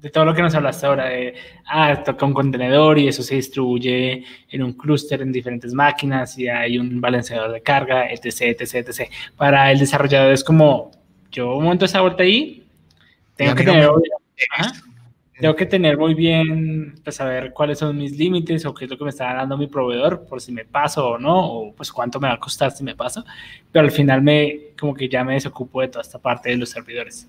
de, 0.04 0.10
todo 0.10 0.26
lo 0.26 0.36
que 0.36 0.42
nos 0.42 0.54
hablaste 0.54 0.86
ahora, 0.86 1.06
de, 1.06 1.34
ah, 1.66 2.04
toca 2.04 2.26
un 2.26 2.34
contenedor 2.34 3.00
y 3.00 3.08
eso 3.08 3.24
se 3.24 3.36
distribuye 3.36 4.24
en 4.50 4.64
un 4.64 4.74
clúster 4.74 5.22
en 5.22 5.32
diferentes 5.32 5.74
máquinas 5.74 6.38
y 6.38 6.48
hay 6.48 6.78
un 6.78 7.02
balanceador 7.02 7.52
de 7.52 7.62
carga, 7.62 8.12
etc, 8.12 8.60
etc, 8.60 8.88
etc. 8.88 9.10
Para 9.36 9.72
el 9.72 9.80
desarrollador 9.80 10.34
es 10.34 10.44
como, 10.44 10.92
yo 11.32 11.60
monto 11.60 11.86
esa 11.86 12.02
vuelta 12.02 12.24
ahí, 12.24 12.68
tengo 13.36 13.56
que 13.56 13.64
tener 13.64 13.90
tengo 15.40 15.56
que 15.56 15.66
tener 15.66 15.98
muy 15.98 16.14
bien, 16.14 16.96
pues 17.04 17.16
saber 17.16 17.52
cuáles 17.52 17.80
son 17.80 17.98
mis 17.98 18.18
límites 18.18 18.66
o 18.66 18.74
qué 18.74 18.86
es 18.86 18.92
lo 18.92 18.98
que 18.98 19.04
me 19.04 19.10
está 19.10 19.34
dando 19.34 19.58
mi 19.58 19.68
proveedor, 19.68 20.26
por 20.26 20.40
si 20.40 20.52
me 20.52 20.64
paso 20.64 21.10
o 21.10 21.18
no, 21.18 21.38
o 21.38 21.74
pues 21.74 21.92
cuánto 21.92 22.20
me 22.20 22.28
va 22.28 22.36
a 22.36 22.40
costar 22.40 22.72
si 22.72 22.84
me 22.84 22.96
paso, 22.96 23.26
pero 23.72 23.86
al 23.86 23.92
final 23.92 24.22
me, 24.22 24.74
como 24.80 24.94
que 24.94 25.10
ya 25.10 25.24
me 25.24 25.34
desocupo 25.34 25.82
de 25.82 25.88
toda 25.88 26.02
esta 26.02 26.20
parte 26.20 26.50
de 26.50 26.58
los 26.58 26.70
servidores. 26.70 27.28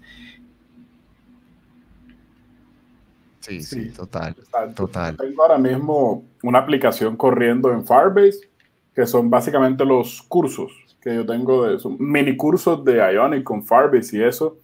Sí, 3.45 3.61
sí, 3.61 3.91
total, 3.91 4.35
total. 4.75 5.17
Tengo 5.19 5.43
ahora 5.43 5.59
mismo 5.59 6.25
una 6.43 6.61
aplicación 6.61 7.15
corriendo 7.15 7.71
en 7.71 7.87
Firebase, 7.87 8.49
que 8.95 9.07
son 9.07 9.29
básicamente 9.29 9.85
los 9.85 10.23
cursos 10.23 10.73
que 11.03 11.15
yo 11.15 11.27
tengo, 11.27 11.67
de, 11.67 11.79
son 11.79 11.97
mini 11.99 12.35
cursos 12.35 12.83
de 12.83 12.95
Ionic 12.97 13.45
con 13.45 13.63
Firebase 13.63 14.17
y 14.17 14.23
eso, 14.23 14.57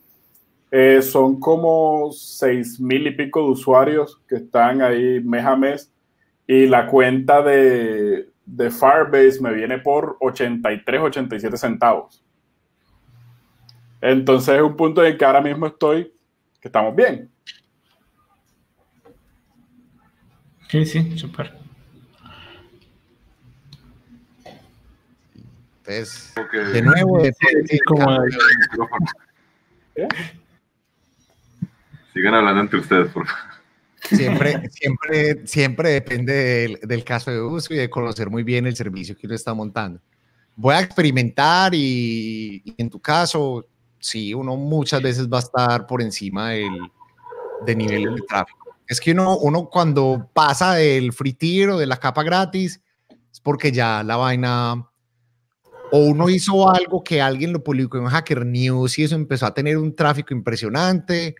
eh, 0.70 1.02
son 1.02 1.38
como 1.38 2.10
seis 2.12 2.80
mil 2.80 3.06
y 3.06 3.10
pico 3.10 3.40
de 3.40 3.50
usuarios 3.50 4.18
que 4.26 4.36
están 4.36 4.80
ahí 4.80 5.20
mes 5.20 5.44
a 5.44 5.54
mes 5.54 5.92
y 6.46 6.66
la 6.66 6.86
cuenta 6.86 7.42
de, 7.42 8.30
de 8.46 8.70
Firebase 8.70 9.42
me 9.42 9.52
viene 9.52 9.78
por 9.78 10.16
83, 10.20 11.02
87 11.02 11.56
centavos. 11.58 12.24
Entonces 14.00 14.54
es 14.54 14.62
un 14.62 14.74
punto 14.74 15.04
en 15.04 15.18
que 15.18 15.24
ahora 15.26 15.42
mismo 15.42 15.66
estoy, 15.66 16.10
que 16.58 16.68
estamos 16.68 16.96
bien. 16.96 17.30
Sí, 20.70 20.86
sí, 20.86 21.18
súper. 21.18 21.52
de 25.84 26.82
nuevo, 26.82 27.20
como... 27.86 28.18
¿Qué? 29.96 30.06
Sigan 32.14 32.34
hablando 32.34 32.60
entre 32.60 32.78
ustedes, 32.78 33.10
por 33.10 33.26
favor. 33.26 33.50
Siempre, 34.02 34.70
siempre, 34.70 35.46
siempre 35.46 35.90
depende 35.90 36.78
del, 36.82 37.04
caso 37.04 37.32
de 37.32 37.40
uso 37.40 37.74
y 37.74 37.76
de 37.76 37.90
conocer 37.90 38.30
muy 38.30 38.44
bien 38.44 38.66
el 38.66 38.76
servicio 38.76 39.16
que 39.16 39.26
uno 39.26 39.34
está 39.34 39.52
montando. 39.52 40.00
Voy 40.54 40.74
a 40.74 40.80
experimentar 40.80 41.74
y, 41.74 42.62
en 42.78 42.88
tu 42.88 43.00
caso, 43.00 43.66
sí, 43.98 44.32
uno 44.34 44.56
muchas 44.56 45.02
veces 45.02 45.28
va 45.28 45.38
a 45.38 45.40
estar 45.40 45.86
por 45.86 46.00
encima 46.00 46.50
del, 46.50 46.78
de 47.66 47.74
nivel 47.74 48.14
de 48.14 48.22
tráfico. 48.22 48.59
Es 48.90 49.00
que 49.00 49.12
uno, 49.12 49.38
uno 49.38 49.70
cuando 49.70 50.28
pasa 50.34 50.74
del 50.74 51.12
free 51.12 51.34
tier 51.34 51.70
o 51.70 51.78
de 51.78 51.86
la 51.86 51.98
capa 51.98 52.24
gratis, 52.24 52.82
es 53.30 53.38
porque 53.38 53.70
ya 53.70 54.02
la 54.02 54.16
vaina 54.16 54.84
o 55.92 55.98
uno 55.98 56.28
hizo 56.28 56.68
algo 56.68 57.04
que 57.04 57.22
alguien 57.22 57.52
lo 57.52 57.62
publicó 57.62 57.98
en 57.98 58.06
Hacker 58.06 58.44
News 58.44 58.98
y 58.98 59.04
eso 59.04 59.14
empezó 59.14 59.46
a 59.46 59.54
tener 59.54 59.78
un 59.78 59.94
tráfico 59.94 60.34
impresionante, 60.34 61.36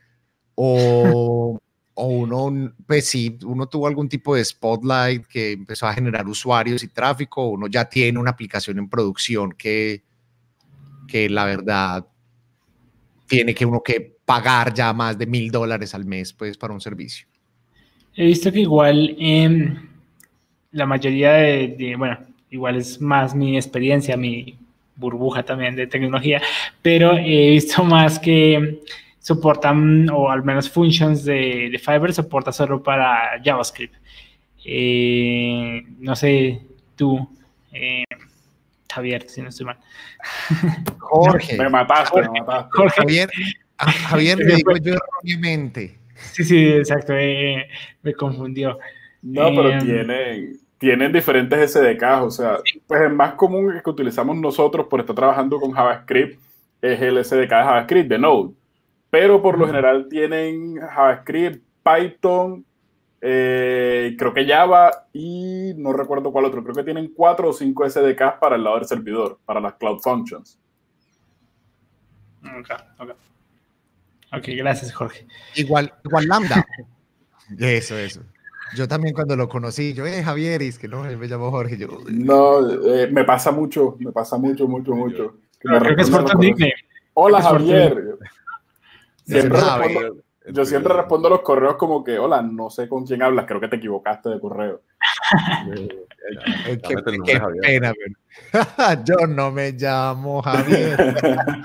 o, 0.55 1.59
o 1.95 2.07
uno, 2.07 2.73
pues 2.87 3.07
sí, 3.09 3.37
uno 3.45 3.67
tuvo 3.67 3.89
algún 3.89 4.09
tipo 4.09 4.37
de 4.37 4.45
spotlight 4.45 5.27
que 5.27 5.51
empezó 5.51 5.89
a 5.89 5.93
generar 5.93 6.29
usuarios 6.29 6.85
y 6.85 6.89
tráfico, 6.89 7.49
uno 7.49 7.67
ya 7.67 7.85
tiene 7.89 8.21
una 8.21 8.31
aplicación 8.31 8.79
en 8.79 8.89
producción 8.89 9.51
que, 9.59 10.05
que 11.09 11.29
la 11.29 11.47
verdad 11.47 12.07
tiene 13.27 13.57
que 13.57 13.67
uno 13.67 13.83
que 13.83 14.21
pagar 14.25 14.73
ya 14.73 14.93
más 14.93 15.19
de 15.19 15.27
mil 15.27 15.51
dólares 15.51 15.97
al 15.97 16.05
mes 16.05 16.33
pues 16.33 16.57
para 16.57 16.73
un 16.73 16.81
servicio. 16.81 17.27
He 18.15 18.27
visto 18.27 18.51
que 18.53 18.61
igual 18.61 19.17
eh, 19.19 19.77
la 20.73 20.87
mayoría 20.87 21.33
de, 21.33 21.95
bueno, 21.97 22.19
igual 22.51 22.77
es 22.77 23.01
más 23.01 23.35
mi 23.35 23.57
experiencia, 23.57 24.17
mi 24.17 24.57
burbuja 24.97 25.43
también 25.43 25.77
de 25.77 25.87
tecnología, 25.87 26.43
pero 26.83 27.17
he 27.17 27.51
visto 27.51 27.83
más 27.85 28.19
que 28.19 28.81
soportan, 29.19 30.09
o 30.11 30.31
al 30.31 30.43
menos 30.43 30.69
functions 30.69 31.25
de, 31.25 31.69
de 31.71 31.79
Fiverr, 31.79 32.13
soporta 32.13 32.53
solo 32.53 32.83
para 32.83 33.41
JavaScript. 33.45 33.95
Eh, 34.65 35.83
no 35.99 36.15
sé, 36.17 36.61
tú, 36.97 37.29
eh, 37.73 38.05
Javier, 38.93 39.29
si 39.29 39.43
no 39.43 39.49
estoy 39.49 39.67
mal. 39.67 39.79
Jorge. 40.99 41.57
me 41.57 41.69
mataste, 41.69 42.21
me 42.23 42.41
mataste. 42.41 42.71
Jorge. 42.73 43.01
Javier, 43.01 43.31
Javier 43.79 44.39
me 44.39 44.55
dijo 44.57 44.77
yo 44.83 44.95
erróneamente. 44.95 46.00
Sí, 46.33 46.45
sí, 46.45 46.69
exacto, 46.69 47.15
eh, 47.17 47.69
me 48.03 48.15
confundió. 48.15 48.79
No, 49.23 49.49
pero 49.49 49.79
tienen, 49.83 50.59
tienen 50.79 51.13
diferentes 51.13 51.73
SDKs, 51.73 52.23
o 52.23 52.31
sea, 52.31 52.59
pues 52.87 53.01
el 53.03 53.13
más 53.13 53.35
común 53.35 53.81
que 53.83 53.91
utilizamos 53.91 54.37
nosotros 54.37 54.87
por 54.87 55.01
estar 55.01 55.17
trabajando 55.17 55.59
con 55.61 55.73
JavaScript 55.73 56.41
es 56.81 57.01
el 57.03 57.23
SDK 57.25 57.41
de 57.41 57.49
JavaScript 57.49 58.09
de 58.09 58.19
Node 58.19 58.55
pero 59.11 59.43
por 59.43 59.59
lo 59.59 59.67
general 59.67 60.07
tienen 60.09 60.77
JavaScript, 60.77 61.65
Python, 61.83 62.65
eh, 63.21 64.15
creo 64.17 64.33
que 64.33 64.47
Java 64.47 65.09
y 65.13 65.75
no 65.77 65.93
recuerdo 65.93 66.31
cuál 66.31 66.45
otro. 66.45 66.63
Creo 66.63 66.77
que 66.77 66.85
tienen 66.85 67.13
cuatro 67.15 67.49
o 67.49 67.53
cinco 67.53 67.89
SDKs 67.89 68.39
para 68.41 68.57
el 68.57 68.65
lado 68.65 68.77
del 68.77 68.87
servidor, 68.87 69.39
para 69.45 69.61
las 69.61 69.75
Cloud 69.75 69.99
Functions. 70.01 70.59
Ok, 72.43 72.71
ok. 73.01 73.11
Ok, 74.33 74.45
gracias, 74.57 74.93
Jorge. 74.93 75.27
Igual, 75.57 75.93
igual 76.05 76.27
Lambda. 76.27 76.67
eso, 77.59 77.97
eso. 77.99 78.21
Yo 78.77 78.87
también 78.87 79.15
cuando 79.15 79.35
lo 79.35 79.49
conocí, 79.49 79.93
yo, 79.95 80.07
eh, 80.07 80.23
Javier, 80.23 80.63
es 80.63 80.79
que 80.79 80.87
no, 80.87 81.03
me 81.03 81.27
llamo 81.27 81.51
Jorge. 81.51 81.77
Yo, 81.77 81.89
no, 82.09 82.71
eh, 82.87 83.09
me 83.11 83.25
pasa 83.25 83.51
mucho, 83.51 83.97
me 83.99 84.13
pasa 84.13 84.37
mucho, 84.39 84.69
mucho, 84.69 84.95
mucho. 84.95 85.35
creo 85.59 85.97
que 85.97 86.03
es 86.03 86.11
por 86.11 86.25
tu 86.25 86.39
Hola, 87.15 87.43
Javier 87.43 88.19
yo 90.53 90.65
siempre 90.65 90.95
respondo 90.95 91.29
los 91.29 91.41
correos 91.43 91.77
como 91.77 92.03
que, 92.03 92.19
hola, 92.19 92.43
no 92.43 92.71
sé 92.71 92.89
con 92.89 93.07
quién 93.07 93.23
hablas, 93.23 93.47
creo 93.47 93.61
que 93.61 93.69
te 93.69 93.77
equivocaste 93.77 94.31
de 94.31 94.41
correo. 94.41 94.83
qué, 96.65 97.37
pena, 97.63 97.93
yo 99.05 99.27
no 99.27 99.51
me 99.51 99.73
llamo 99.73 100.43
Javier. 100.43 101.17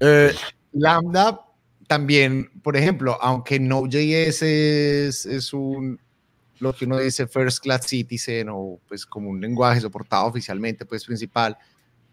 Eh, 0.00 0.32
Lambda 0.72 1.40
también, 1.86 2.50
por 2.62 2.76
ejemplo, 2.76 3.18
aunque 3.20 3.58
Node.js 3.58 4.42
es, 4.42 5.26
es 5.26 5.52
un, 5.52 5.98
lo 6.60 6.74
que 6.74 6.84
uno 6.84 6.98
dice 6.98 7.26
first 7.26 7.62
class 7.62 7.86
citizen 7.86 8.48
o 8.50 8.78
pues 8.86 9.06
como 9.06 9.30
un 9.30 9.40
lenguaje 9.40 9.80
soportado 9.80 10.26
oficialmente, 10.26 10.84
pues 10.84 11.04
principal, 11.04 11.56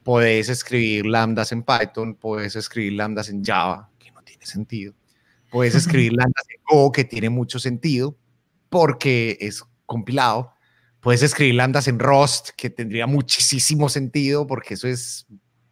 puedes 0.03 0.49
escribir 0.49 1.05
lambdas 1.05 1.51
en 1.51 1.63
Python, 1.63 2.15
puedes 2.15 2.55
escribir 2.55 2.93
lambdas 2.93 3.29
en 3.29 3.43
Java, 3.43 3.89
sentido. 4.45 4.93
Puedes 5.49 5.75
escribir 5.75 6.13
lambdas 6.13 6.45
en 6.49 6.61
Go, 6.69 6.91
que 6.91 7.03
tiene 7.03 7.29
mucho 7.29 7.59
sentido, 7.59 8.17
porque 8.69 9.37
es 9.41 9.63
compilado. 9.85 10.53
Puedes 11.01 11.21
escribir 11.21 11.55
lambdas 11.55 11.87
en 11.87 11.99
Rust, 11.99 12.49
que 12.57 12.69
tendría 12.69 13.07
muchísimo 13.07 13.89
sentido, 13.89 14.47
porque 14.47 14.73
eso 14.73 14.87
es 14.87 15.27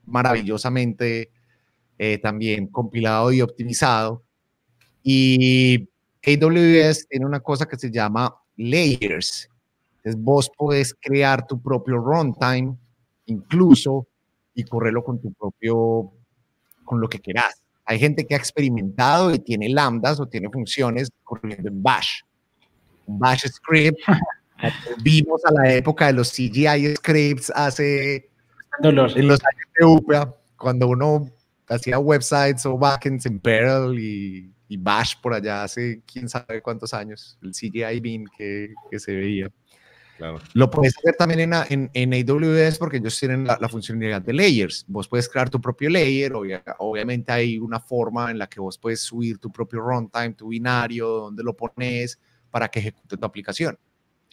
maravillosamente 0.05 1.31
eh, 1.97 2.17
también 2.17 2.67
compilado 2.67 3.31
y 3.31 3.41
optimizado. 3.41 4.23
Y 5.03 5.89
AWS 6.25 7.07
tiene 7.07 7.25
una 7.25 7.39
cosa 7.39 7.65
que 7.65 7.77
se 7.77 7.91
llama 7.91 8.33
layers. 8.57 9.49
Entonces 9.97 10.21
vos 10.21 10.49
podés 10.57 10.95
crear 10.99 11.45
tu 11.45 11.61
propio 11.61 11.97
runtime 11.97 12.75
incluso 13.25 14.07
y 14.53 14.63
correrlo 14.63 15.03
con 15.03 15.19
tu 15.19 15.33
propio, 15.33 16.11
con 16.83 16.99
lo 16.99 17.07
que 17.07 17.19
quieras. 17.19 17.61
Hay 17.85 17.99
gente 17.99 18.25
que 18.25 18.35
ha 18.35 18.37
experimentado 18.37 19.33
y 19.33 19.39
tiene 19.39 19.69
lambdas 19.69 20.19
o 20.19 20.27
tiene 20.27 20.49
funciones 20.49 21.09
corriendo 21.23 21.69
en 21.69 21.81
Bash. 21.81 22.21
Bash 23.05 23.45
script. 23.47 23.99
Vimos 25.03 25.43
a 25.45 25.51
la 25.51 25.73
época 25.73 26.07
de 26.07 26.13
los 26.13 26.31
CGI 26.31 26.95
scripts 26.95 27.51
hace 27.53 28.29
en 28.81 28.95
los 28.95 29.15
años 29.15 29.69
de 29.77 29.85
UPA, 29.85 30.35
cuando 30.57 30.87
uno 30.87 31.29
hacía 31.67 31.99
websites 31.99 32.65
o 32.65 32.77
backends 32.77 33.25
en 33.25 33.39
Perl 33.39 33.97
y, 33.99 34.49
Bash 34.75 35.13
por 35.21 35.35
allá 35.35 35.61
hace 35.61 36.01
quién 36.11 36.27
sabe 36.27 36.59
cuántos 36.59 36.95
años, 36.95 37.37
el 37.43 37.51
CGI 37.51 37.99
bin 37.99 38.25
que, 38.35 38.73
que 38.89 38.99
se 38.99 39.13
veía. 39.13 39.51
Lo 40.53 40.69
puedes 40.69 40.97
hacer 40.97 41.15
también 41.15 41.53
en, 41.53 41.89
en, 41.93 42.13
AWS 42.13 42.77
porque 42.77 42.97
ellos 42.97 43.19
tienen 43.19 43.45
la, 43.45 43.69
funcionalidad 43.69 44.21
de 44.21 44.33
layers. 44.33 44.85
Vos 44.87 45.07
puedes 45.07 45.27
crear 45.27 45.49
tu 45.49 45.59
propio 45.59 45.89
layer. 45.89 46.33
obviamente 46.79 47.31
hay 47.31 47.59
una 47.59 47.79
forma 47.79 48.31
en 48.31 48.37
la 48.37 48.47
que 48.47 48.59
vos 48.59 48.77
puedes 48.77 49.01
subir 49.01 49.39
tu 49.39 49.51
propio 49.51 49.81
runtime, 49.81 50.33
tu 50.33 50.49
binario, 50.49 51.07
donde 51.07 51.43
lo 51.43 51.55
pones 51.55 52.19
para 52.49 52.69
que 52.69 52.79
ejecute 52.79 53.17
tu 53.17 53.25
aplicación. 53.25 53.77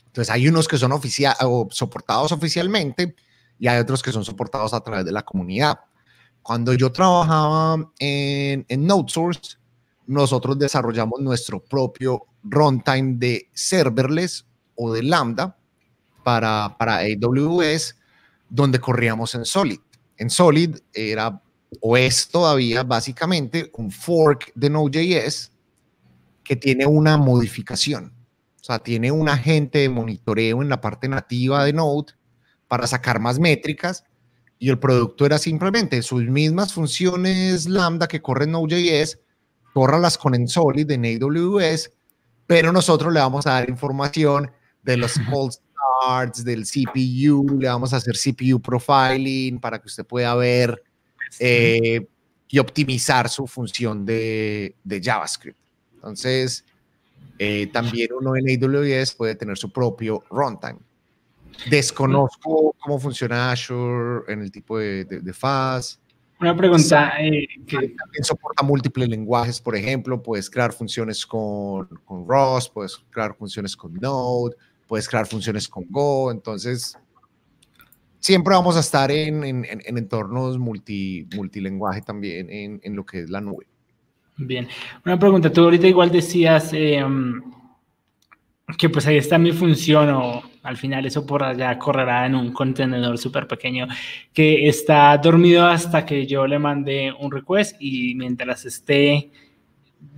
Entonces 0.06 0.32
hay 0.32 0.48
unos 0.48 0.68
que 0.68 0.76
son 0.76 0.92
oficial, 0.92 1.34
o 1.42 1.68
soportados 1.70 2.32
oficialmente 2.32 3.14
y 3.58 3.68
hay 3.68 3.78
otros 3.78 4.02
que 4.02 4.12
son 4.12 4.24
soportados 4.24 4.74
a 4.74 4.80
través 4.80 5.04
de 5.04 5.12
la 5.12 5.22
comunidad. 5.22 5.78
Cuando 6.42 6.72
yo 6.74 6.90
trabajaba 6.90 7.92
en, 7.98 8.64
en 8.68 8.86
NodeSource, 8.86 9.56
nosotros 10.06 10.58
desarrollamos 10.58 11.20
nuestro 11.20 11.62
propio 11.62 12.26
runtime 12.42 13.14
de 13.16 13.48
serverless 13.52 14.44
o 14.74 14.92
de 14.92 15.02
Lambda 15.02 15.56
para, 16.24 16.76
para 16.78 16.98
AWS, 16.98 17.96
donde 18.48 18.80
corríamos 18.80 19.34
en 19.34 19.44
Solid. 19.44 19.78
En 20.16 20.30
Solid 20.30 20.76
era 20.92 21.40
o 21.80 21.96
es 21.96 22.28
todavía 22.28 22.82
básicamente 22.82 23.70
un 23.74 23.90
fork 23.90 24.52
de 24.54 24.70
Node.js 24.70 25.52
que 26.42 26.56
tiene 26.56 26.86
una 26.86 27.16
modificación. 27.16 28.12
O 28.60 28.64
sea, 28.64 28.80
tiene 28.80 29.12
un 29.12 29.28
agente 29.28 29.78
de 29.78 29.88
monitoreo 29.88 30.62
en 30.62 30.68
la 30.68 30.80
parte 30.80 31.08
nativa 31.08 31.64
de 31.64 31.72
Node 31.72 32.12
para 32.66 32.86
sacar 32.86 33.20
más 33.20 33.38
métricas 33.38 34.04
y 34.62 34.68
el 34.68 34.78
producto 34.78 35.24
era 35.24 35.38
simplemente 35.38 36.02
sus 36.02 36.22
mismas 36.24 36.74
funciones 36.74 37.66
lambda 37.66 38.06
que 38.06 38.20
corren 38.20 38.52
Node.js, 38.52 39.18
córralas 39.72 40.18
con 40.18 40.34
en 40.34 40.46
Solid 40.46 40.88
en 40.90 41.06
AWS, 41.06 41.90
pero 42.46 42.70
nosotros 42.70 43.10
le 43.10 43.20
vamos 43.20 43.46
a 43.46 43.52
dar 43.52 43.70
información 43.70 44.50
de 44.82 44.98
los 44.98 45.14
calls 46.06 46.44
del 46.44 46.64
CPU, 46.66 47.58
le 47.58 47.68
vamos 47.68 47.94
a 47.94 47.96
hacer 47.96 48.14
CPU 48.14 48.60
profiling 48.60 49.58
para 49.58 49.78
que 49.78 49.86
usted 49.86 50.04
pueda 50.04 50.34
ver 50.34 50.82
eh, 51.38 52.06
y 52.46 52.58
optimizar 52.58 53.30
su 53.30 53.46
función 53.46 54.04
de, 54.04 54.74
JavaScript. 55.02 55.58
Entonces, 55.94 56.66
eh, 57.38 57.66
también 57.72 58.10
uno 58.12 58.36
en 58.36 58.44
AWS 58.62 59.14
puede 59.14 59.36
tener 59.36 59.56
su 59.56 59.72
propio 59.72 60.22
runtime. 60.28 60.80
Desconozco 61.68 62.74
cómo 62.78 62.98
funciona 62.98 63.52
Azure 63.52 64.22
en 64.32 64.40
el 64.40 64.50
tipo 64.50 64.78
de, 64.78 65.04
de, 65.04 65.32
FAS. 65.32 66.00
Una 66.40 66.56
pregunta. 66.56 67.12
Eh, 67.20 67.46
que... 67.66 67.76
También 67.76 68.24
soporta 68.24 68.62
múltiples 68.62 69.08
lenguajes, 69.08 69.60
por 69.60 69.76
ejemplo, 69.76 70.22
puedes 70.22 70.48
crear 70.48 70.72
funciones 70.72 71.26
con, 71.26 71.86
con 72.04 72.26
Rust, 72.26 72.72
puedes 72.72 72.96
crear 73.10 73.36
funciones 73.36 73.76
con 73.76 73.94
Node, 73.94 74.56
puedes 74.86 75.08
crear 75.08 75.26
funciones 75.26 75.68
con 75.68 75.84
Go, 75.90 76.30
entonces 76.30 76.96
siempre 78.20 78.54
vamos 78.54 78.76
a 78.76 78.80
estar 78.80 79.10
en, 79.10 79.42
en, 79.44 79.64
en 79.68 79.98
entornos 79.98 80.58
multi, 80.58 81.26
multilingüe 81.34 82.02
también 82.02 82.48
en, 82.50 82.80
en, 82.82 82.96
lo 82.96 83.04
que 83.04 83.20
es 83.20 83.30
la 83.30 83.40
nube. 83.40 83.66
Bien, 84.36 84.68
una 85.04 85.18
pregunta, 85.18 85.52
tú 85.52 85.62
ahorita 85.62 85.86
igual 85.86 86.10
decías 86.10 86.70
em, 86.72 87.42
que 88.78 88.88
pues 88.88 89.06
ahí 89.06 89.16
está 89.16 89.38
mi 89.38 89.52
función 89.52 90.10
o 90.10 90.42
al 90.62 90.76
final 90.76 91.06
eso 91.06 91.24
por 91.26 91.42
allá 91.42 91.78
correrá 91.78 92.26
en 92.26 92.34
un 92.34 92.52
contenedor 92.52 93.16
súper 93.18 93.46
pequeño 93.46 93.86
que 94.32 94.68
está 94.68 95.16
dormido 95.18 95.66
hasta 95.66 96.04
que 96.04 96.26
yo 96.26 96.46
le 96.46 96.58
mande 96.58 97.12
un 97.18 97.30
request 97.30 97.76
y 97.80 98.14
mientras 98.14 98.64
esté 98.66 99.30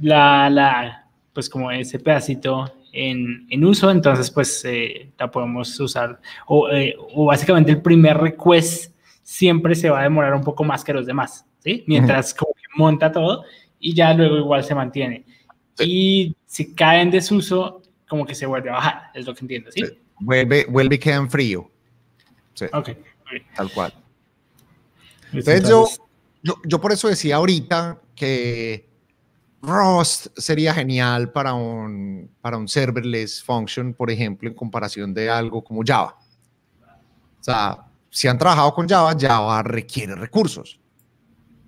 la, 0.00 0.50
la 0.50 1.08
pues 1.32 1.48
como 1.48 1.70
ese 1.70 1.98
pedacito 1.98 2.72
en, 2.92 3.46
en 3.48 3.64
uso, 3.64 3.90
entonces 3.90 4.30
pues 4.30 4.64
eh, 4.64 5.10
la 5.18 5.30
podemos 5.30 5.78
usar. 5.80 6.20
O, 6.46 6.68
eh, 6.68 6.94
o, 7.14 7.26
básicamente 7.26 7.72
el 7.72 7.80
primer 7.80 8.18
request 8.18 8.94
siempre 9.22 9.74
se 9.74 9.88
va 9.88 10.00
a 10.00 10.02
demorar 10.02 10.34
un 10.34 10.44
poco 10.44 10.62
más 10.62 10.84
que 10.84 10.92
los 10.92 11.06
demás, 11.06 11.46
¿sí? 11.58 11.84
Mientras 11.86 12.34
como 12.34 12.52
que 12.52 12.62
monta 12.76 13.10
todo 13.10 13.44
y 13.80 13.94
ya 13.94 14.12
luego 14.12 14.36
igual 14.36 14.62
se 14.62 14.74
mantiene. 14.74 15.24
Y 15.78 16.36
si 16.44 16.74
cae 16.74 17.00
en 17.00 17.10
desuso, 17.10 17.82
como 18.06 18.26
que 18.26 18.34
se 18.34 18.44
vuelve 18.44 18.68
a 18.68 18.74
bajar, 18.74 19.02
es 19.14 19.26
lo 19.26 19.34
que 19.34 19.40
entiendo, 19.40 19.72
¿sí? 19.72 19.82
Vuelve, 20.22 20.66
vuelve 20.66 20.94
y 20.96 20.98
queda 20.98 21.16
en 21.16 21.30
frío. 21.30 21.70
Sí. 22.54 22.66
Ok. 22.72 22.90
Tal 23.56 23.72
cual. 23.72 23.92
Entonces, 25.32 25.68
yo, 25.68 25.86
yo, 26.42 26.56
yo 26.64 26.80
por 26.80 26.92
eso 26.92 27.08
decía 27.08 27.36
ahorita 27.36 27.98
que 28.14 28.88
Rust 29.62 30.26
sería 30.36 30.74
genial 30.74 31.30
para 31.32 31.54
un, 31.54 32.30
para 32.40 32.56
un 32.56 32.68
serverless 32.68 33.42
function, 33.42 33.94
por 33.94 34.10
ejemplo, 34.10 34.48
en 34.48 34.54
comparación 34.54 35.14
de 35.14 35.30
algo 35.30 35.62
como 35.62 35.82
Java. 35.84 36.18
O 37.40 37.44
sea, 37.44 37.78
si 38.10 38.28
han 38.28 38.38
trabajado 38.38 38.74
con 38.74 38.88
Java, 38.88 39.16
Java 39.18 39.62
requiere 39.62 40.14
recursos. 40.14 40.80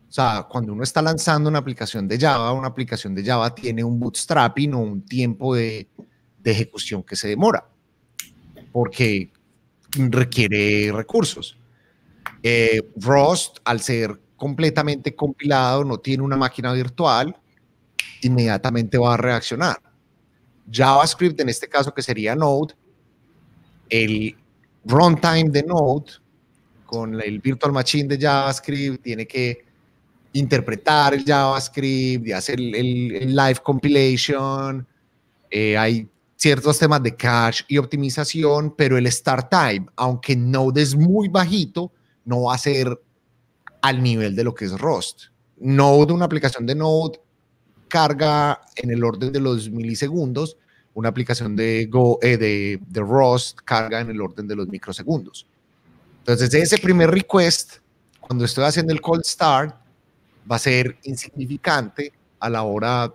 O 0.08 0.12
sea, 0.12 0.46
cuando 0.48 0.72
uno 0.72 0.82
está 0.82 1.02
lanzando 1.02 1.48
una 1.48 1.58
aplicación 1.58 2.06
de 2.06 2.18
Java, 2.18 2.52
una 2.52 2.68
aplicación 2.68 3.14
de 3.14 3.24
Java 3.24 3.54
tiene 3.54 3.82
un 3.82 3.98
bootstrapping 3.98 4.74
o 4.74 4.78
un 4.78 5.04
tiempo 5.04 5.54
de, 5.54 5.88
de 6.38 6.50
ejecución 6.50 7.02
que 7.02 7.16
se 7.16 7.28
demora, 7.28 7.66
porque 8.74 9.30
requiere 9.94 10.90
recursos. 10.90 11.56
Eh, 12.42 12.82
Rust, 12.96 13.58
al 13.62 13.80
ser 13.80 14.20
completamente 14.36 15.14
compilado, 15.14 15.84
no 15.84 15.98
tiene 15.98 16.24
una 16.24 16.36
máquina 16.36 16.72
virtual, 16.72 17.36
inmediatamente 18.22 18.98
va 18.98 19.14
a 19.14 19.16
reaccionar. 19.16 19.76
JavaScript, 20.68 21.40
en 21.40 21.50
este 21.50 21.68
caso 21.68 21.94
que 21.94 22.02
sería 22.02 22.34
Node, 22.34 22.74
el 23.88 24.36
runtime 24.84 25.50
de 25.50 25.62
Node 25.62 26.10
con 26.84 27.14
el 27.22 27.38
virtual 27.38 27.72
machine 27.72 28.08
de 28.08 28.18
JavaScript 28.18 29.04
tiene 29.04 29.24
que 29.24 29.64
interpretar 30.32 31.14
el 31.14 31.24
JavaScript 31.24 32.26
y 32.26 32.32
hacer 32.32 32.58
el, 32.58 33.36
live 33.36 33.60
compilation. 33.62 34.84
Eh, 35.48 35.78
hay 35.78 36.08
ciertos 36.44 36.78
temas 36.78 37.02
de 37.02 37.16
cache 37.16 37.64
y 37.68 37.78
optimización, 37.78 38.74
pero 38.76 38.98
el 38.98 39.10
start 39.10 39.48
time, 39.48 39.86
aunque 39.96 40.36
Node 40.36 40.82
es 40.82 40.94
muy 40.94 41.28
bajito, 41.28 41.90
no 42.26 42.42
va 42.42 42.54
a 42.54 42.58
ser 42.58 43.00
al 43.80 44.02
nivel 44.02 44.36
de 44.36 44.44
lo 44.44 44.54
que 44.54 44.66
es 44.66 44.78
Rust. 44.78 45.28
Node, 45.56 46.12
una 46.12 46.26
aplicación 46.26 46.66
de 46.66 46.74
Node, 46.74 47.18
carga 47.88 48.60
en 48.76 48.90
el 48.90 49.02
orden 49.02 49.32
de 49.32 49.40
los 49.40 49.70
milisegundos, 49.70 50.58
una 50.92 51.08
aplicación 51.08 51.56
de, 51.56 51.86
Go, 51.86 52.18
eh, 52.20 52.36
de, 52.36 52.78
de 52.88 53.00
Rust 53.00 53.60
carga 53.64 54.00
en 54.00 54.10
el 54.10 54.20
orden 54.20 54.46
de 54.46 54.54
los 54.54 54.68
microsegundos. 54.68 55.46
Entonces, 56.18 56.52
ese 56.52 56.76
primer 56.76 57.10
request, 57.10 57.76
cuando 58.20 58.44
estoy 58.44 58.64
haciendo 58.64 58.92
el 58.92 59.00
cold 59.00 59.24
start, 59.24 59.74
va 60.50 60.56
a 60.56 60.58
ser 60.58 60.98
insignificante 61.04 62.12
a 62.38 62.50
la 62.50 62.64
hora, 62.64 63.14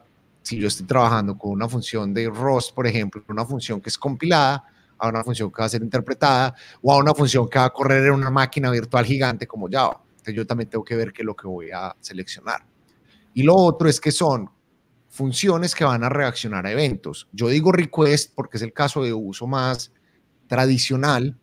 si 0.49 0.57
yo 0.57 0.67
estoy 0.67 0.87
trabajando 0.87 1.37
con 1.37 1.51
una 1.51 1.69
función 1.69 2.11
de 2.11 2.27
Rust, 2.27 2.73
por 2.73 2.87
ejemplo, 2.87 3.23
una 3.27 3.45
función 3.45 3.79
que 3.79 3.89
es 3.89 3.97
compilada, 3.99 4.63
a 4.97 5.07
una 5.07 5.23
función 5.23 5.51
que 5.51 5.61
va 5.61 5.67
a 5.67 5.69
ser 5.69 5.83
interpretada 5.83 6.55
o 6.81 6.91
a 6.91 6.97
una 6.97 7.13
función 7.13 7.47
que 7.47 7.59
va 7.59 7.65
a 7.65 7.69
correr 7.69 8.07
en 8.07 8.13
una 8.13 8.31
máquina 8.31 8.71
virtual 8.71 9.05
gigante 9.05 9.45
como 9.45 9.69
Java. 9.69 10.01
Entonces, 10.09 10.33
yo 10.33 10.47
también 10.47 10.67
tengo 10.67 10.83
que 10.83 10.95
ver 10.95 11.13
qué 11.13 11.21
es 11.21 11.25
lo 11.27 11.35
que 11.35 11.45
voy 11.45 11.69
a 11.69 11.95
seleccionar. 11.99 12.65
Y 13.35 13.43
lo 13.43 13.55
otro 13.55 13.87
es 13.87 14.01
que 14.01 14.11
son 14.11 14.49
funciones 15.07 15.75
que 15.75 15.83
van 15.83 16.03
a 16.03 16.09
reaccionar 16.09 16.65
a 16.65 16.71
eventos. 16.71 17.27
Yo 17.31 17.47
digo 17.47 17.71
request 17.71 18.33
porque 18.33 18.57
es 18.57 18.63
el 18.63 18.73
caso 18.73 19.03
de 19.03 19.13
uso 19.13 19.45
más 19.45 19.91
tradicional. 20.47 21.37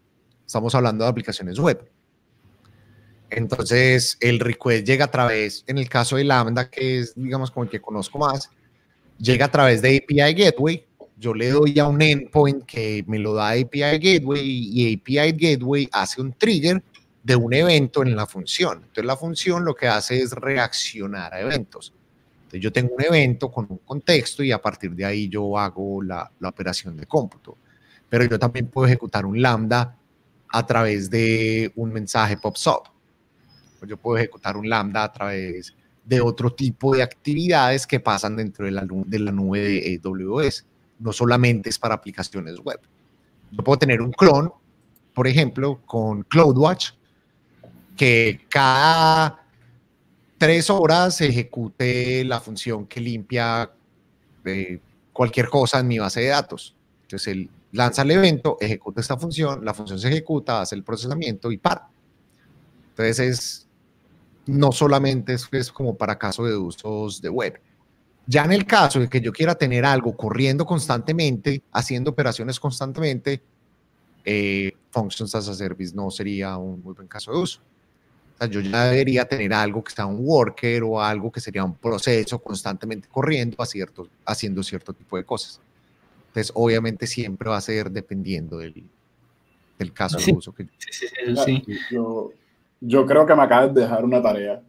Estamos 0.45 0.75
hablando 0.75 1.05
de 1.05 1.11
aplicaciones 1.11 1.61
web. 1.61 1.89
Entonces, 3.31 4.19
el 4.19 4.41
request 4.41 4.85
llega 4.85 5.05
a 5.05 5.11
través, 5.13 5.63
en 5.69 5.79
el 5.79 5.89
caso 5.89 6.17
de 6.17 6.25
Lambda, 6.25 6.69
que 6.69 6.99
es, 6.99 7.15
digamos, 7.15 7.53
como 7.53 7.63
el 7.63 7.71
que 7.71 7.81
conozco 7.81 8.19
más, 8.19 8.51
llega 9.19 9.47
a 9.47 9.51
través 9.51 9.83
de 9.83 9.97
API 9.97 10.35
Gateway. 10.35 10.85
Yo 11.19 11.33
le 11.33 11.51
doy 11.51 11.79
a 11.79 11.87
un 11.87 12.03
endpoint 12.03 12.65
que 12.65 13.05
me 13.07 13.19
lo 13.19 13.35
da 13.35 13.51
API 13.51 13.99
Gateway 13.99 14.43
y 14.45 14.95
API 14.95 15.33
Gateway 15.33 15.89
hace 15.93 16.21
un 16.21 16.33
trigger 16.33 16.83
de 17.23 17.37
un 17.37 17.53
evento 17.55 18.03
en 18.03 18.15
la 18.15 18.27
función. 18.27 18.79
Entonces, 18.79 19.05
la 19.05 19.17
función 19.17 19.65
lo 19.65 19.75
que 19.75 19.89
hace 19.89 20.21
es 20.21 20.33
reaccionar 20.33 21.35
a 21.35 21.41
eventos 21.41 21.93
yo 22.61 22.73
tengo 22.73 22.95
un 22.95 23.03
evento 23.03 23.51
con 23.51 23.67
un 23.69 23.79
contexto 23.79 24.43
y 24.43 24.53
a 24.53 24.61
partir 24.61 24.93
de 24.93 25.05
ahí 25.05 25.29
yo 25.29 25.59
hago 25.59 26.03
la, 26.03 26.31
operación 26.43 26.97
de 26.97 27.07
cómputo. 27.07 27.57
Pero 28.09 28.25
yo 28.25 28.39
también 28.39 28.69
puedo 28.69 28.87
ejecutar 28.87 29.27
un 29.27 29.41
lambda 29.41 29.97
a 30.49 30.67
través 30.67 31.11
de 31.11 31.73
un 31.77 31.93
mensaje 31.93 32.37
PubSub. 32.37 32.83
Yo 33.87 33.97
puedo 33.97 34.19
ejecutar 34.19 34.57
un 34.57 34.69
lambda 34.69 35.05
a 35.05 35.13
través 35.13 35.75
otro 36.21 36.53
tipo 36.53 36.95
de 36.95 37.03
actividades 37.03 37.87
que 37.87 38.01
pasan 38.01 38.37
dentro 38.37 38.65
de 38.65 38.71
la, 38.71 38.87
de 38.87 39.19
la 39.19 39.33
nube 39.33 39.61
de 39.61 40.01
AWS. 40.03 40.65
No 40.99 41.13
solamente 41.13 41.69
es 41.69 41.79
para 41.79 41.95
aplicaciones 41.95 42.59
web. 42.61 42.81
Yo 43.51 43.63
puedo 43.63 43.79
tener 43.79 44.01
un 44.01 44.13
clon, 44.13 44.53
por 45.15 45.27
ejemplo, 45.27 45.81
con 45.85 46.23
CloudWatch, 46.23 46.93
que 47.97 48.41
cada 48.49 49.43
tres 50.39 50.71
horas 50.71 51.21
ejecute 51.21 52.25
la 52.25 52.41
función 52.41 52.87
que 52.87 53.01
limpia 53.01 53.71
eh, 54.45 54.81
cualquier 55.13 55.49
cosa 55.49 55.81
en 55.81 55.89
mi 55.89 55.99
base 55.99 56.21
de 56.21 56.29
datos. 56.29 56.75
Entonces, 57.03 57.29
él 57.29 57.51
lanza 57.73 58.03
el 58.03 58.11
evento, 58.11 58.59
ejecuta 58.61 59.01
esta 59.01 59.17
función, 59.17 59.65
la 59.65 59.75
función 59.75 59.99
se 59.99 60.09
ejecuta, 60.09 60.61
hace 60.61 60.75
el 60.75 60.83
procesamiento 60.83 61.51
y 61.51 61.59
para. 61.59 61.89
Entonces, 62.91 63.19
es, 63.19 63.66
no 64.47 64.73
solamente 64.73 65.35
es, 65.35 65.73
como 65.73 65.97
para 65.97 66.19
caso 66.19 66.45
de 66.45 66.57
usos 66.57 67.21
de 67.21 67.29
web. 67.29 67.61
Ya 68.27 68.45
en 68.45 68.53
el 68.53 68.67
caso 68.67 68.99
de 68.99 69.09
que 69.09 69.21
yo 69.21 69.33
quiera 69.33 69.55
tener 69.55 69.85
algo 69.85 70.17
corriendo 70.17 70.67
constantemente, 70.67 71.63
haciendo 71.73 72.11
operaciones 72.11 72.59
constantemente, 72.59 73.41
eh, 74.25 74.73
Functions 74.91 75.35
as 75.35 75.49
a 75.49 75.55
Service 75.55 75.95
no 75.95 76.11
sería 76.11 76.57
un 76.57 76.83
muy 76.83 76.95
buen 76.95 77.07
caso 77.07 77.33
de 77.33 77.39
uso 77.39 77.61
yo 78.45 78.61
ya 78.61 78.85
debería 78.85 79.25
tener 79.25 79.55
algo 79.55 79.83
que 79.83 79.93
sea 79.93 80.05
un 80.05 80.19
worker 80.21 80.83
o 80.83 81.01
algo 81.01 81.33
que 81.33 81.41
sería 81.41 81.65
un 81.65 81.75
proceso 81.75 82.39
constantemente 82.39 83.09
corriendo 83.09 83.63
a 83.63 83.67
cierto, 83.67 84.09
haciendo 84.27 84.63
cierto 84.63 84.93
tipo 84.93 85.17
de 85.17 85.25
cosas. 85.25 85.61
Entonces, 86.29 86.53
obviamente 86.55 87.07
siempre 87.07 87.49
va 87.49 87.57
a 87.57 87.61
ser 87.63 87.91
dependiendo 87.91 88.59
del, 88.59 88.85
del 89.79 89.93
caso 89.93 90.19
de 90.19 90.33
uso 90.33 90.53
que 90.53 90.69
sí, 90.91 91.63
yo, 91.91 92.31
yo 92.87 93.05
creo 93.07 93.27
que 93.27 93.35
me 93.35 93.43
acabas 93.43 93.75
de 93.75 93.83
dejar 93.83 94.05
una 94.05 94.23
tarea. 94.23 94.63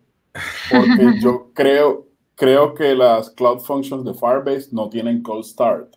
Porque 0.71 1.19
yo 1.21 1.51
creo, 1.53 2.07
creo 2.35 2.73
que 2.73 2.95
las 2.95 3.29
Cloud 3.31 3.59
Functions 3.59 4.03
de 4.03 4.13
Firebase 4.13 4.69
no 4.71 4.89
tienen 4.89 5.21
cold 5.21 5.45
start. 5.45 5.95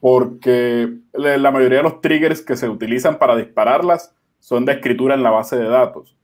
Porque 0.00 0.98
la 1.12 1.50
mayoría 1.50 1.78
de 1.78 1.84
los 1.84 2.00
triggers 2.00 2.42
que 2.42 2.56
se 2.56 2.68
utilizan 2.68 3.18
para 3.18 3.36
dispararlas 3.36 4.14
son 4.40 4.64
de 4.64 4.72
escritura 4.72 5.14
en 5.14 5.22
la 5.22 5.30
base 5.30 5.56
de 5.56 5.68
datos. 5.68 6.16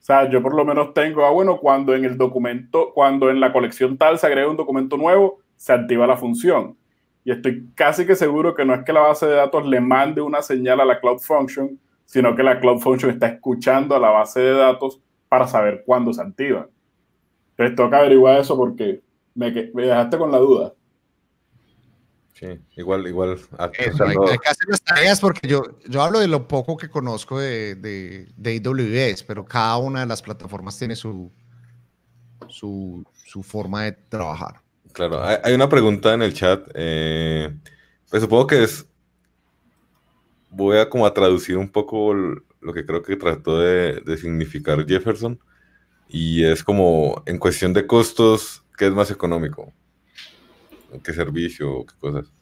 O 0.00 0.02
sea, 0.02 0.30
yo 0.30 0.42
por 0.42 0.54
lo 0.54 0.64
menos 0.64 0.94
tengo, 0.94 1.26
ah, 1.26 1.30
bueno, 1.30 1.58
cuando 1.58 1.94
en 1.94 2.06
el 2.06 2.16
documento, 2.16 2.92
cuando 2.94 3.28
en 3.28 3.38
la 3.38 3.52
colección 3.52 3.98
tal 3.98 4.18
se 4.18 4.26
agrega 4.26 4.48
un 4.48 4.56
documento 4.56 4.96
nuevo, 4.96 5.40
se 5.56 5.74
activa 5.74 6.06
la 6.06 6.16
función. 6.16 6.78
Y 7.22 7.32
estoy 7.32 7.68
casi 7.74 8.06
que 8.06 8.16
seguro 8.16 8.54
que 8.54 8.64
no 8.64 8.74
es 8.74 8.82
que 8.82 8.94
la 8.94 9.00
base 9.00 9.26
de 9.26 9.34
datos 9.34 9.66
le 9.66 9.80
mande 9.80 10.22
una 10.22 10.40
señal 10.40 10.80
a 10.80 10.86
la 10.86 10.98
Cloud 10.98 11.18
Function, 11.18 11.78
sino 12.10 12.34
que 12.34 12.42
la 12.42 12.58
Cloud 12.58 12.80
Function 12.80 13.12
está 13.12 13.28
escuchando 13.28 13.94
a 13.94 14.00
la 14.00 14.10
base 14.10 14.40
de 14.40 14.52
datos 14.52 15.00
para 15.28 15.46
saber 15.46 15.84
cuándo 15.86 16.12
se 16.12 16.20
activa. 16.20 16.68
Entonces 17.50 17.76
toca 17.76 17.98
averiguar 17.98 18.40
eso 18.40 18.56
porque 18.56 19.00
me, 19.32 19.52
me 19.72 19.84
dejaste 19.84 20.18
con 20.18 20.32
la 20.32 20.38
duda. 20.38 20.74
Sí, 22.34 22.58
igual, 22.74 23.06
igual. 23.06 23.38
hay, 23.58 23.70
que 23.70 23.90
hacer 23.90 24.68
las 24.68 24.82
tareas 24.82 25.20
porque 25.20 25.46
yo, 25.46 25.62
yo 25.88 26.02
hablo 26.02 26.18
de 26.18 26.26
lo 26.26 26.48
poco 26.48 26.76
que 26.76 26.88
conozco 26.88 27.38
de, 27.38 27.76
de, 27.76 28.26
de 28.36 28.60
AWS, 28.64 29.22
pero 29.22 29.44
cada 29.44 29.76
una 29.76 30.00
de 30.00 30.06
las 30.06 30.20
plataformas 30.20 30.76
tiene 30.76 30.96
su, 30.96 31.30
su, 32.48 33.04
su 33.14 33.44
forma 33.44 33.84
de 33.84 33.92
trabajar. 33.92 34.62
Claro, 34.92 35.22
hay, 35.22 35.54
una 35.54 35.68
pregunta 35.68 36.12
en 36.12 36.22
el 36.22 36.34
chat. 36.34 36.68
Eh, 36.74 37.54
pues 38.10 38.20
supongo 38.20 38.48
que 38.48 38.64
es. 38.64 38.84
Voy 40.50 40.78
a 40.78 40.88
como 40.90 41.06
a 41.06 41.14
traducir 41.14 41.56
un 41.56 41.68
poco 41.70 42.14
lo 42.14 42.72
que 42.72 42.84
creo 42.84 43.02
que 43.02 43.16
trató 43.16 43.58
de, 43.60 44.00
de 44.00 44.16
significar 44.16 44.86
Jefferson. 44.86 45.38
Y 46.08 46.44
es 46.44 46.64
como 46.64 47.22
en 47.26 47.38
cuestión 47.38 47.72
de 47.72 47.86
costos, 47.86 48.64
¿qué 48.76 48.86
es 48.86 48.92
más 48.92 49.10
económico? 49.10 49.72
qué 51.04 51.12
servicio, 51.12 51.86
qué 51.86 51.94
cosas. 52.00 52.32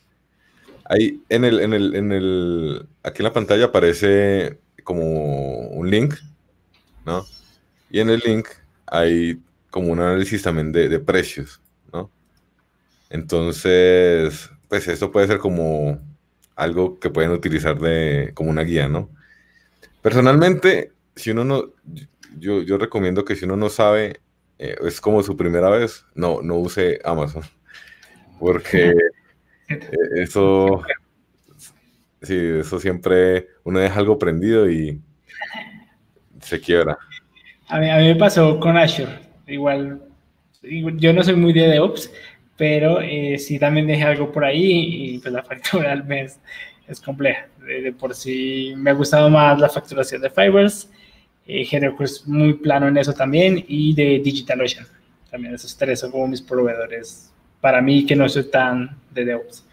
Ahí 0.84 1.22
en 1.28 1.44
el, 1.44 1.60
en 1.60 1.74
el, 1.74 1.94
en 1.94 2.12
el, 2.12 2.88
aquí 3.02 3.18
en 3.18 3.24
la 3.24 3.32
pantalla 3.32 3.66
aparece 3.66 4.58
como 4.84 5.68
un 5.68 5.90
link, 5.90 6.14
¿no? 7.04 7.26
Y 7.90 8.00
en 8.00 8.08
el 8.10 8.22
link 8.24 8.48
hay 8.86 9.38
como 9.70 9.88
un 9.92 10.00
análisis 10.00 10.42
también 10.42 10.72
de, 10.72 10.88
de 10.88 10.98
precios, 10.98 11.60
¿no? 11.92 12.10
Entonces, 13.10 14.50
pues 14.68 14.88
esto 14.88 15.12
puede 15.12 15.26
ser 15.26 15.38
como 15.38 16.00
algo 16.58 16.98
que 16.98 17.08
pueden 17.08 17.30
utilizar 17.30 17.78
de, 17.78 18.32
como 18.34 18.50
una 18.50 18.64
guía, 18.64 18.88
¿no? 18.88 19.08
Personalmente, 20.02 20.92
si 21.14 21.30
uno 21.30 21.44
no, 21.44 21.64
yo, 22.36 22.62
yo 22.62 22.78
recomiendo 22.78 23.24
que 23.24 23.36
si 23.36 23.44
uno 23.44 23.56
no 23.56 23.68
sabe, 23.68 24.20
eh, 24.58 24.76
es 24.84 25.00
como 25.00 25.22
su 25.22 25.36
primera 25.36 25.70
vez, 25.70 26.04
no, 26.14 26.42
no 26.42 26.56
use 26.56 27.00
Amazon 27.04 27.44
porque 28.40 28.92
eh, 29.68 29.80
eso, 30.16 30.82
sí, 32.22 32.36
eso 32.36 32.80
siempre 32.80 33.48
uno 33.62 33.78
deja 33.78 34.00
algo 34.00 34.18
prendido 34.18 34.68
y 34.68 35.00
se 36.40 36.60
quiebra. 36.60 36.98
A 37.68 37.78
mí, 37.78 37.88
a 37.88 37.98
mí 37.98 38.04
me 38.04 38.16
pasó 38.16 38.58
con 38.58 38.76
Azure, 38.76 39.20
igual, 39.46 40.02
yo 40.62 41.12
no 41.12 41.22
soy 41.22 41.36
muy 41.36 41.52
de 41.52 41.68
DevOps, 41.68 42.10
pero 42.58 43.00
eh, 43.00 43.38
sí 43.38 43.58
también 43.58 43.86
dejé 43.86 44.02
algo 44.02 44.30
por 44.30 44.44
ahí 44.44 45.14
y 45.14 45.18
pues 45.20 45.32
la 45.32 45.42
factura 45.42 45.92
al 45.92 46.04
mes 46.04 46.38
es 46.86 47.00
compleja. 47.00 47.46
De, 47.64 47.92
por 47.92 48.14
sí 48.14 48.74
me 48.76 48.90
ha 48.90 48.94
gustado 48.94 49.30
más 49.30 49.58
la 49.58 49.68
facturación 49.68 50.20
de 50.20 50.28
Fibers, 50.28 50.90
eh, 51.46 51.66
es 52.00 52.26
muy 52.26 52.54
plano 52.54 52.88
en 52.88 52.98
eso 52.98 53.14
también 53.14 53.64
y 53.66 53.94
de 53.94 54.18
DigitalOcean. 54.18 54.86
También 55.30 55.54
esos 55.54 55.76
tres 55.76 56.00
son 56.00 56.10
como 56.10 56.26
mis 56.26 56.42
proveedores 56.42 57.32
para 57.60 57.80
mí 57.80 58.04
que 58.04 58.16
no 58.16 58.28
soy 58.28 58.50
tan 58.50 58.98
de 59.12 59.24
DevOps. 59.24 59.64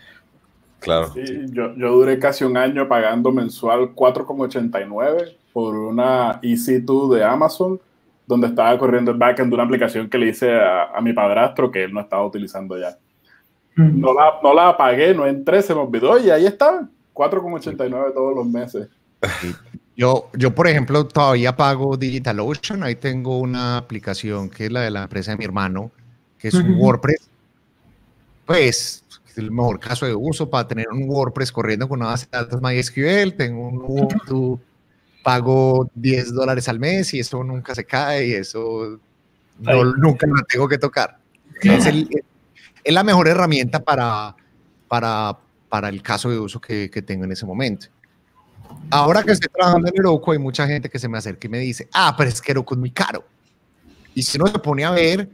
Claro. 0.79 1.13
Yo, 1.15 1.75
yo, 1.75 1.91
duré 1.91 2.19
casi 2.19 2.43
un 2.43 2.55
año 2.57 2.87
pagando 2.87 3.31
mensual 3.31 3.95
4,89 3.95 5.35
por 5.51 5.75
una 5.75 6.39
EC2 6.41 7.15
de 7.15 7.23
Amazon, 7.23 7.79
donde 8.27 8.47
estaba 8.47 8.77
corriendo 8.77 9.11
el 9.11 9.17
backend 9.17 9.49
de 9.49 9.55
una 9.55 9.63
aplicación 9.63 10.09
que 10.09 10.17
le 10.17 10.29
hice 10.29 10.53
a, 10.53 10.99
mi 11.01 11.13
padrastro 11.13 11.71
que 11.71 11.83
él 11.83 11.93
no 11.93 12.01
estaba 12.01 12.25
utilizando 12.25 12.77
ya. 12.77 12.97
No 13.75 14.13
la, 14.13 14.39
no 14.41 14.53
la 14.53 14.69
apagué, 14.69 15.13
no 15.13 15.25
entré, 15.25 15.61
se 15.61 15.75
me 15.75 15.81
olvidó 15.81 16.17
y 16.17 16.29
ahí 16.29 16.45
está, 16.45 16.87
4,89 17.13 18.13
todos 18.13 18.35
los 18.35 18.47
meses. 18.47 18.87
Yo, 19.97 20.29
yo, 20.33 20.53
por 20.53 20.67
ejemplo, 20.67 21.05
todavía 21.05 21.55
pago 21.55 21.95
DigitalOcean. 21.95 22.83
Ahí 22.83 22.95
tengo 22.95 23.39
una 23.39 23.77
aplicación 23.77 24.49
que 24.49 24.65
es 24.65 24.71
la 24.71 24.81
de 24.81 24.91
la 24.91 25.03
empresa 25.03 25.31
de 25.31 25.37
mi 25.37 25.45
hermano, 25.45 25.91
que 26.37 26.49
es 26.49 26.53
un 26.53 26.75
WordPress 26.77 27.29
pues 28.45 29.03
el 29.35 29.51
mejor 29.51 29.79
caso 29.79 30.05
de 30.05 30.15
uso 30.15 30.49
para 30.49 30.67
tener 30.67 30.87
un 30.89 31.09
WordPress 31.09 31.51
corriendo 31.51 31.89
con 31.89 31.99
una 31.99 32.11
base 32.11 32.27
de 32.31 32.37
datos 32.37 32.61
MySQL, 32.61 33.33
tengo 33.35 33.67
un 33.67 33.77
Ubuntu, 33.79 34.59
pago 35.25 35.89
10 35.95 36.35
dólares 36.35 36.69
al 36.69 36.79
mes 36.79 37.11
y 37.15 37.19
eso 37.19 37.43
nunca 37.43 37.73
se 37.73 37.83
cae 37.83 38.27
y 38.27 38.33
eso 38.33 38.99
nunca 39.57 40.27
lo 40.27 40.43
tengo 40.47 40.67
que 40.67 40.77
tocar. 40.77 41.17
Es, 41.61 41.87
es, 41.87 42.93
la 42.93 43.03
mejor 43.03 43.27
herramienta 43.27 43.79
para, 43.79 44.35
para, 44.87 45.35
para 45.67 45.89
el 45.89 46.03
caso 46.03 46.29
de 46.29 46.37
uso 46.37 46.61
que, 46.61 46.91
que, 46.91 47.01
tengo 47.01 47.23
en 47.23 47.31
ese 47.31 47.43
momento. 47.43 47.87
Ahora 48.91 49.23
que 49.23 49.31
estoy 49.31 49.49
trabajando 49.51 49.87
en 49.87 49.97
Heroku, 49.97 50.31
hay 50.31 50.37
mucha 50.37 50.67
gente 50.67 50.91
que 50.91 50.99
se 50.99 51.09
me 51.09 51.17
acerca 51.17 51.47
y 51.47 51.49
me 51.49 51.57
dice, 51.57 51.87
ah, 51.93 52.13
pero 52.15 52.29
es 52.29 52.39
que 52.39 52.51
Heroku 52.51 52.75
es 52.75 52.79
muy 52.79 52.91
caro. 52.91 53.25
Y 54.13 54.21
si 54.21 54.37
uno 54.37 54.45
se 54.51 54.59
pone 54.59 54.85
a 54.85 54.91
ver, 54.91 55.27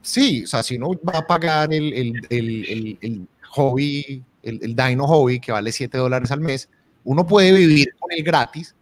sí, 0.00 0.44
o 0.44 0.46
sea, 0.46 0.62
si 0.62 0.76
uno 0.76 0.92
va 1.06 1.18
a 1.18 1.26
pagar 1.26 1.70
el, 1.74 1.92
el, 1.92 2.26
el, 2.30 2.98
el 3.02 3.28
hobby, 3.50 4.24
el, 4.42 4.74
Dino 4.74 5.06
Hobby, 5.06 5.38
que 5.38 5.52
vale 5.52 5.70
7 5.70 5.98
dólares 5.98 6.30
al 6.30 6.40
mes, 6.40 6.70
uno 7.04 7.26
puede 7.26 7.52
vivir 7.52 7.94
con 7.98 8.10
el 8.10 8.24
gratis. 8.24 8.74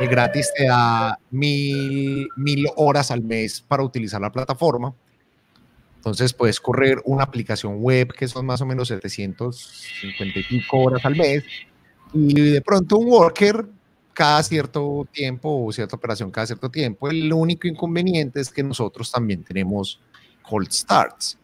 El 0.00 0.08
gratis 0.08 0.52
te 0.56 0.66
da 0.66 1.18
mil, 1.30 2.28
mil 2.36 2.66
horas 2.76 3.10
al 3.10 3.22
mes 3.22 3.60
para 3.60 3.82
utilizar 3.82 4.20
la 4.20 4.32
plataforma. 4.32 4.94
Entonces 5.96 6.34
puedes 6.34 6.60
correr 6.60 7.00
una 7.04 7.24
aplicación 7.24 7.78
web 7.80 8.12
que 8.12 8.28
son 8.28 8.44
más 8.44 8.60
o 8.60 8.66
menos 8.66 8.88
755 8.88 10.76
horas 10.78 11.04
al 11.04 11.16
mes. 11.16 11.44
Y 12.12 12.34
de 12.34 12.60
pronto 12.60 12.98
un 12.98 13.08
worker 13.08 13.66
cada 14.12 14.42
cierto 14.42 15.06
tiempo 15.10 15.64
o 15.64 15.72
cierta 15.72 15.96
operación 15.96 16.30
cada 16.30 16.46
cierto 16.46 16.70
tiempo. 16.70 17.08
El 17.08 17.32
único 17.32 17.66
inconveniente 17.68 18.40
es 18.40 18.50
que 18.50 18.62
nosotros 18.62 19.10
también 19.10 19.42
tenemos 19.44 20.00
cold 20.42 20.70
starts. 20.70 21.38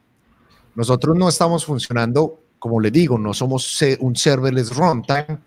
Nosotros 0.75 1.17
no 1.17 1.29
estamos 1.29 1.65
funcionando, 1.65 2.41
como 2.59 2.81
les 2.81 2.93
digo, 2.93 3.19
no 3.19 3.35
somos 3.35 3.79
un 4.01 4.15
serverless 4.15 4.75
runtime. 4.75 5.39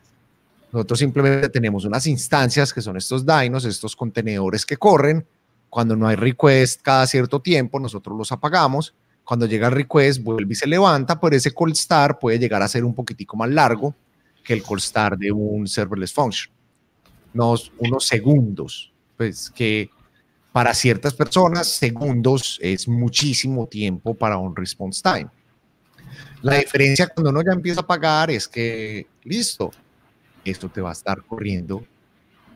Nosotros 0.74 0.98
simplemente 0.98 1.50
tenemos 1.50 1.86
unas 1.86 2.08
instancias 2.08 2.74
que 2.74 2.82
son 2.82 2.98
estos 2.98 3.24
dynos, 3.24 3.64
estos 3.64 3.96
contenedores 3.96 4.66
que 4.66 4.76
corren. 4.76 5.24
Cuando 5.70 5.96
no 5.96 6.08
hay 6.08 6.16
request 6.16 6.82
cada 6.82 7.06
cierto 7.06 7.40
tiempo, 7.40 7.80
nosotros 7.80 8.18
los 8.18 8.32
apagamos. 8.32 8.96
Cuando 9.24 9.46
llega 9.46 9.68
el 9.68 9.74
request, 9.74 10.24
vuelve 10.24 10.54
y 10.54 10.56
se 10.56 10.66
levanta, 10.66 11.20
pero 11.20 11.36
ese 11.36 11.52
cold 11.52 11.76
start 11.76 12.20
puede 12.20 12.40
llegar 12.40 12.64
a 12.64 12.68
ser 12.68 12.84
un 12.84 12.96
poquitico 12.96 13.38
más 13.38 13.52
largo 13.52 13.94
que 14.44 14.54
el 14.54 14.64
cold 14.64 14.82
start 14.82 15.20
de 15.20 15.32
un 15.32 15.68
serverless 15.68 16.12
function. 16.12 16.52
unos, 17.36 17.72
unos 17.78 18.08
segundos, 18.08 18.92
pues 19.16 19.52
que 19.52 19.92
para 20.52 20.74
ciertas 20.74 21.14
personas 21.14 21.68
segundos 21.68 22.58
es 22.64 22.88
muchísimo 22.88 23.68
tiempo 23.68 24.16
para 24.16 24.38
un 24.40 24.56
response 24.56 25.04
time. 25.04 25.28
La 26.42 26.58
diferencia 26.58 27.08
cuando 27.08 27.30
uno 27.30 27.44
ya 27.46 27.54
empieza 27.54 27.82
a 27.82 27.88
pagar 27.88 28.32
es 28.32 28.48
que, 28.48 29.06
listo, 29.24 29.72
esto 30.52 30.70
te 30.70 30.82
va 30.82 30.89
a 30.89 30.94
estar 30.94 31.24
corriendo 31.24 31.84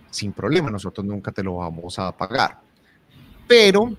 sin 0.09 0.31
problema, 0.31 0.69
nosotros 0.69 1.05
nunca 1.05 1.31
te 1.31 1.43
lo 1.43 1.57
vamos 1.57 1.99
a 1.99 2.15
pagar. 2.15 2.59
Pero 3.47 3.95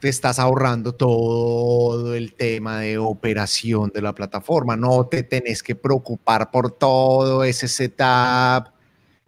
te 0.00 0.08
estás 0.08 0.38
ahorrando 0.38 0.92
todo 0.92 2.14
el 2.14 2.34
tema 2.34 2.80
de 2.80 2.98
operación 2.98 3.90
de 3.92 4.02
la 4.02 4.14
plataforma, 4.14 4.76
no 4.76 5.06
te 5.06 5.24
tenés 5.24 5.62
que 5.62 5.74
preocupar 5.74 6.50
por 6.50 6.70
todo 6.70 7.42
ese 7.42 7.66
setup, 7.66 8.68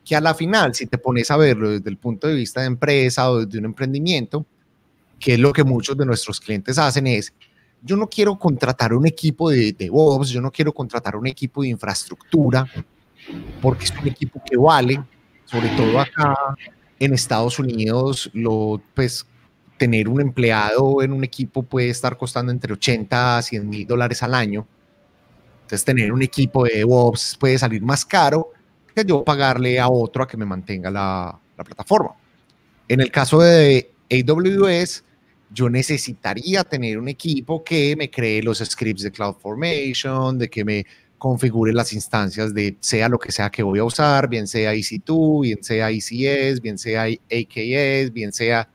que 0.04 0.16
a 0.16 0.20
la 0.20 0.34
final, 0.34 0.74
si 0.74 0.86
te 0.86 0.98
pones 0.98 1.30
a 1.30 1.36
verlo 1.36 1.70
desde 1.70 1.90
el 1.90 1.96
punto 1.96 2.28
de 2.28 2.34
vista 2.34 2.60
de 2.60 2.68
empresa 2.68 3.30
o 3.30 3.44
desde 3.44 3.58
un 3.58 3.66
emprendimiento, 3.66 4.46
que 5.18 5.34
es 5.34 5.40
lo 5.40 5.52
que 5.52 5.64
muchos 5.64 5.96
de 5.96 6.06
nuestros 6.06 6.40
clientes 6.40 6.78
hacen, 6.78 7.06
es, 7.06 7.32
yo 7.82 7.96
no 7.96 8.08
quiero 8.08 8.38
contratar 8.38 8.94
un 8.94 9.06
equipo 9.06 9.50
de 9.50 9.72
DevOps, 9.72 10.30
yo 10.30 10.40
no 10.40 10.50
quiero 10.50 10.72
contratar 10.72 11.16
un 11.16 11.26
equipo 11.26 11.62
de 11.62 11.68
infraestructura, 11.68 12.66
porque 13.60 13.84
es 13.84 13.92
un 13.98 14.08
equipo 14.08 14.42
que 14.48 14.56
vale, 14.56 15.02
sobre 15.44 15.68
todo 15.70 16.00
acá 16.00 16.34
en 16.98 17.14
Estados 17.14 17.58
Unidos, 17.58 18.30
lo, 18.34 18.80
pues 18.94 19.26
tener 19.78 20.08
un 20.08 20.20
empleado 20.20 21.02
en 21.02 21.12
un 21.12 21.24
equipo 21.24 21.62
puede 21.62 21.88
estar 21.88 22.16
costando 22.18 22.52
entre 22.52 22.72
80 22.74 23.38
a 23.38 23.42
100 23.42 23.68
mil 23.68 23.86
dólares 23.86 24.22
al 24.22 24.34
año. 24.34 24.66
Entonces, 25.62 25.84
tener 25.84 26.12
un 26.12 26.22
equipo 26.22 26.64
de 26.64 26.78
DevOps 26.78 27.36
puede 27.40 27.58
salir 27.58 27.82
más 27.82 28.04
caro 28.04 28.50
que 28.94 29.04
yo 29.04 29.24
pagarle 29.24 29.80
a 29.80 29.88
otro 29.88 30.22
a 30.22 30.28
que 30.28 30.36
me 30.36 30.44
mantenga 30.44 30.90
la, 30.90 31.38
la 31.56 31.64
plataforma. 31.64 32.10
En 32.88 33.00
el 33.00 33.10
caso 33.10 33.40
de 33.40 33.92
AWS, 34.10 35.04
yo 35.52 35.70
necesitaría 35.70 36.64
tener 36.64 36.98
un 36.98 37.08
equipo 37.08 37.64
que 37.64 37.94
me 37.96 38.10
cree 38.10 38.42
los 38.42 38.58
scripts 38.58 39.02
de 39.02 39.10
CloudFormation, 39.10 40.38
de 40.38 40.48
que 40.50 40.64
me 40.64 40.86
configure 41.20 41.74
las 41.74 41.92
instancias 41.92 42.54
de 42.54 42.78
sea 42.80 43.10
lo 43.10 43.18
que 43.18 43.30
sea 43.30 43.50
que 43.50 43.62
voy 43.62 43.78
a 43.78 43.84
usar, 43.84 44.26
bien 44.26 44.48
sea 44.48 44.72
EC2, 44.72 45.42
bien 45.42 45.62
sea 45.62 45.90
ECS, 45.90 46.62
bien 46.62 46.78
sea 46.78 47.02
AKS, 47.02 48.10
bien 48.10 48.32
sea 48.32 48.66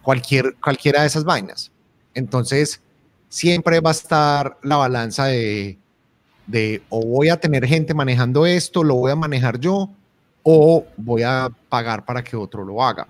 cualquier, 0.00 0.54
cualquiera 0.62 1.00
de 1.00 1.08
esas 1.08 1.24
vainas. 1.24 1.72
Entonces, 2.14 2.80
siempre 3.28 3.80
va 3.80 3.90
a 3.90 3.94
estar 3.94 4.58
la 4.62 4.76
balanza 4.76 5.24
de, 5.26 5.76
de 6.46 6.82
o 6.88 7.04
voy 7.04 7.30
a 7.30 7.40
tener 7.40 7.66
gente 7.66 7.94
manejando 7.94 8.46
esto, 8.46 8.84
lo 8.84 8.94
voy 8.94 9.10
a 9.10 9.16
manejar 9.16 9.58
yo, 9.58 9.90
o 10.44 10.86
voy 10.96 11.24
a 11.24 11.50
pagar 11.68 12.04
para 12.04 12.22
que 12.22 12.36
otro 12.36 12.64
lo 12.64 12.80
haga. 12.80 13.08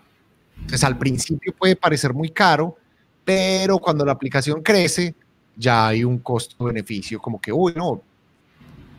Entonces, 0.57 0.83
al 0.83 0.97
principio 0.97 1.55
puede 1.59 1.77
parecer 1.77 2.15
muy 2.15 2.31
caro, 2.31 2.75
pero 3.23 3.79
cuando 3.79 4.03
la 4.07 4.13
aplicación 4.13 4.63
crece, 4.63 5.15
ya 5.55 5.89
hay 5.89 6.05
un 6.05 6.21
costo-beneficio, 6.21 7.21
como 7.21 7.39
que, 7.39 7.53
uy, 7.53 7.75
no, 7.77 8.01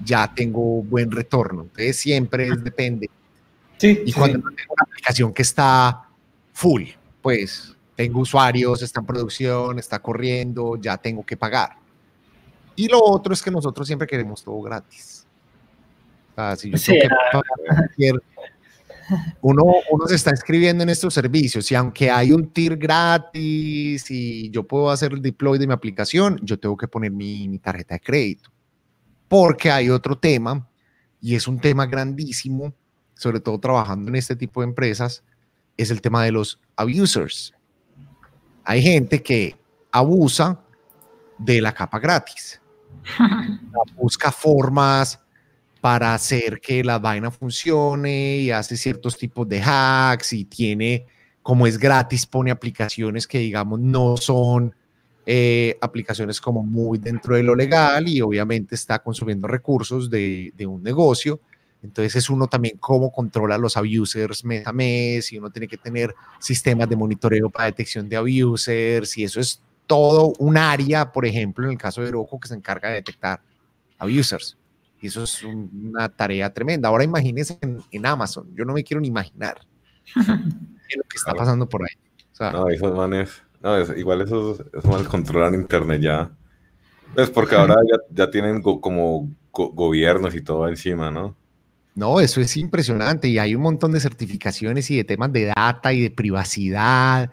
ya 0.03 0.33
tengo 0.33 0.81
buen 0.83 1.11
retorno. 1.11 1.63
Entonces, 1.63 1.97
siempre 1.97 2.49
depende. 2.57 3.09
Sí, 3.77 4.01
y 4.05 4.13
cuando 4.13 4.39
tengo 4.39 4.73
una 4.73 4.83
aplicación 4.83 5.33
que 5.33 5.43
está 5.43 6.09
full, 6.53 6.83
pues 7.21 7.75
tengo 7.95 8.19
usuarios, 8.21 8.81
está 8.81 8.99
en 8.99 9.05
producción, 9.05 9.79
está 9.79 9.99
corriendo, 9.99 10.77
ya 10.77 10.97
tengo 10.97 11.25
que 11.25 11.37
pagar. 11.37 11.77
Y 12.75 12.87
lo 12.87 13.03
otro 13.03 13.33
es 13.33 13.41
que 13.41 13.49
nosotros 13.49 13.87
siempre 13.87 14.07
queremos 14.07 14.43
todo 14.43 14.61
gratis. 14.61 15.25
si 16.55 16.71
uno, 19.41 19.63
uno 19.89 20.07
se 20.07 20.15
está 20.15 20.31
inscribiendo 20.31 20.83
en 20.83 20.89
estos 20.89 21.13
servicios 21.13 21.71
y 21.71 21.75
aunque 21.75 22.11
hay 22.11 22.31
un 22.31 22.49
tier 22.49 22.77
gratis 22.77 24.11
y 24.11 24.49
yo 24.51 24.63
puedo 24.63 24.91
hacer 24.91 25.13
el 25.13 25.21
deploy 25.21 25.57
de 25.57 25.65
mi 25.65 25.73
aplicación, 25.73 26.39
yo 26.43 26.59
tengo 26.59 26.77
que 26.77 26.87
poner 26.87 27.11
mi, 27.11 27.47
mi 27.47 27.57
tarjeta 27.57 27.95
de 27.95 28.01
crédito. 28.01 28.51
Porque 29.27 29.71
hay 29.71 29.89
otro 29.89 30.17
tema 30.17 30.67
y 31.21 31.35
es 31.35 31.47
un 31.47 31.59
tema 31.59 31.85
grandísimo, 31.85 32.73
sobre 33.15 33.39
todo 33.39 33.59
trabajando 33.59 34.09
en 34.09 34.15
este 34.15 34.35
tipo 34.35 34.61
de 34.61 34.67
empresas, 34.67 35.23
es 35.75 35.91
el 35.91 36.01
tema 36.01 36.23
de 36.23 36.31
los 36.31 36.59
abusers. 36.75 37.53
Hay 38.63 38.81
gente 38.81 39.21
que 39.21 39.55
abusa 39.91 40.59
de 41.37 41.61
la 41.61 41.73
capa 41.73 41.99
gratis. 41.99 42.61
Busca 43.95 44.31
formas 44.31 45.19
para 45.81 46.13
hacer 46.13 46.59
que 46.59 46.83
la 46.83 46.99
vaina 46.99 47.31
funcione 47.31 48.37
y 48.37 48.51
hace 48.51 48.75
ciertos 48.75 49.17
tipos 49.17 49.47
de 49.47 49.61
hacks 49.63 50.33
y 50.33 50.45
tiene, 50.45 51.05
como 51.41 51.67
es 51.67 51.77
gratis, 51.77 52.25
pone 52.25 52.51
aplicaciones 52.51 53.27
que 53.27 53.39
digamos 53.39 53.79
no 53.79 54.17
son 54.17 54.75
eh, 55.27 55.77
aplicaciones 55.81 56.41
como 56.41 56.63
muy 56.63 56.97
dentro 56.97 57.35
de 57.35 57.43
lo 57.43 57.53
legal 57.53 58.07
y 58.07 58.21
obviamente 58.21 58.73
está 58.73 58.99
consumiendo 58.99 59.47
recursos 59.47 60.09
de, 60.09 60.53
de 60.55 60.65
un 60.65 60.81
negocio 60.81 61.39
entonces 61.83 62.15
es 62.15 62.29
uno 62.29 62.47
también 62.47 62.77
cómo 62.77 63.11
controla 63.11 63.57
los 63.57 63.77
abusers 63.77 64.43
mes 64.43 64.65
a 64.65 64.73
mes 64.73 65.31
y 65.31 65.37
uno 65.37 65.49
tiene 65.49 65.67
que 65.67 65.77
tener 65.77 66.13
sistemas 66.39 66.89
de 66.89 66.95
monitoreo 66.95 67.49
para 67.49 67.65
detección 67.65 68.09
de 68.09 68.17
abusers 68.17 69.17
y 69.17 69.23
eso 69.23 69.39
es 69.39 69.61
todo 69.85 70.33
un 70.39 70.57
área, 70.57 71.11
por 71.11 71.25
ejemplo, 71.25 71.65
en 71.65 71.71
el 71.71 71.77
caso 71.77 72.01
de 72.01 72.09
Heroku 72.09 72.39
que 72.39 72.49
se 72.49 72.55
encarga 72.55 72.89
de 72.89 72.95
detectar 72.95 73.41
abusers. 73.97 74.57
Y 74.99 75.07
eso 75.07 75.23
es 75.23 75.43
una 75.43 76.09
tarea 76.09 76.51
tremenda. 76.51 76.89
Ahora 76.89 77.03
imagínense 77.03 77.57
en, 77.61 78.05
Amazon, 78.05 78.53
yo 78.55 78.65
no 78.65 78.73
me 78.73 78.83
quiero 78.83 78.99
ni 78.99 79.07
imaginar 79.07 79.61
lo 80.15 81.03
que 81.03 81.15
está 81.15 81.33
pasando 81.33 81.69
por 81.69 81.83
ahí. 81.83 82.51
no, 82.51 82.69
esos 82.69 82.95
manes, 82.95 83.43
no, 83.61 83.95
igual 83.95 84.21
esos, 84.21 84.59
esos 84.59 84.85
manes 84.85 85.07
controlan 85.07 85.53
Internet 85.53 86.01
ya. 86.01 86.31
Es 87.15 87.29
porque 87.29 87.55
ahora 87.55 87.75
ya, 88.11 88.29
tienen 88.29 88.61
como 88.61 89.29
gobiernos 89.51 90.35
y 90.35 90.41
todo 90.41 90.67
encima, 90.67 91.09
¿no? 91.09 91.35
No, 91.95 92.19
eso 92.19 92.41
es 92.41 92.55
impresionante 92.57 93.27
y 93.27 93.39
hay 93.39 93.55
un 93.55 93.63
montón 93.63 93.91
de 93.91 93.99
certificaciones 93.99 94.91
y 94.91 94.97
de 94.97 95.03
temas 95.03 95.33
de 95.33 95.45
data 95.45 95.91
y 95.93 96.01
de 96.01 96.11
privacidad. 96.11 97.31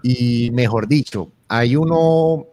Y 0.00 0.52
mejor 0.52 0.86
dicho, 0.86 1.32
hay 1.48 1.74
uno, 1.74 2.46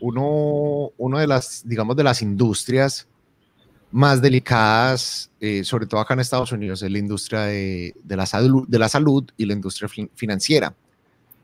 uno, 0.00 0.90
uno 0.98 1.18
de 1.18 1.26
las, 1.26 1.66
digamos, 1.66 1.96
de 1.96 2.04
las 2.04 2.20
industrias 2.20 3.08
más 3.90 4.20
delicadas, 4.20 5.30
eh, 5.40 5.64
sobre 5.64 5.86
todo 5.86 6.00
acá 6.00 6.12
en 6.12 6.20
Estados 6.20 6.52
Unidos, 6.52 6.82
es 6.82 6.90
la 6.90 6.98
industria 6.98 7.40
de, 7.44 7.94
la 8.06 8.26
salud, 8.26 8.68
de 8.68 8.78
la 8.78 8.90
salud 8.90 9.24
y 9.38 9.46
la 9.46 9.54
industria 9.54 9.88
financiera, 10.14 10.74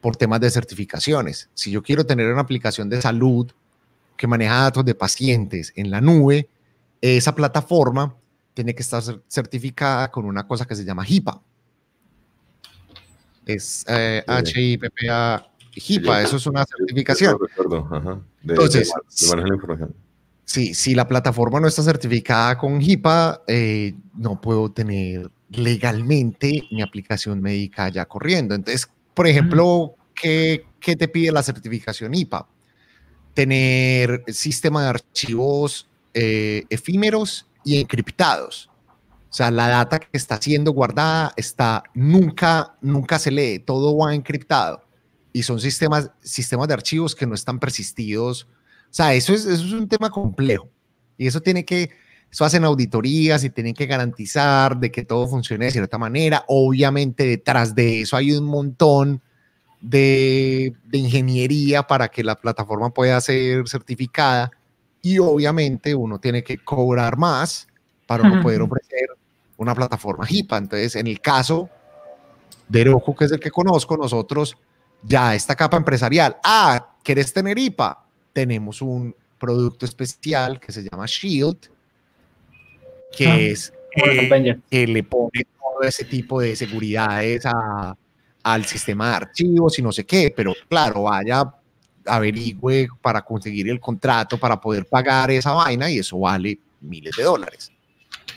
por 0.02 0.16
temas 0.16 0.40
de 0.40 0.50
certificaciones. 0.50 1.48
Si 1.54 1.70
yo 1.70 1.80
quiero 1.80 2.04
tener 2.04 2.30
una 2.30 2.42
aplicación 2.42 2.90
de 2.90 3.00
salud 3.00 3.50
que 4.16 4.26
maneja 4.26 4.62
datos 4.62 4.84
de 4.84 4.96
pacientes 4.96 5.72
en 5.76 5.90
la 5.92 6.00
nube, 6.00 6.48
esa 7.00 7.34
plataforma 7.34 8.14
tiene 8.52 8.74
que 8.74 8.82
estar 8.82 9.02
certificada 9.28 10.10
con 10.10 10.24
una 10.24 10.46
cosa 10.46 10.66
que 10.66 10.74
se 10.74 10.84
llama 10.84 11.04
HIPAA. 11.06 11.40
Es 13.46 13.84
eh, 13.88 14.24
H-I-P-P-A, 14.26 15.46
HIPAA, 15.72 16.22
eso 16.22 16.36
es 16.36 16.46
una 16.48 16.64
certificación. 16.64 17.38
Entonces, 18.42 18.92
si 20.44 20.94
la 20.96 21.06
plataforma 21.06 21.60
no 21.60 21.68
está 21.68 21.82
certificada 21.84 22.58
con 22.58 22.82
HIPAA, 22.82 23.42
eh, 23.46 23.94
no 24.14 24.40
puedo 24.40 24.68
tener 24.72 25.30
legalmente 25.50 26.64
mi 26.72 26.82
aplicación 26.82 27.40
médica 27.40 27.88
ya 27.88 28.04
corriendo. 28.06 28.56
Entonces, 28.56 28.88
por 29.14 29.26
ejemplo, 29.26 29.96
¿qué, 30.14 30.64
¿qué, 30.80 30.96
te 30.96 31.08
pide 31.08 31.32
la 31.32 31.42
certificación 31.42 32.14
HIPAA? 32.14 32.48
Tener 33.34 34.24
sistema 34.28 34.82
de 34.82 34.88
archivos 34.88 35.88
eh, 36.14 36.64
efímeros 36.68 37.46
y 37.64 37.80
encriptados. 37.80 38.70
O 39.30 39.34
sea, 39.34 39.50
la 39.50 39.68
data 39.68 39.98
que 39.98 40.08
está 40.12 40.40
siendo 40.40 40.72
guardada 40.72 41.32
está 41.36 41.82
nunca, 41.94 42.76
nunca 42.82 43.18
se 43.18 43.30
lee, 43.30 43.58
todo 43.60 43.96
va 43.96 44.14
encriptado. 44.14 44.84
Y 45.32 45.42
son 45.42 45.58
sistemas, 45.58 46.10
sistemas 46.20 46.68
de 46.68 46.74
archivos 46.74 47.14
que 47.14 47.26
no 47.26 47.34
están 47.34 47.58
persistidos. 47.58 48.46
O 48.90 48.94
sea, 48.94 49.14
eso 49.14 49.32
es, 49.32 49.46
eso 49.46 49.64
es 49.64 49.72
un 49.72 49.88
tema 49.88 50.10
complejo. 50.10 50.68
Y 51.16 51.26
eso 51.26 51.40
tiene 51.40 51.64
que, 51.64 51.90
eso 52.32 52.46
hacen 52.46 52.64
auditorías 52.64 53.44
y 53.44 53.50
tienen 53.50 53.74
que 53.74 53.84
garantizar 53.84 54.78
de 54.78 54.90
que 54.90 55.04
todo 55.04 55.28
funcione 55.28 55.66
de 55.66 55.70
cierta 55.70 55.98
manera. 55.98 56.44
Obviamente 56.48 57.26
detrás 57.26 57.74
de 57.74 58.00
eso 58.00 58.16
hay 58.16 58.32
un 58.32 58.46
montón 58.46 59.20
de, 59.82 60.72
de 60.86 60.98
ingeniería 60.98 61.82
para 61.82 62.08
que 62.08 62.24
la 62.24 62.34
plataforma 62.34 62.88
pueda 62.88 63.20
ser 63.20 63.68
certificada 63.68 64.50
y 65.02 65.18
obviamente 65.18 65.94
uno 65.94 66.18
tiene 66.18 66.42
que 66.42 66.56
cobrar 66.56 67.18
más 67.18 67.68
para 68.06 68.22
uno 68.22 68.42
poder 68.42 68.62
ofrecer 68.62 69.08
una 69.58 69.74
plataforma 69.74 70.26
HIPAA. 70.26 70.58
Entonces, 70.58 70.96
en 70.96 71.08
el 71.08 71.20
caso 71.20 71.68
de 72.66 72.84
Roku, 72.84 73.14
que 73.14 73.26
es 73.26 73.32
el 73.32 73.40
que 73.40 73.50
conozco, 73.50 73.98
nosotros 73.98 74.56
ya 75.02 75.34
esta 75.34 75.54
capa 75.54 75.76
empresarial, 75.76 76.38
ah, 76.44 76.94
¿quieres 77.02 77.30
tener 77.32 77.58
IPA? 77.58 78.06
Tenemos 78.32 78.80
un 78.80 79.14
producto 79.38 79.84
especial 79.84 80.58
que 80.58 80.72
se 80.72 80.82
llama 80.82 81.04
Shield, 81.06 81.68
que 83.16 83.50
es 83.50 83.72
que 84.70 84.86
le 84.86 85.02
pone 85.02 85.46
todo 85.58 85.82
ese 85.82 86.04
tipo 86.04 86.40
de 86.40 86.56
seguridades 86.56 87.44
a, 87.46 87.96
al 88.42 88.64
sistema 88.64 89.10
de 89.10 89.16
archivos 89.16 89.78
y 89.78 89.82
no 89.82 89.92
sé 89.92 90.04
qué, 90.04 90.32
pero 90.34 90.54
claro, 90.68 91.04
vaya, 91.04 91.44
averigüe 92.06 92.88
para 93.00 93.22
conseguir 93.22 93.68
el 93.68 93.80
contrato, 93.80 94.38
para 94.38 94.60
poder 94.60 94.86
pagar 94.86 95.30
esa 95.30 95.52
vaina 95.52 95.90
y 95.90 95.98
eso 95.98 96.18
vale 96.18 96.58
miles 96.80 97.14
de 97.16 97.22
dólares. 97.22 97.70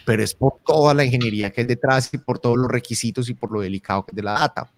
Pero 0.05 0.23
es 0.23 0.35
por 0.35 0.59
toda 0.65 0.93
la 0.93 1.03
ingeniería 1.03 1.51
que 1.51 1.61
hay 1.61 1.67
detrás 1.67 2.13
y 2.13 2.17
por 2.17 2.37
todos 2.37 2.57
los 2.57 2.69
requisitos 2.69 3.27
y 3.29 3.33
por 3.33 3.51
lo 3.51 3.61
delicado 3.61 4.05
que 4.05 4.11
es 4.11 4.15
de 4.15 4.23
la 4.23 4.33
data. 4.33 4.69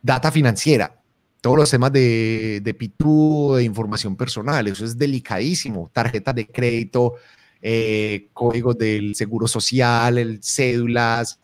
Data 0.00 0.30
financiera, 0.30 0.94
todos 1.40 1.56
los 1.56 1.70
temas 1.70 1.92
de, 1.92 2.60
de 2.62 2.74
PITU, 2.74 3.54
de 3.56 3.64
información 3.64 4.14
personal, 4.14 4.66
eso 4.68 4.84
es 4.84 4.96
delicadísimo. 4.96 5.90
Tarjetas 5.92 6.34
de 6.36 6.46
crédito, 6.46 7.14
eh, 7.62 8.28
códigos 8.32 8.76
del 8.76 9.14
seguro 9.14 9.46
social, 9.46 10.18
el 10.18 10.42
cédulas, 10.42 11.38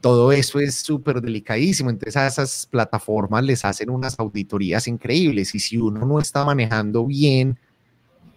todo 0.00 0.32
eso 0.32 0.58
es 0.58 0.74
súper 0.76 1.20
delicadísimo. 1.20 1.88
Entonces 1.90 2.16
a 2.16 2.26
esas 2.26 2.66
plataformas 2.66 3.44
les 3.44 3.64
hacen 3.64 3.88
unas 3.88 4.18
auditorías 4.18 4.88
increíbles 4.88 5.54
y 5.54 5.60
si 5.60 5.76
uno 5.76 6.04
no 6.04 6.18
está 6.18 6.44
manejando 6.44 7.06
bien 7.06 7.58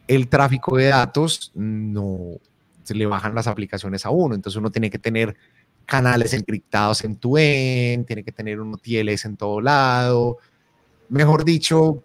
el 0.08 0.28
tráfico 0.28 0.78
de 0.78 0.86
datos, 0.86 1.52
no 1.56 2.40
se 2.84 2.94
le 2.94 3.08
bajan 3.08 3.34
las 3.34 3.48
aplicaciones 3.48 4.06
a 4.06 4.12
uno. 4.12 4.36
Entonces 4.36 4.58
uno 4.60 4.70
tiene 4.70 4.92
que 4.92 5.00
tener 5.00 5.36
canales 5.86 6.34
encriptados 6.34 7.04
en 7.04 7.16
tu 7.16 7.38
end, 7.38 8.06
tiene 8.06 8.24
que 8.24 8.32
tener 8.32 8.60
un 8.60 8.78
TLS 8.78 9.26
en 9.26 9.38
todo 9.38 9.60
lado. 9.62 10.38
Mejor 11.10 11.44
dicho, 11.46 12.04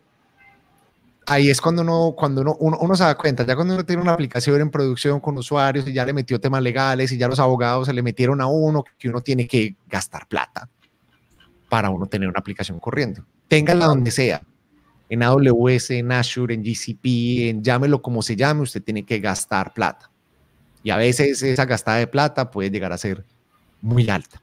ahí 1.27 1.51
es 1.51 1.61
cuando 1.61 1.83
uno, 1.83 2.15
cuando 2.17 2.41
uno, 2.43 2.57
uno, 2.59 2.97
se 2.97 3.05
da 3.05 3.17
cuenta, 3.17 3.45
ya 3.45 3.55
cuando 3.55 3.75
uno 3.75 3.85
tiene 3.85 4.03
una 4.03 4.13
aplicación 4.13 4.61
en 4.61 4.71
producción 4.71 5.21
con 5.21 5.37
usuarios 5.39 5.87
y 5.87 5.93
ya 5.93 6.05
le 6.05 6.13
metió 6.13 6.41
temas 6.41 6.63
legales 6.63 7.13
y 7.13 7.19
ya 7.19 7.29
los 7.29 7.39
abogados 7.39 7.87
se 7.87 7.93
le 7.93 8.03
metieron 8.03 8.41
a 8.41 8.47
uno, 8.47 8.85
que 8.99 9.09
uno 9.09 9.21
tiene 9.21 9.47
que 9.47 9.77
gastar 9.89 10.27
plata 10.27 10.69
para 11.69 11.91
uno 11.91 12.07
tener 12.07 12.29
una 12.29 12.41
aplicación 12.41 12.81
corriendo. 12.81 13.25
Téngala 13.49 13.87
donde 13.87 14.11
sea, 14.11 14.43
en 15.09 15.23
AWS, 15.23 15.91
en 15.91 16.13
Azure, 16.13 16.55
en 16.55 16.63
GCP, 16.63 17.49
en 17.49 17.63
llámelo 17.63 18.01
como 18.01 18.23
se 18.23 18.37
llame, 18.37 18.63
usted 18.63 18.83
tiene 18.83 19.05
que 19.05 19.19
gastar 19.19 19.73
plata. 19.73 20.11
Y 20.83 20.91
a 20.91 20.97
veces 20.97 21.43
esa 21.43 21.65
gastada 21.65 21.99
de 21.99 22.07
plata 22.07 22.51
puede 22.51 22.71
llegar 22.71 22.93
a 22.93 22.99
ser 22.99 23.25
muy 23.81 24.09
alta, 24.09 24.41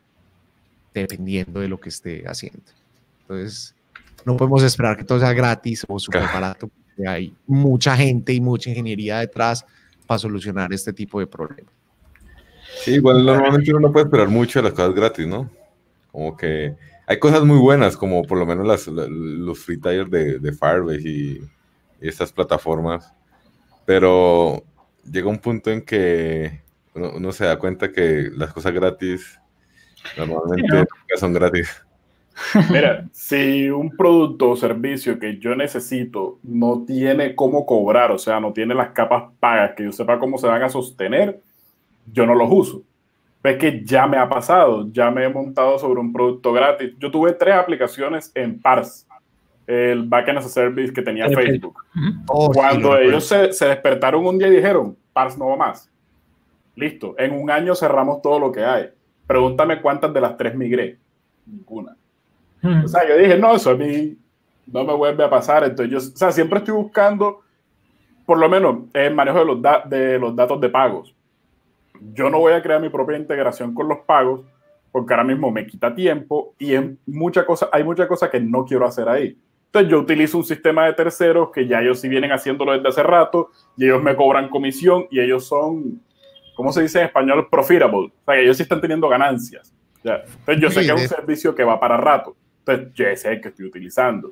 dependiendo 0.94 1.60
de 1.60 1.68
lo 1.68 1.80
que 1.80 1.90
esté 1.90 2.24
haciendo. 2.28 2.64
Entonces, 3.22 3.76
no 4.26 4.38
podemos 4.38 4.64
esperar 4.64 4.98
que 4.98 5.04
todo 5.04 5.20
sea 5.20 5.34
gratis 5.34 5.86
o 5.88 6.00
súper 6.00 6.24
barato, 6.24 6.68
porque 6.68 7.08
hay 7.08 7.34
mucha 7.46 7.96
gente 7.96 8.34
y 8.34 8.42
mucha 8.42 8.70
ingeniería 8.70 9.20
detrás 9.20 9.66
para 10.06 10.20
solucionar 10.20 10.74
este 10.74 10.94
tipo 10.94 11.20
de 11.20 11.28
problemas. 11.28 11.74
Sí, 12.84 12.96
igual 12.96 13.26
normalmente 13.26 13.72
uno 13.72 13.88
no 13.88 13.94
puede 13.94 14.06
esperar 14.06 14.28
mucho 14.28 14.60
de 14.60 14.64
las 14.64 14.74
cosas 14.74 14.94
gratis, 14.94 15.28
¿no? 15.28 15.50
Como 16.12 16.36
que 16.36 16.76
hay 17.06 17.20
cosas 17.20 17.44
muy 17.44 17.58
buenas, 17.58 17.96
como 17.96 18.24
por 18.24 18.38
lo 18.38 18.46
menos 18.46 18.68
las, 18.68 18.88
los 18.88 19.60
free 19.60 19.78
tires 19.78 20.10
de, 20.10 20.40
de 20.40 20.52
Firebase 20.52 21.08
y, 21.08 21.42
estas 22.00 22.32
plataformas, 22.32 23.12
pero 23.84 24.64
llega 25.04 25.28
un 25.30 25.40
punto 25.40 25.72
en 25.72 25.82
que 25.82 26.62
uno, 26.94 27.32
se 27.32 27.46
da 27.46 27.58
cuenta 27.58 27.92
que 27.92 28.30
las 28.36 28.54
cosas 28.54 28.72
gratis 28.72 29.40
normalmente 30.16 30.86
son 31.20 31.34
gratis. 31.34 31.87
Mira, 32.70 33.08
si 33.12 33.70
un 33.70 33.96
producto 33.96 34.52
o 34.52 34.56
servicio 34.56 35.20
que 35.20 35.38
yo 35.38 35.56
necesito 35.56 36.40
no 36.44 36.84
tiene 36.86 37.36
cómo 37.36 37.66
cobrar, 37.66 38.12
o 38.12 38.18
sea, 38.18 38.40
no 38.40 38.54
tiene 38.54 38.74
las 38.74 38.90
capas 38.90 39.32
pagas 39.40 39.74
que 39.76 39.84
yo 39.84 39.92
sepa 39.92 40.20
cómo 40.20 40.38
se 40.38 40.48
van 40.48 40.64
a 40.64 40.70
sostener, 40.70 41.42
yo 42.12 42.26
no 42.26 42.36
los 42.36 42.50
uso. 42.52 42.84
Es 43.44 43.58
que 43.58 43.84
ya 43.86 44.08
me 44.08 44.18
ha 44.18 44.28
pasado, 44.28 44.88
ya 44.92 45.10
me 45.10 45.24
he 45.24 45.30
montado 45.30 45.80
sobre 45.80 46.02
un 46.02 46.12
producto 46.12 46.52
gratis. 46.52 46.94
Yo 47.00 47.10
tuve 47.10 47.32
tres 47.32 47.56
aplicaciones 47.56 48.30
en 48.36 48.60
Pars, 48.60 49.08
el 49.66 50.04
backend 50.04 50.40
as 50.40 50.46
a 50.46 50.50
service 50.50 50.92
que 50.92 51.02
tenía 51.02 51.30
Facebook. 51.30 51.82
Oh, 52.28 52.52
Cuando 52.52 52.98
ellos 52.98 53.26
se, 53.26 53.54
se 53.54 53.68
despertaron 53.68 54.26
un 54.26 54.38
día 54.38 54.48
y 54.48 54.58
dijeron, 54.58 54.98
Pars 55.14 55.38
no 55.38 55.48
va 55.48 55.56
más. 55.56 55.90
Listo, 56.76 57.16
en 57.18 57.34
un 57.34 57.50
año 57.50 57.74
cerramos 57.74 58.22
todo 58.22 58.38
lo 58.40 58.52
que 58.52 58.64
hay. 58.64 58.90
Pregúntame 59.26 59.82
cuántas 59.82 60.14
de 60.14 60.22
las 60.22 60.38
tres 60.38 60.54
migré. 60.56 60.98
Ninguna. 61.46 61.96
O 62.64 62.88
sea, 62.88 63.08
yo 63.08 63.18
dije, 63.18 63.38
no, 63.38 63.56
eso 63.56 63.72
a 63.72 63.76
mí 63.76 64.18
no 64.66 64.84
me 64.84 64.94
vuelve 64.94 65.24
a 65.24 65.30
pasar. 65.30 65.64
Entonces, 65.64 65.92
yo, 65.92 65.98
o 65.98 66.18
sea, 66.18 66.32
siempre 66.32 66.60
estoy 66.60 66.74
buscando, 66.74 67.42
por 68.26 68.38
lo 68.38 68.50
menos, 68.50 68.86
el 68.94 69.14
manejo 69.14 69.40
de 69.40 69.46
los, 69.46 69.62
de 69.90 70.20
los 70.20 70.36
datos 70.36 70.60
de 70.60 70.70
pagos. 70.70 71.16
Yo 72.14 72.30
no 72.30 72.40
voy 72.40 72.54
a 72.54 72.62
crear 72.62 72.82
mi 72.82 72.90
propia 72.90 73.18
integración 73.18 73.74
con 73.74 73.88
los 73.88 74.00
pagos 74.00 74.42
porque 74.92 75.14
ahora 75.14 75.24
mismo 75.24 75.52
me 75.52 75.66
quita 75.68 75.94
tiempo 75.94 76.56
y 76.58 76.74
en 76.74 77.00
mucha 77.06 77.46
cosa, 77.46 77.70
hay 77.72 77.84
muchas 77.84 78.08
cosas 78.08 78.30
que 78.30 78.40
no 78.40 78.66
quiero 78.66 78.86
hacer 78.86 79.08
ahí. 79.08 79.38
Entonces 79.68 79.92
yo 79.92 80.00
utilizo 80.00 80.38
un 80.38 80.44
sistema 80.44 80.86
de 80.86 80.94
terceros 80.94 81.50
que 81.52 81.68
ya 81.68 81.82
ellos 81.82 82.00
sí 82.00 82.08
vienen 82.08 82.32
haciéndolo 82.32 82.72
desde 82.72 82.88
hace 82.88 83.04
rato 83.04 83.52
y 83.76 83.86
ellos 83.86 84.02
me 84.02 84.16
cobran 84.16 84.50
comisión 84.50 85.06
y 85.12 85.20
ellos 85.20 85.46
son, 85.46 86.02
¿cómo 86.56 86.72
se 86.72 86.82
dice 86.82 87.00
en 87.00 87.06
español? 87.06 87.48
Profitable. 87.50 87.98
O 87.98 88.26
sea, 88.26 88.36
que 88.36 88.44
ellos 88.44 88.58
sí 88.58 88.64
están 88.64 88.82
teniendo 88.82 89.08
ganancias. 89.08 89.74
Entonces 90.04 90.62
yo 90.62 90.72
sé 90.72 90.80
que 90.82 90.94
es 90.94 91.12
un 91.12 91.18
servicio 91.18 91.54
que 91.54 91.64
va 91.64 91.80
para 91.80 91.98
rato. 91.98 92.36
Entonces, 92.68 92.94
yo 92.96 93.06
sé 93.16 93.34
el 93.34 93.42
que 93.42 93.50
estoy 93.50 93.66
utilizando. 93.66 94.32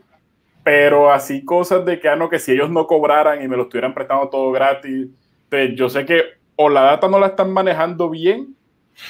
Pero 0.64 1.12
así 1.12 1.46
cosas 1.46 1.86
de 1.86 2.00
que, 2.00 2.10
ah, 2.10 2.16
no, 2.16 2.30
que 2.30 2.40
si 2.40 2.52
ellos 2.52 2.70
no 2.70 2.88
cobraran 2.88 3.42
y 3.42 3.48
me 3.48 3.56
lo 3.56 3.64
estuvieran 3.64 3.94
prestando 3.94 4.30
todo 4.30 4.52
gratis, 4.52 5.08
pues 5.50 5.76
yo 5.76 5.90
sé 5.90 6.06
que 6.06 6.24
o 6.56 6.70
la 6.70 6.82
data 6.82 7.08
no 7.08 7.20
la 7.20 7.28
están 7.28 7.52
manejando 7.52 8.10
bien, 8.10 8.56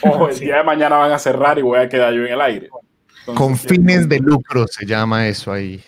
o 0.02 0.28
el 0.30 0.40
día 0.40 0.58
de 0.58 0.64
mañana 0.64 0.98
van 0.98 1.12
a 1.12 1.20
cerrar 1.20 1.58
y 1.58 1.62
voy 1.62 1.80
a 1.80 1.88
quedar 1.88 2.14
yo 2.14 2.26
en 2.26 2.34
el 2.34 2.42
aire. 2.42 2.70
Con 3.26 3.58
fines 3.58 4.08
de 4.08 4.20
lucro 4.20 4.68
se 4.68 4.86
llama 4.86 5.28
eso 5.28 5.52
ahí. 5.52 5.82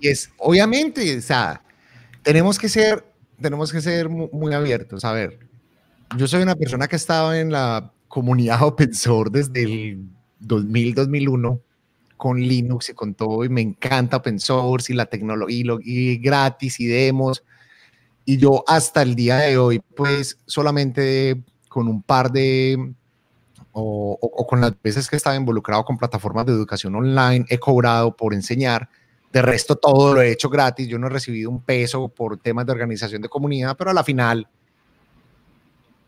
Y 0.00 0.08
es, 0.08 0.30
obviamente, 0.38 1.16
o 1.16 1.20
sea, 1.20 1.62
tenemos 2.22 2.58
que 2.58 2.68
ser, 2.68 3.04
tenemos 3.40 3.72
que 3.72 3.80
ser 3.80 4.08
muy, 4.08 4.52
abiertos. 4.52 5.04
A 5.04 5.12
ver, 5.12 5.38
yo 6.16 6.26
soy 6.26 6.42
una 6.42 6.56
persona 6.56 6.88
que 6.88 6.96
ha 6.96 6.98
estado 6.98 7.32
en 7.34 7.52
la 7.52 7.92
comunidad 8.08 8.62
open 8.62 8.92
source 8.92 9.30
desde 9.32 9.62
el 9.62 10.08
2000, 10.40 10.94
2001 10.94 11.60
con 12.20 12.38
Linux 12.38 12.90
y 12.90 12.92
con 12.92 13.14
todo, 13.14 13.46
y 13.46 13.48
me 13.48 13.62
encanta 13.62 14.18
open 14.18 14.38
source 14.38 14.92
y 14.92 14.94
la 14.94 15.06
tecnología 15.06 15.78
y, 15.80 16.18
gratis 16.18 16.78
y 16.78 16.86
demos. 16.86 17.42
Y 18.26 18.36
yo 18.36 18.62
hasta 18.68 19.00
el 19.00 19.14
día 19.14 19.38
de 19.38 19.56
hoy, 19.56 19.80
pues 19.96 20.38
solamente 20.44 21.42
con 21.70 21.88
un 21.88 22.02
par 22.02 22.30
de, 22.30 22.92
o, 23.72 24.18
o, 24.20 24.46
con 24.46 24.60
las 24.60 24.74
veces 24.82 25.08
que 25.08 25.16
estaba 25.16 25.34
involucrado 25.34 25.82
con 25.82 25.96
plataformas 25.96 26.44
de 26.44 26.52
educación 26.52 26.94
online, 26.94 27.46
he 27.48 27.58
cobrado 27.58 28.14
por 28.14 28.34
enseñar. 28.34 28.90
De 29.32 29.40
resto, 29.40 29.76
todo 29.76 30.12
lo 30.12 30.20
he 30.20 30.30
hecho 30.30 30.50
gratis. 30.50 30.88
Yo 30.88 30.98
no 30.98 31.06
he 31.06 31.10
recibido 31.10 31.48
un 31.48 31.62
peso 31.62 32.08
por 32.08 32.36
temas 32.36 32.66
de 32.66 32.72
organización 32.72 33.22
de 33.22 33.30
comunidad, 33.30 33.76
pero 33.78 33.90
a 33.90 33.94
la 33.94 34.04
final, 34.04 34.46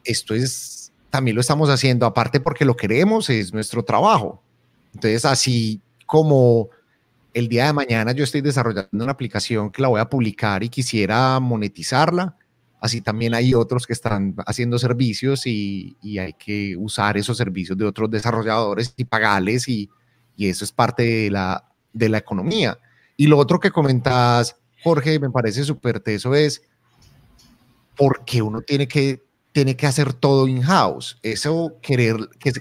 esto 0.05 0.35
es, 0.35 0.93
también 1.09 1.37
lo 1.37 1.41
estamos 1.41 1.71
haciendo, 1.71 2.05
aparte 2.05 2.39
porque 2.39 2.67
lo 2.67 2.77
queremos, 2.77 3.31
es 3.31 3.55
nuestro 3.55 3.83
trabajo. 3.83 4.43
Entonces, 4.93 5.25
así 5.25 5.81
como 6.13 6.69
el 7.33 7.49
día 7.49 7.65
de 7.65 7.73
mañana 7.73 8.13
yo 8.13 8.23
estoy 8.23 8.43
desarrollando 8.43 8.91
una 8.93 9.13
aplicación 9.13 9.71
que 9.71 9.81
la 9.81 9.89
voy 9.89 9.99
a 9.99 10.11
publicar 10.11 10.63
y 10.63 10.69
quisiera 10.69 11.41
monetizarla, 11.41 12.37
así 12.83 13.01
también 13.01 13.33
hay 13.33 13.55
otros 13.55 13.87
que 13.87 13.95
están 13.95 14.35
haciendo 14.45 14.79
servicios 14.79 15.47
y, 15.47 15.97
hay 16.19 16.35
que 16.35 16.77
usar 16.77 17.17
esos 17.17 17.39
servicios 17.39 17.79
de 17.79 17.87
otros 17.87 18.11
desarrolladores 18.11 18.93
y 18.95 19.07
pagarles 19.07 19.67
y, 19.69 19.89
eso 20.37 20.67
es 20.67 20.73
parte 20.73 21.03
de 21.03 21.31
la, 21.31 21.65
de 21.95 22.11
la 22.11 22.19
economía. 22.19 22.79
Y 23.17 23.27
lo 23.27 23.39
otro 23.39 23.59
que 23.59 23.71
comentas, 23.71 24.57
Jorge, 24.85 25.19
me 25.19 25.31
parece 25.31 25.65
súper 25.65 26.01
teso 26.01 26.35
es 26.35 26.61
por 27.97 28.23
qué 28.27 28.43
uno 28.43 28.61
tiene 28.61 28.87
que 28.87 29.23
tiene 29.53 29.77
que 29.77 29.87
hacer 29.87 30.15
todo 30.15 30.49
in-house. 30.49 31.19
Eso, 31.23 31.77
querer, 31.83 32.17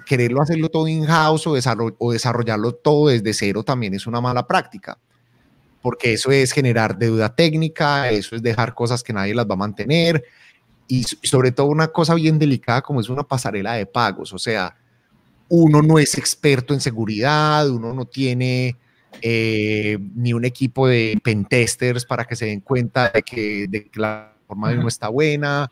quererlo 0.05 0.41
hacerlo 0.41 0.69
todo 0.69 0.87
in-house 0.87 1.47
o, 1.47 1.55
o 1.97 2.11
desarrollarlo 2.11 2.73
todo 2.73 3.07
desde 3.07 3.33
cero 3.33 3.63
también 3.63 3.93
es 3.93 4.05
una 4.05 4.21
mala 4.21 4.45
práctica, 4.45 4.97
porque 5.81 6.13
eso 6.13 6.31
es 6.31 6.51
generar 6.51 6.97
deuda 6.97 7.33
técnica, 7.33 8.09
eso 8.09 8.35
es 8.35 8.43
dejar 8.43 8.75
cosas 8.75 9.03
que 9.03 9.13
nadie 9.13 9.33
las 9.33 9.49
va 9.49 9.53
a 9.53 9.57
mantener 9.57 10.23
y 10.87 11.03
sobre 11.03 11.53
todo 11.53 11.67
una 11.67 11.87
cosa 11.87 12.13
bien 12.13 12.37
delicada 12.37 12.81
como 12.81 12.99
es 12.99 13.07
una 13.07 13.23
pasarela 13.23 13.73
de 13.73 13.85
pagos. 13.85 14.33
O 14.33 14.37
sea, 14.37 14.75
uno 15.47 15.81
no 15.81 15.97
es 15.97 16.17
experto 16.17 16.73
en 16.73 16.81
seguridad, 16.81 17.69
uno 17.69 17.93
no 17.93 18.05
tiene 18.05 18.75
eh, 19.21 19.97
ni 20.15 20.33
un 20.33 20.43
equipo 20.43 20.87
de 20.87 21.17
pentesters 21.23 22.05
para 22.05 22.25
que 22.25 22.35
se 22.35 22.47
den 22.47 22.59
cuenta 22.59 23.09
de 23.09 23.21
que, 23.21 23.67
de 23.69 23.85
que 23.85 23.99
la 23.99 24.33
forma 24.45 24.69
de 24.69 24.79
uno 24.79 24.89
está 24.89 25.07
buena 25.07 25.71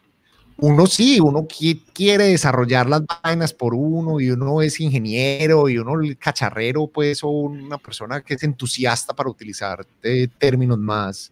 uno 0.61 0.87
sí, 0.87 1.19
uno 1.19 1.47
quiere 1.93 2.25
desarrollar 2.25 2.87
las 2.89 3.03
vainas 3.23 3.53
por 3.53 3.73
uno 3.73 4.19
y 4.19 4.29
uno 4.29 4.61
es 4.61 4.79
ingeniero 4.79 5.69
y 5.69 5.77
uno 5.77 5.99
el 6.01 6.17
cacharrero, 6.17 6.87
pues, 6.87 7.23
o 7.23 7.29
una 7.29 7.77
persona 7.77 8.21
que 8.21 8.33
es 8.33 8.43
entusiasta 8.43 9.13
para 9.13 9.29
utilizar 9.29 9.85
eh, 10.03 10.27
términos 10.37 10.77
más, 10.77 11.31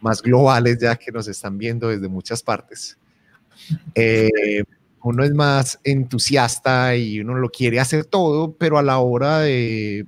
más 0.00 0.20
globales 0.20 0.78
ya 0.80 0.96
que 0.96 1.10
nos 1.10 1.28
están 1.28 1.56
viendo 1.56 1.88
desde 1.88 2.08
muchas 2.08 2.42
partes. 2.42 2.98
Eh, 3.94 4.64
uno 5.04 5.22
es 5.22 5.32
más 5.32 5.78
entusiasta 5.84 6.96
y 6.96 7.20
uno 7.20 7.36
lo 7.36 7.48
quiere 7.50 7.78
hacer 7.78 8.04
todo, 8.04 8.52
pero 8.52 8.78
a 8.78 8.82
la 8.82 8.98
hora 8.98 9.38
de, 9.40 10.06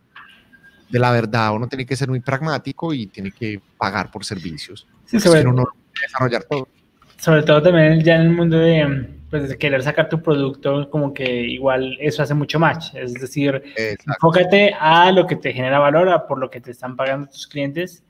de 0.90 0.98
la 0.98 1.12
verdad 1.12 1.54
uno 1.54 1.68
tiene 1.68 1.86
que 1.86 1.94
ser 1.94 2.08
muy 2.08 2.18
pragmático 2.18 2.92
y 2.92 3.06
tiene 3.06 3.30
que 3.30 3.60
pagar 3.78 4.10
por 4.10 4.24
servicios. 4.24 4.86
Sí, 5.06 5.20
sobre, 5.20 5.42
uno 5.42 5.52
no 5.52 5.68
desarrollar 6.02 6.44
todo. 6.44 6.68
Sobre 7.26 7.42
todo 7.42 7.60
también 7.60 8.04
ya 8.04 8.14
en 8.14 8.22
el 8.22 8.30
mundo 8.30 8.56
de, 8.56 9.08
pues, 9.30 9.48
de 9.48 9.58
querer 9.58 9.82
sacar 9.82 10.08
tu 10.08 10.22
producto, 10.22 10.88
como 10.88 11.12
que 11.12 11.28
igual 11.28 11.98
eso 12.00 12.22
hace 12.22 12.34
mucho 12.34 12.60
match. 12.60 12.94
Es 12.94 13.14
decir, 13.14 13.64
enfócate 14.06 14.72
a 14.78 15.10
lo 15.10 15.26
que 15.26 15.34
te 15.34 15.52
genera 15.52 15.80
valor, 15.80 16.08
a 16.08 16.24
por 16.24 16.38
lo 16.38 16.48
que 16.48 16.60
te 16.60 16.70
están 16.70 16.94
pagando 16.94 17.26
tus 17.26 17.48
clientes 17.48 18.04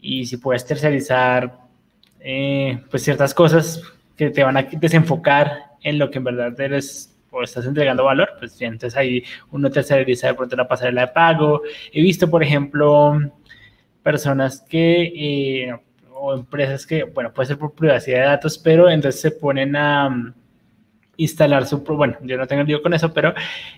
y 0.00 0.26
si 0.26 0.36
puedes 0.36 0.64
tercerizar 0.64 1.58
eh, 2.20 2.78
pues 2.88 3.02
ciertas 3.02 3.34
cosas 3.34 3.82
que 4.16 4.30
te 4.30 4.44
van 4.44 4.56
a 4.56 4.62
desenfocar 4.62 5.72
en 5.82 5.98
lo 5.98 6.08
que 6.08 6.18
en 6.18 6.24
verdad 6.24 6.60
eres 6.60 7.18
o 7.32 7.42
estás 7.42 7.66
entregando 7.66 8.04
valor, 8.04 8.28
pues 8.38 8.62
entonces 8.62 8.96
ahí 8.96 9.24
uno 9.50 9.72
terceriza 9.72 10.28
de 10.28 10.34
pronto 10.34 10.54
la 10.54 10.68
pasarela 10.68 11.00
de 11.00 11.08
pago. 11.08 11.62
He 11.92 12.00
visto, 12.00 12.30
por 12.30 12.44
ejemplo, 12.44 13.18
personas 14.04 14.64
que, 14.68 15.02
eh, 15.02 15.80
o 16.18 16.34
empresas 16.34 16.86
que, 16.86 17.04
bueno, 17.04 17.32
puede 17.32 17.48
ser 17.48 17.58
por 17.58 17.72
privacidad 17.72 18.18
de 18.18 18.26
datos, 18.26 18.58
pero 18.58 18.88
entonces 18.90 19.20
se 19.20 19.30
ponen 19.30 19.76
a 19.76 20.34
instalar 21.18 21.66
su, 21.66 21.78
bueno, 21.78 22.16
yo 22.22 22.36
no 22.36 22.46
tengo 22.46 22.62
lío 22.62 22.82
con 22.82 22.92
eso, 22.94 23.12
pero 23.12 23.34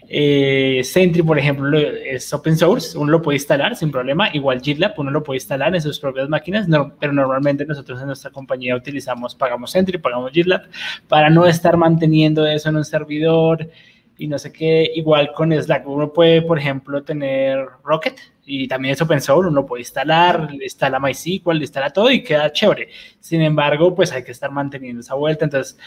eh, 0.09 0.81
Sentry, 0.83 1.23
por 1.23 1.39
ejemplo, 1.39 1.79
es 1.79 2.33
open 2.33 2.57
source, 2.57 2.99
uno 2.99 3.13
lo 3.13 3.23
puede 3.23 3.37
instalar 3.37 3.77
sin 3.77 3.91
problema, 3.91 4.29
igual 4.33 4.61
GitLab, 4.61 4.95
uno 4.99 5.11
lo 5.11 5.23
puede 5.23 5.37
instalar 5.39 5.75
en 5.75 5.81
sus 5.81 6.01
propias 6.01 6.29
máquinas, 6.29 6.69
no, 6.69 6.93
pero 6.99 7.13
normalmente 7.13 7.65
nosotros 7.65 8.01
en 8.01 8.07
nuestra 8.07 8.31
compañía 8.31 8.75
utilizamos, 8.75 9.35
pagamos 9.35 9.71
Sentry, 9.71 9.99
pagamos 9.99 10.33
GitLab, 10.33 10.63
para 11.07 11.31
no 11.31 11.47
estar 11.47 11.77
manteniendo 11.77 12.47
eso 12.47 12.69
en 12.69 12.77
un 12.77 12.85
servidor 12.85 13.69
y 14.17 14.27
no 14.27 14.39
sé 14.39 14.53
qué, 14.53 14.91
igual 14.97 15.31
con 15.33 15.53
Slack, 15.53 15.87
uno 15.87 16.13
puede, 16.13 16.43
por 16.43 16.59
ejemplo, 16.59 17.05
tener 17.05 17.67
Rocket, 17.85 18.19
y 18.49 18.67
también 18.67 18.95
es 18.95 19.03
open 19.03 19.21
source, 19.21 19.51
uno 19.51 19.67
puede 19.67 19.83
instalar, 19.83 20.49
instala 20.63 20.99
MySQL, 20.99 21.61
instala 21.61 21.91
todo 21.91 22.11
y 22.11 22.23
queda 22.23 22.51
chévere. 22.51 22.89
Sin 23.21 23.43
embargo, 23.43 23.95
pues 23.95 24.11
hay 24.11 24.25
que 24.25 24.33
estar 24.33 24.51
manteniendo 24.51 25.01
esa 25.01 25.15
vuelta. 25.15 25.45
Entonces, 25.45 25.79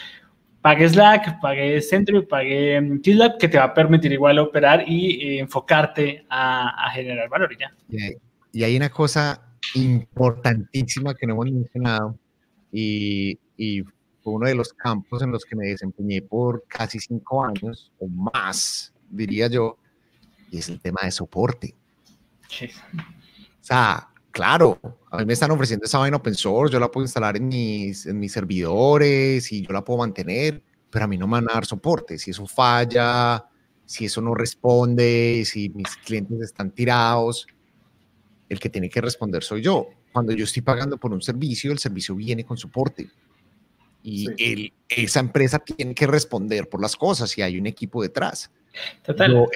pague 0.60 0.88
Slack, 0.88 1.40
pague 1.40 1.82
Sentry, 1.82 2.24
pague 2.24 3.00
GitLab, 3.02 3.36
que 3.36 3.48
te 3.48 3.58
va 3.58 3.64
a 3.64 3.74
permitir 3.74 4.12
igual 4.12 4.38
operar 4.38 4.84
y 4.86 5.20
eh, 5.20 5.38
enfocarte 5.40 6.24
a, 6.30 6.88
generar 6.92 7.28
valor 7.28 7.50
ya. 7.58 7.74
Y 8.52 8.62
hay, 8.62 8.76
una 8.76 8.90
cosa 8.90 9.42
importantísima 9.74 11.14
que 11.14 11.26
no 11.26 11.34
hemos 11.34 11.50
mencionado 11.50 12.16
y, 12.70 13.38
y, 13.56 13.82
fue 14.22 14.34
uno 14.34 14.46
de 14.46 14.54
los 14.54 14.72
campos 14.72 15.20
en 15.22 15.32
los 15.32 15.44
que 15.44 15.56
me 15.56 15.66
desempeñé 15.66 16.22
por 16.22 16.64
casi 16.68 17.00
cinco 17.00 17.44
años 17.44 17.90
o 17.98 18.06
más, 18.06 18.94
diría 19.10 19.48
yo, 19.48 19.78
y 20.52 20.58
es 20.58 20.68
el 20.68 20.80
tema 20.80 21.00
de 21.02 21.10
soporte. 21.10 21.74
Sí. 22.52 22.68
O 22.96 23.64
sea, 23.64 24.08
claro, 24.30 24.78
a 25.10 25.18
mí 25.18 25.24
me 25.24 25.32
están 25.32 25.50
ofreciendo 25.50 25.86
esa 25.86 25.98
vaina 25.98 26.16
open 26.16 26.34
source, 26.34 26.72
yo 26.72 26.78
la 26.78 26.90
puedo 26.90 27.04
instalar 27.04 27.36
en 27.36 27.48
mis, 27.48 28.06
en 28.06 28.18
mis 28.18 28.32
servidores 28.32 29.50
y 29.52 29.66
yo 29.66 29.72
la 29.72 29.82
puedo 29.82 30.00
mantener, 30.00 30.62
pero 30.90 31.04
a 31.04 31.08
mí 31.08 31.16
no 31.16 31.26
me 31.26 31.32
van 31.32 31.50
a 31.50 31.54
dar 31.54 31.66
soporte. 31.66 32.18
Si 32.18 32.30
eso 32.30 32.46
falla, 32.46 33.44
si 33.84 34.04
eso 34.04 34.20
no 34.20 34.34
responde, 34.34 35.44
si 35.46 35.70
mis 35.70 35.96
clientes 35.96 36.40
están 36.40 36.70
tirados, 36.70 37.46
el 38.48 38.60
que 38.60 38.68
tiene 38.68 38.90
que 38.90 39.00
responder 39.00 39.42
soy 39.42 39.62
yo. 39.62 39.88
Cuando 40.12 40.32
yo 40.32 40.44
estoy 40.44 40.62
pagando 40.62 40.98
por 40.98 41.12
un 41.12 41.22
servicio, 41.22 41.72
el 41.72 41.78
servicio 41.78 42.14
viene 42.14 42.44
con 42.44 42.58
soporte. 42.58 43.08
Y 44.02 44.28
el, 44.38 44.72
esa 44.88 45.20
empresa 45.20 45.58
tiene 45.60 45.94
que 45.94 46.06
responder 46.06 46.68
por 46.68 46.82
las 46.82 46.96
cosas 46.96 47.36
y 47.38 47.42
hay 47.42 47.58
un 47.58 47.66
equipo 47.66 48.02
detrás. 48.02 48.50
Total. 49.02 49.46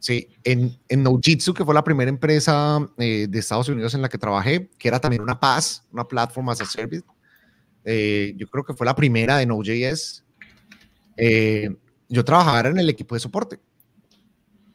Sí, 0.00 0.28
en, 0.44 0.78
en 0.88 1.02
Nojitsu, 1.02 1.52
que 1.52 1.64
fue 1.64 1.74
la 1.74 1.82
primera 1.82 2.08
empresa 2.08 2.78
eh, 2.98 3.26
de 3.28 3.38
Estados 3.38 3.68
Unidos 3.68 3.94
en 3.94 4.02
la 4.02 4.08
que 4.08 4.16
trabajé, 4.16 4.70
que 4.78 4.88
era 4.88 5.00
también 5.00 5.22
una 5.22 5.40
PaaS, 5.40 5.84
una 5.92 6.06
Platform 6.06 6.48
as 6.50 6.60
a 6.60 6.66
Service. 6.66 7.04
Eh, 7.84 8.34
yo 8.36 8.46
creo 8.48 8.64
que 8.64 8.74
fue 8.74 8.86
la 8.86 8.94
primera 8.94 9.38
de 9.38 9.46
Node.js. 9.46 10.24
Eh, 11.16 11.70
yo 12.08 12.24
trabajaba 12.24 12.68
en 12.68 12.78
el 12.78 12.88
equipo 12.88 13.16
de 13.16 13.20
soporte. 13.20 13.58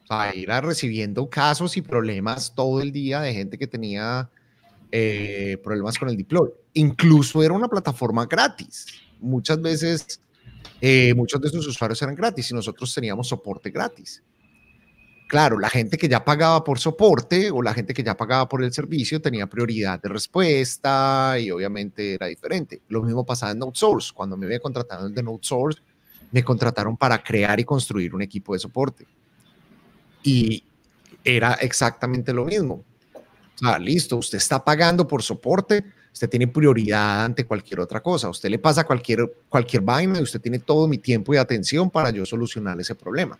O 0.02 0.06
sea, 0.06 0.30
era 0.30 0.60
recibiendo 0.60 1.30
casos 1.30 1.78
y 1.78 1.82
problemas 1.82 2.54
todo 2.54 2.82
el 2.82 2.92
día 2.92 3.20
de 3.22 3.32
gente 3.32 3.56
que 3.56 3.66
tenía 3.66 4.30
problemas 5.64 5.98
con 5.98 6.08
el 6.08 6.16
deploy. 6.16 6.50
Incluso 6.74 7.42
era 7.42 7.52
una 7.54 7.66
plataforma 7.66 8.26
gratis. 8.26 8.86
Muchas 9.18 9.60
veces, 9.60 10.20
muchos 11.16 11.40
de 11.40 11.48
sus 11.48 11.66
usuarios 11.66 12.00
eran 12.02 12.14
gratis 12.14 12.50
y 12.50 12.54
nosotros 12.54 12.94
teníamos 12.94 13.26
soporte 13.26 13.70
gratis. 13.70 14.22
Claro, 15.26 15.58
la 15.58 15.70
gente 15.70 15.96
que 15.96 16.08
ya 16.08 16.24
pagaba 16.24 16.62
por 16.62 16.78
soporte 16.78 17.50
o 17.50 17.62
la 17.62 17.72
gente 17.72 17.94
que 17.94 18.02
ya 18.02 18.16
pagaba 18.16 18.48
por 18.48 18.62
el 18.62 18.72
servicio 18.72 19.20
tenía 19.20 19.46
prioridad 19.46 20.00
de 20.00 20.08
respuesta 20.08 21.36
y 21.38 21.50
obviamente 21.50 22.14
era 22.14 22.26
diferente. 22.26 22.82
Lo 22.88 23.02
mismo 23.02 23.24
pasaba 23.24 23.52
en 23.52 23.58
NodeSource. 23.58 24.12
Cuando 24.14 24.36
me 24.36 24.46
había 24.46 24.60
contratado 24.60 25.08
de 25.08 25.22
NodeSource, 25.22 25.80
me 26.30 26.44
contrataron 26.44 26.96
para 26.96 27.22
crear 27.22 27.58
y 27.58 27.64
construir 27.64 28.14
un 28.14 28.22
equipo 28.22 28.52
de 28.52 28.58
soporte. 28.58 29.06
Y 30.22 30.62
era 31.24 31.54
exactamente 31.54 32.32
lo 32.32 32.44
mismo. 32.44 32.84
O 33.14 33.58
sea, 33.58 33.78
listo, 33.78 34.16
usted 34.16 34.38
está 34.38 34.62
pagando 34.62 35.06
por 35.06 35.22
soporte, 35.22 35.84
usted 36.12 36.28
tiene 36.28 36.48
prioridad 36.48 37.24
ante 37.24 37.46
cualquier 37.46 37.80
otra 37.80 38.00
cosa. 38.00 38.28
usted 38.28 38.50
le 38.50 38.58
pasa 38.58 38.84
cualquier, 38.84 39.32
cualquier 39.48 39.82
vaina 39.82 40.18
y 40.18 40.22
usted 40.22 40.40
tiene 40.40 40.58
todo 40.58 40.86
mi 40.86 40.98
tiempo 40.98 41.32
y 41.32 41.38
atención 41.38 41.90
para 41.90 42.10
yo 42.10 42.26
solucionar 42.26 42.78
ese 42.80 42.94
problema. 42.94 43.38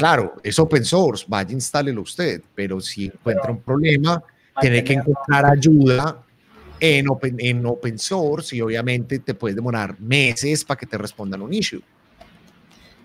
Claro, 0.00 0.36
es 0.42 0.58
open 0.58 0.82
source, 0.82 1.26
vaya, 1.28 1.52
instálelo 1.52 2.00
usted, 2.00 2.40
pero 2.54 2.80
si 2.80 3.04
encuentra 3.04 3.50
un 3.50 3.60
problema, 3.60 4.22
tiene 4.58 4.82
que 4.82 4.94
encontrar 4.94 5.44
ayuda 5.44 6.22
en 6.80 7.06
open, 7.10 7.36
en 7.38 7.66
open 7.66 7.98
source 7.98 8.56
y 8.56 8.62
obviamente 8.62 9.18
te 9.18 9.34
puede 9.34 9.54
demorar 9.54 10.00
meses 10.00 10.64
para 10.64 10.78
que 10.78 10.86
te 10.86 10.96
respondan 10.96 11.42
un 11.42 11.52
issue. 11.52 11.82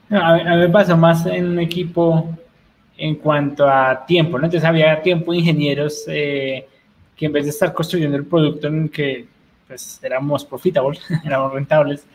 A, 0.09 0.35
mí 0.37 0.57
me 0.57 0.69
pasa 0.69 0.95
más 0.95 1.25
en 1.25 1.49
un 1.49 1.59
equipo 1.59 2.33
en 2.97 3.15
cuanto 3.15 3.67
a 3.67 4.05
tiempo, 4.05 4.39
¿no? 4.39 4.45
Entonces 4.45 4.65
había 4.65 5.01
tiempo 5.01 5.33
ingenieros 5.33 6.05
eh, 6.07 6.65
que 7.13 7.25
en 7.25 7.33
vez 7.33 7.43
de 7.43 7.49
estar 7.49 7.73
construyendo 7.73 8.15
el 8.15 8.23
producto 8.23 8.67
en 8.67 8.83
el 8.83 8.89
que 8.89 9.25
pues 9.67 9.99
éramos 10.01 10.45
profitable, 10.45 10.97
éramos 11.25 11.51
rentables, 11.51 12.05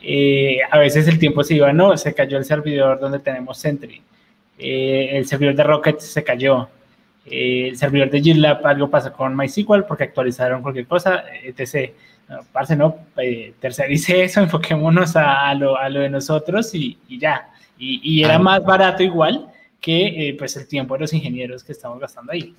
eh, 0.00 0.56
a 0.70 0.78
veces 0.78 1.06
el 1.06 1.18
tiempo 1.18 1.44
se 1.44 1.56
iba, 1.56 1.70
no, 1.70 1.98
se 1.98 2.14
cayó 2.14 2.38
el 2.38 2.46
servidor 2.46 2.98
donde 2.98 3.18
tenemos 3.18 3.58
Sentry 3.58 4.00
eh, 4.62 5.16
el 5.16 5.26
servidor 5.26 5.54
de 5.56 5.64
Rocket 5.64 5.98
se 5.98 6.22
cayó, 6.22 6.68
eh, 7.26 7.68
el 7.68 7.76
servidor 7.76 8.10
de 8.10 8.20
GitLab 8.20 8.66
algo 8.66 8.90
pasa 8.90 9.12
con 9.12 9.36
MySQL 9.36 9.84
porque 9.86 10.04
actualizaron 10.04 10.62
cualquier 10.62 10.86
cosa, 10.86 11.24
etc. 11.44 11.92
No, 12.28 12.40
parce, 12.52 12.76
no, 12.76 12.96
eh, 13.16 13.54
tercerice 13.60 14.24
eso, 14.24 14.40
enfoquémonos 14.42 15.16
a, 15.16 15.52
lo, 15.54 15.76
a 15.76 15.88
lo, 15.88 16.00
de 16.00 16.10
nosotros 16.10 16.74
y, 16.74 16.98
y 17.08 17.18
ya. 17.18 17.48
Y, 17.78 18.00
y, 18.02 18.22
era 18.22 18.38
más 18.38 18.62
barato 18.62 19.02
igual 19.02 19.48
que 19.80 20.28
eh, 20.28 20.36
pues 20.38 20.56
el 20.56 20.68
tiempo 20.68 20.94
de 20.94 21.00
los 21.00 21.12
ingenieros 21.12 21.64
que 21.64 21.72
estamos 21.72 21.98
gastando 21.98 22.32
ahí. 22.32 22.54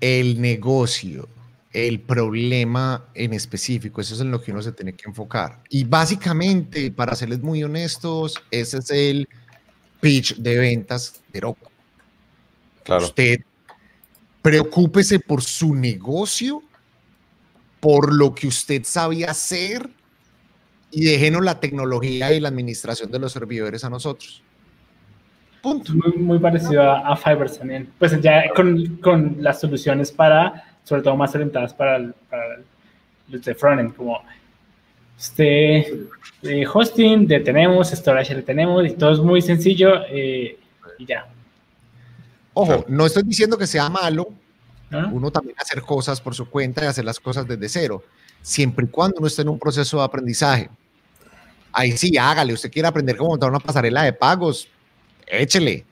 El 0.00 0.40
negocio, 0.40 1.28
el 1.72 2.00
problema 2.00 3.06
en 3.14 3.32
específico, 3.32 4.00
eso 4.00 4.14
es 4.14 4.20
en 4.20 4.30
lo 4.30 4.40
que 4.40 4.52
uno 4.52 4.62
se 4.62 4.72
tiene 4.72 4.92
que 4.92 5.08
enfocar. 5.08 5.58
Y 5.68 5.82
básicamente, 5.84 6.92
para 6.92 7.16
serles 7.16 7.40
muy 7.40 7.64
honestos, 7.64 8.40
ese 8.52 8.78
es 8.78 8.90
el 8.90 9.28
pitch 10.02 10.34
de 10.36 10.58
ventas 10.58 11.22
de 11.32 11.40
Roku. 11.40 11.70
Claro. 12.82 13.04
Usted 13.04 13.40
preocúpese 14.42 15.20
por 15.20 15.42
su 15.42 15.76
negocio, 15.76 16.60
por 17.78 18.12
lo 18.12 18.34
que 18.34 18.48
usted 18.48 18.82
sabe 18.82 19.24
hacer 19.24 19.88
y 20.90 21.04
déjenos 21.04 21.44
la 21.44 21.60
tecnología 21.60 22.32
y 22.32 22.40
la 22.40 22.48
administración 22.48 23.12
de 23.12 23.20
los 23.20 23.32
servidores 23.32 23.84
a 23.84 23.90
nosotros. 23.90 24.42
Punto. 25.62 25.92
Muy, 26.16 26.40
parecido 26.40 26.82
a, 26.82 27.16
Fiverr 27.16 27.56
también. 27.56 27.88
Pues 27.96 28.20
ya 28.20 28.52
con, 28.52 28.96
con, 28.96 29.36
las 29.38 29.60
soluciones 29.60 30.10
para, 30.10 30.76
sobre 30.82 31.02
todo 31.02 31.16
más 31.16 31.32
orientadas 31.36 31.72
para, 31.72 32.12
para 32.28 32.58
los 33.28 33.44
de 33.44 33.54
frontend, 33.54 33.94
como 33.94 34.20
este, 35.18 36.06
eh, 36.42 36.66
hosting, 36.72 37.26
detenemos, 37.26 37.90
storage 37.90 38.34
detenemos, 38.34 38.86
y 38.86 38.90
todo 38.92 39.12
es 39.12 39.18
muy 39.20 39.40
sencillo 39.40 40.04
eh, 40.08 40.58
y 40.98 41.06
ya. 41.06 41.26
Ojo, 42.54 42.84
no 42.88 43.06
estoy 43.06 43.22
diciendo 43.22 43.56
que 43.56 43.66
sea 43.66 43.88
malo, 43.88 44.28
uno 45.10 45.30
también 45.30 45.56
hacer 45.58 45.80
cosas 45.80 46.20
por 46.20 46.34
su 46.34 46.50
cuenta 46.50 46.84
y 46.84 46.86
hacer 46.86 47.04
las 47.04 47.18
cosas 47.18 47.46
desde 47.46 47.68
cero, 47.68 48.04
siempre 48.42 48.84
y 48.84 48.88
cuando 48.88 49.16
uno 49.18 49.26
esté 49.26 49.42
en 49.42 49.48
un 49.48 49.58
proceso 49.58 49.98
de 49.98 50.04
aprendizaje. 50.04 50.68
Ahí 51.72 51.92
sí, 51.92 52.18
hágale, 52.18 52.52
usted 52.52 52.70
quiere 52.70 52.88
aprender 52.88 53.16
cómo 53.16 53.30
montar 53.30 53.48
una 53.48 53.60
pasarela 53.60 54.02
de 54.02 54.12
pagos, 54.12 54.68
échele. 55.26 55.86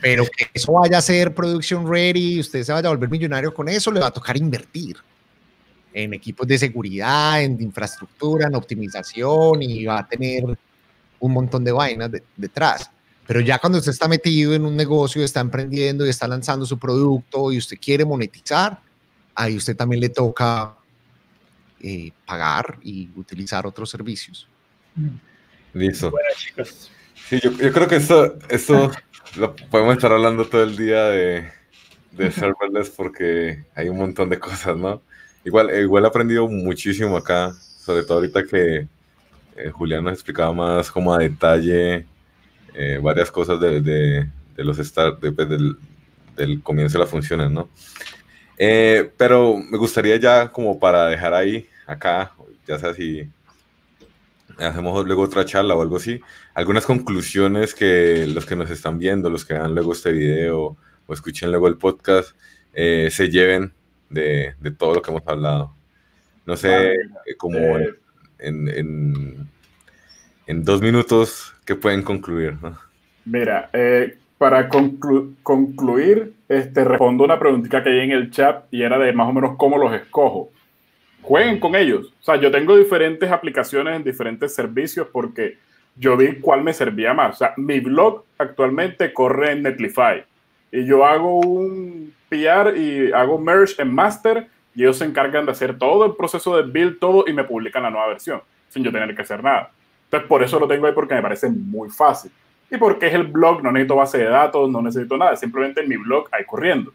Pero 0.00 0.24
que 0.24 0.48
eso 0.52 0.72
vaya 0.72 0.98
a 0.98 1.00
ser 1.00 1.32
production 1.32 1.88
ready, 1.88 2.40
usted 2.40 2.64
se 2.64 2.72
vaya 2.72 2.88
a 2.88 2.90
volver 2.90 3.08
millonario 3.08 3.54
con 3.54 3.68
eso, 3.68 3.92
le 3.92 4.00
va 4.00 4.08
a 4.08 4.10
tocar 4.10 4.36
invertir 4.36 4.96
en 5.92 6.14
equipos 6.14 6.46
de 6.46 6.58
seguridad, 6.58 7.42
en 7.42 7.60
infraestructura, 7.60 8.46
en 8.46 8.54
optimización 8.54 9.62
y 9.62 9.84
va 9.84 10.00
a 10.00 10.08
tener 10.08 10.44
un 11.20 11.32
montón 11.32 11.64
de 11.64 11.72
vainas 11.72 12.10
detrás. 12.36 12.90
Pero 13.26 13.40
ya 13.40 13.58
cuando 13.58 13.78
usted 13.78 13.92
está 13.92 14.08
metido 14.08 14.54
en 14.54 14.64
un 14.64 14.74
negocio, 14.74 15.22
está 15.22 15.40
emprendiendo 15.40 16.06
y 16.06 16.10
está 16.10 16.26
lanzando 16.26 16.64
su 16.64 16.78
producto 16.78 17.52
y 17.52 17.58
usted 17.58 17.76
quiere 17.78 18.04
monetizar, 18.04 18.80
ahí 19.34 19.56
usted 19.56 19.76
también 19.76 20.00
le 20.00 20.08
toca 20.08 20.74
eh, 21.80 22.10
pagar 22.24 22.78
y 22.82 23.10
utilizar 23.16 23.66
otros 23.66 23.90
servicios. 23.90 24.48
Listo. 25.74 26.10
Bueno, 26.10 26.28
chicos. 26.36 26.90
Sí, 27.28 27.38
yo, 27.42 27.52
yo, 27.52 27.72
creo 27.72 27.86
que 27.86 27.96
esto, 27.96 28.38
esto 28.48 28.90
lo 29.36 29.54
podemos 29.54 29.96
estar 29.96 30.10
hablando 30.10 30.46
todo 30.46 30.62
el 30.62 30.76
día 30.76 31.04
de, 31.04 31.48
de 32.12 32.30
serverless 32.32 32.90
porque 32.90 33.64
hay 33.74 33.88
un 33.88 33.98
montón 33.98 34.30
de 34.30 34.38
cosas, 34.38 34.76
¿no? 34.76 35.02
Igual, 35.48 35.74
igual 35.80 36.04
he 36.04 36.08
aprendido 36.08 36.46
muchísimo 36.46 37.16
acá, 37.16 37.54
sobre 37.54 38.02
todo 38.02 38.18
ahorita 38.18 38.44
que 38.44 38.86
eh, 39.56 39.70
Julián 39.70 40.04
nos 40.04 40.12
explicaba 40.12 40.52
más 40.52 40.90
como 40.90 41.14
a 41.14 41.20
detalle 41.20 42.04
eh, 42.74 43.00
varias 43.02 43.30
cosas 43.30 43.58
de, 43.58 43.80
de, 43.80 44.28
de 44.54 44.64
los 44.64 44.76
start, 44.76 45.20
pues, 45.20 45.48
del, 45.48 45.78
del, 46.36 46.62
comienzo 46.62 46.98
de 46.98 47.04
las 47.04 47.10
funciones, 47.10 47.50
¿no? 47.50 47.70
Eh, 48.58 49.10
pero 49.16 49.56
me 49.56 49.78
gustaría 49.78 50.16
ya 50.16 50.52
como 50.52 50.78
para 50.78 51.06
dejar 51.06 51.32
ahí, 51.32 51.66
acá, 51.86 52.34
ya 52.66 52.78
sea 52.78 52.92
si 52.92 53.26
hacemos 54.58 55.06
luego 55.06 55.22
otra 55.22 55.46
charla 55.46 55.74
o 55.74 55.80
algo 55.80 55.96
así, 55.96 56.20
algunas 56.52 56.84
conclusiones 56.84 57.74
que 57.74 58.26
los 58.26 58.44
que 58.44 58.54
nos 58.54 58.68
están 58.68 58.98
viendo, 58.98 59.30
los 59.30 59.46
que 59.46 59.54
vean 59.54 59.74
luego 59.74 59.94
este 59.94 60.12
video 60.12 60.76
o 61.06 61.14
escuchen 61.14 61.50
luego 61.50 61.68
el 61.68 61.78
podcast, 61.78 62.36
eh, 62.74 63.08
se 63.10 63.30
lleven 63.30 63.72
de, 64.10 64.54
de, 64.60 64.70
todo 64.70 64.94
lo 64.94 65.02
que 65.02 65.10
hemos 65.10 65.26
hablado. 65.26 65.74
No 66.46 66.56
sé, 66.56 66.94
como 67.36 67.58
en, 67.58 68.68
en, 68.68 69.48
en, 70.46 70.64
dos 70.64 70.80
minutos, 70.80 71.54
¿qué 71.64 71.74
pueden 71.74 72.02
concluir? 72.02 72.56
Mira, 73.24 73.68
eh, 73.72 74.16
para 74.38 74.68
concluir, 74.68 76.32
este, 76.48 76.84
respondo 76.84 77.24
una 77.24 77.38
preguntita 77.38 77.82
que 77.82 77.90
hay 77.90 78.00
en 78.00 78.12
el 78.12 78.30
chat 78.30 78.64
y 78.70 78.82
era 78.82 78.98
de 78.98 79.12
más 79.12 79.28
o 79.28 79.32
menos 79.32 79.56
cómo 79.56 79.76
los 79.76 79.92
escojo. 79.92 80.50
Jueguen 81.22 81.60
con 81.60 81.74
ellos. 81.74 82.14
O 82.20 82.22
sea, 82.22 82.36
yo 82.36 82.50
tengo 82.50 82.76
diferentes 82.76 83.30
aplicaciones 83.30 83.96
en 83.96 84.04
diferentes 84.04 84.54
servicios 84.54 85.08
porque 85.12 85.58
yo 85.96 86.16
vi 86.16 86.36
cuál 86.36 86.62
me 86.62 86.72
servía 86.72 87.12
más. 87.12 87.34
O 87.34 87.38
sea, 87.38 87.54
mi 87.56 87.80
blog 87.80 88.24
actualmente 88.38 89.12
corre 89.12 89.52
en 89.52 89.64
Netlify 89.64 90.24
y 90.70 90.84
yo 90.84 91.04
hago 91.04 91.40
un 91.40 92.14
PR 92.28 92.76
y 92.76 93.12
hago 93.12 93.38
merge 93.38 93.80
en 93.82 93.94
master 93.94 94.48
y 94.74 94.82
ellos 94.82 94.98
se 94.98 95.04
encargan 95.04 95.46
de 95.46 95.52
hacer 95.52 95.78
todo 95.78 96.04
el 96.04 96.14
proceso 96.14 96.56
de 96.56 96.70
build, 96.70 96.98
todo 96.98 97.24
y 97.26 97.32
me 97.32 97.44
publican 97.44 97.82
la 97.82 97.90
nueva 97.90 98.08
versión 98.08 98.42
sin 98.68 98.84
yo 98.84 98.92
tener 98.92 99.14
que 99.14 99.22
hacer 99.22 99.42
nada. 99.42 99.70
Entonces, 100.04 100.28
por 100.28 100.42
eso 100.42 100.60
lo 100.60 100.68
tengo 100.68 100.86
ahí 100.86 100.92
porque 100.92 101.14
me 101.14 101.22
parece 101.22 101.48
muy 101.48 101.90
fácil 101.90 102.30
y 102.70 102.76
porque 102.76 103.06
es 103.06 103.14
el 103.14 103.24
blog, 103.24 103.62
no 103.62 103.72
necesito 103.72 103.96
base 103.96 104.18
de 104.18 104.24
datos, 104.24 104.70
no 104.70 104.82
necesito 104.82 105.16
nada, 105.16 105.36
simplemente 105.36 105.80
en 105.80 105.88
mi 105.88 105.96
blog 105.96 106.28
hay 106.32 106.44
corriendo. 106.44 106.92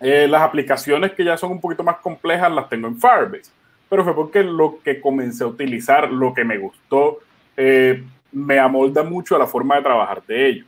Eh, 0.00 0.28
las 0.28 0.42
aplicaciones 0.42 1.12
que 1.12 1.24
ya 1.24 1.36
son 1.36 1.52
un 1.52 1.60
poquito 1.60 1.82
más 1.82 1.96
complejas 1.96 2.50
las 2.52 2.68
tengo 2.68 2.88
en 2.88 3.00
Firebase, 3.00 3.50
pero 3.88 4.04
fue 4.04 4.14
porque 4.14 4.42
lo 4.42 4.80
que 4.82 5.00
comencé 5.00 5.44
a 5.44 5.48
utilizar, 5.48 6.10
lo 6.10 6.34
que 6.34 6.44
me 6.44 6.58
gustó, 6.58 7.20
eh, 7.56 8.04
me 8.32 8.58
amolda 8.58 9.02
mucho 9.02 9.34
a 9.34 9.38
la 9.38 9.46
forma 9.46 9.76
de 9.76 9.82
trabajar 9.82 10.22
de 10.24 10.48
ellos. 10.48 10.66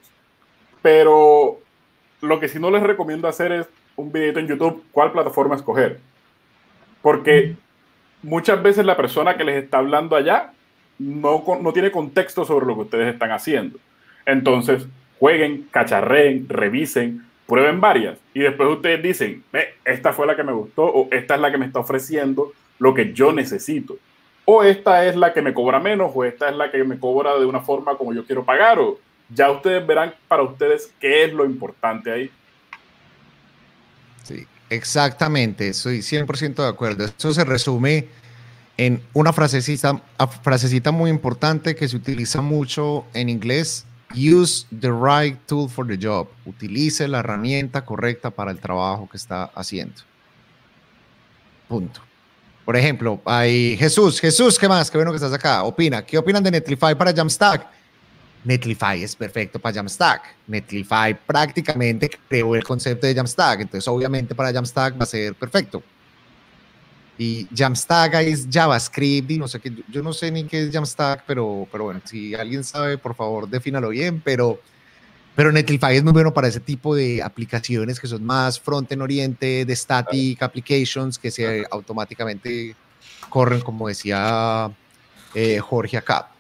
Pero 0.82 1.60
lo 2.20 2.40
que 2.40 2.48
sí 2.48 2.58
no 2.58 2.70
les 2.70 2.82
recomiendo 2.82 3.28
hacer 3.28 3.52
es 3.52 3.68
un 3.96 4.12
video 4.12 4.38
en 4.38 4.46
YouTube, 4.46 4.84
cuál 4.92 5.12
plataforma 5.12 5.56
escoger. 5.56 5.98
Porque 7.02 7.56
muchas 8.22 8.62
veces 8.62 8.84
la 8.84 8.96
persona 8.96 9.36
que 9.36 9.44
les 9.44 9.62
está 9.62 9.78
hablando 9.78 10.16
allá 10.16 10.52
no, 10.98 11.42
no 11.60 11.72
tiene 11.72 11.90
contexto 11.90 12.44
sobre 12.44 12.66
lo 12.66 12.74
que 12.74 12.82
ustedes 12.82 13.12
están 13.12 13.32
haciendo. 13.32 13.78
Entonces, 14.26 14.86
jueguen, 15.18 15.68
cacharreen, 15.70 16.48
revisen, 16.48 17.26
prueben 17.46 17.80
varias 17.80 18.18
y 18.32 18.40
después 18.40 18.68
ustedes 18.68 19.02
dicen, 19.02 19.42
esta 19.84 20.12
fue 20.12 20.26
la 20.26 20.36
que 20.36 20.44
me 20.44 20.52
gustó 20.52 20.84
o 20.84 21.08
esta 21.10 21.34
es 21.34 21.40
la 21.40 21.50
que 21.50 21.58
me 21.58 21.66
está 21.66 21.80
ofreciendo 21.80 22.52
lo 22.78 22.94
que 22.94 23.12
yo 23.12 23.32
necesito. 23.32 23.96
O 24.44 24.62
esta 24.62 25.04
es 25.06 25.16
la 25.16 25.32
que 25.32 25.42
me 25.42 25.52
cobra 25.52 25.80
menos 25.80 26.12
o 26.14 26.24
esta 26.24 26.48
es 26.48 26.56
la 26.56 26.70
que 26.70 26.82
me 26.84 26.98
cobra 26.98 27.38
de 27.38 27.46
una 27.46 27.60
forma 27.60 27.96
como 27.96 28.12
yo 28.14 28.24
quiero 28.24 28.44
pagar 28.44 28.78
o 28.78 28.98
ya 29.34 29.50
ustedes 29.50 29.86
verán 29.86 30.14
para 30.28 30.42
ustedes 30.42 30.92
qué 31.00 31.24
es 31.24 31.32
lo 31.32 31.44
importante 31.44 32.10
ahí. 32.12 32.30
Sí, 34.22 34.46
exactamente, 34.68 35.68
estoy 35.68 35.98
100% 35.98 36.54
de 36.56 36.68
acuerdo. 36.68 37.04
Eso 37.04 37.32
se 37.32 37.44
resume 37.44 38.08
en 38.76 39.02
una 39.12 39.32
frasecita, 39.32 40.02
frasecita 40.42 40.90
muy 40.90 41.10
importante 41.10 41.74
que 41.74 41.88
se 41.88 41.96
utiliza 41.96 42.40
mucho 42.40 43.04
en 43.14 43.28
inglés. 43.28 43.84
Use 44.14 44.66
the 44.80 44.90
right 44.90 45.38
tool 45.46 45.68
for 45.68 45.86
the 45.86 45.98
job. 46.00 46.28
Utilice 46.44 47.06
la 47.06 47.20
herramienta 47.20 47.84
correcta 47.84 48.30
para 48.30 48.50
el 48.50 48.58
trabajo 48.58 49.08
que 49.08 49.16
está 49.16 49.44
haciendo. 49.54 50.02
Punto. 51.68 52.00
Por 52.64 52.76
ejemplo, 52.76 53.20
hay 53.24 53.76
Jesús. 53.76 54.20
Jesús, 54.20 54.58
¿qué 54.58 54.68
más? 54.68 54.90
Qué 54.90 54.98
bueno 54.98 55.12
que 55.12 55.16
estás 55.16 55.32
acá. 55.32 55.62
Opina. 55.62 56.04
¿Qué 56.04 56.18
opinan 56.18 56.42
de 56.42 56.50
Netlify 56.50 56.96
para 56.96 57.12
Jamstack? 57.12 57.79
Netlify 58.44 59.02
es 59.02 59.14
perfecto 59.14 59.58
para 59.58 59.74
Jamstack. 59.74 60.34
Netlify 60.46 61.14
prácticamente 61.14 62.10
creó 62.28 62.54
el 62.54 62.64
concepto 62.64 63.06
de 63.06 63.14
Jamstack. 63.14 63.60
Entonces, 63.60 63.86
obviamente, 63.88 64.34
para 64.34 64.52
Jamstack 64.52 64.98
va 64.98 65.04
a 65.04 65.06
ser 65.06 65.34
perfecto. 65.34 65.82
Y 67.18 67.46
Jamstack 67.54 68.14
es 68.14 68.46
JavaScript 68.50 69.30
y 69.30 69.36
no 69.36 69.46
sé 69.46 69.60
qué, 69.60 69.70
yo 69.88 70.02
no 70.02 70.14
sé 70.14 70.30
ni 70.30 70.44
qué 70.44 70.62
es 70.62 70.72
Jamstack, 70.72 71.24
pero, 71.26 71.68
pero 71.70 71.84
bueno, 71.84 72.00
si 72.02 72.34
alguien 72.34 72.64
sabe, 72.64 72.96
por 72.96 73.14
favor, 73.14 73.46
defínalo 73.46 73.90
bien, 73.90 74.22
pero, 74.24 74.58
pero 75.36 75.52
Netlify 75.52 75.94
es 75.94 76.02
muy 76.02 76.14
bueno 76.14 76.32
para 76.32 76.48
ese 76.48 76.60
tipo 76.60 76.94
de 76.94 77.22
aplicaciones 77.22 78.00
que 78.00 78.06
son 78.06 78.24
más 78.24 78.58
front-end 78.58 79.02
oriente, 79.02 79.66
de 79.66 79.76
static 79.76 80.42
applications 80.42 81.18
que 81.18 81.30
se 81.30 81.66
automáticamente 81.70 82.74
corren, 83.28 83.60
como 83.60 83.88
decía 83.88 84.70
eh, 85.34 85.58
Jorge 85.58 85.98
acá. 85.98 86.30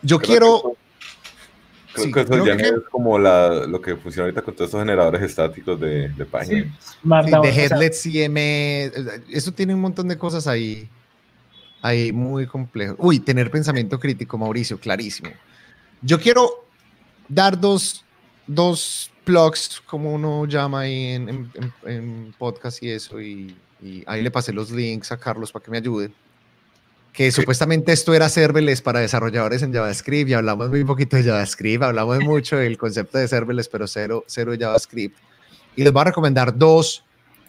Yo 0.00 0.18
quiero... 0.18 0.75
Creo 1.96 2.12
que 2.12 2.20
eso 2.20 2.46
ya 2.46 2.54
es 2.54 2.72
como 2.90 3.18
la, 3.18 3.66
lo 3.66 3.80
que 3.80 3.96
funciona 3.96 4.26
ahorita 4.26 4.42
con 4.42 4.54
todos 4.54 4.68
estos 4.68 4.80
generadores 4.80 5.22
estáticos 5.22 5.80
de, 5.80 6.08
de 6.10 6.24
páginas. 6.24 6.66
Sí, 6.80 7.30
de 7.42 7.48
Headlet 7.48 7.92
CMS, 7.92 9.20
eso 9.30 9.52
tiene 9.52 9.74
un 9.74 9.80
montón 9.80 10.08
de 10.08 10.16
cosas 10.16 10.46
ahí, 10.46 10.88
ahí 11.82 12.12
muy 12.12 12.46
complejo. 12.46 12.96
Uy, 12.98 13.20
tener 13.20 13.50
pensamiento 13.50 13.98
crítico, 13.98 14.38
Mauricio, 14.38 14.78
clarísimo. 14.78 15.30
Yo 16.02 16.20
quiero 16.20 16.66
dar 17.28 17.58
dos, 17.58 18.04
dos 18.46 19.10
plugs, 19.24 19.82
como 19.86 20.14
uno 20.14 20.46
llama 20.46 20.80
ahí 20.80 21.06
en, 21.14 21.28
en, 21.28 21.72
en 21.86 22.34
podcast 22.38 22.82
y 22.82 22.90
eso, 22.90 23.20
y, 23.20 23.56
y 23.82 24.04
ahí 24.06 24.22
le 24.22 24.30
pasé 24.30 24.52
los 24.52 24.70
links 24.70 25.10
a 25.12 25.16
Carlos 25.16 25.50
para 25.50 25.64
que 25.64 25.70
me 25.70 25.78
ayude 25.78 26.12
que 27.16 27.32
supuestamente 27.32 27.92
esto 27.92 28.12
era 28.12 28.28
serverless 28.28 28.82
para 28.82 29.00
desarrolladores 29.00 29.62
en 29.62 29.72
JavaScript 29.72 30.28
y 30.28 30.34
hablamos 30.34 30.68
muy 30.68 30.84
poquito 30.84 31.16
de 31.16 31.24
JavaScript, 31.24 31.82
hablamos 31.82 32.20
mucho 32.20 32.56
del 32.56 32.76
concepto 32.76 33.16
de 33.16 33.26
serverless, 33.26 33.70
pero 33.70 33.86
cero, 33.86 34.24
cero 34.26 34.52
JavaScript. 34.60 35.16
Y 35.76 35.82
les 35.82 35.94
voy 35.94 36.02
a 36.02 36.04
recomendar 36.04 36.54
dos 36.54 37.02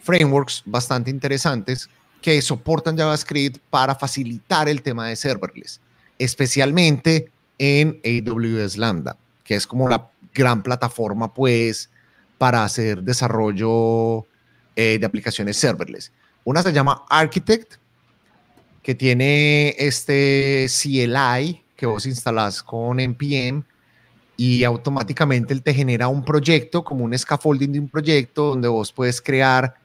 frameworks 0.04 0.64
bastante 0.66 1.12
interesantes 1.12 1.90
que 2.22 2.42
soportan 2.42 2.98
JavaScript 2.98 3.58
para 3.70 3.94
facilitar 3.94 4.70
el 4.70 4.82
tema 4.82 5.10
de 5.10 5.18
serverless, 5.18 5.82
especialmente 6.18 7.30
en 7.58 8.00
AWS 8.06 8.78
Lambda, 8.78 9.18
que 9.44 9.56
es 9.56 9.68
como 9.68 9.90
la 9.90 10.10
gran 10.34 10.64
plataforma 10.64 11.34
pues 11.34 11.90
para 12.38 12.64
hacer 12.64 13.04
desarrollo 13.04 14.26
eh, 14.78 14.98
de 14.98 15.06
aplicaciones 15.06 15.58
serverless. 15.58 16.14
Una 16.46 16.64
se 16.64 16.72
llama 16.72 17.04
Architect, 17.10 17.74
que 18.88 18.96
tiene 18.96 19.76
este 19.78 20.66
CLI 20.70 21.62
que 21.76 21.86
vos 21.86 22.06
instalás 22.06 22.64
con 22.64 23.02
NPM 23.02 23.66
y 24.38 24.64
automáticamente 24.64 25.54
él 25.54 25.62
te 25.62 25.74
genera 25.74 26.08
un 26.08 26.24
proyecto, 26.24 26.86
como 26.86 27.04
un 27.04 27.18
scaffolding 27.18 27.74
de 27.74 27.80
un 27.82 27.90
proyecto, 27.90 28.46
donde 28.46 28.70
vos 28.70 28.94
puedes 28.94 29.22
crear 29.22 29.76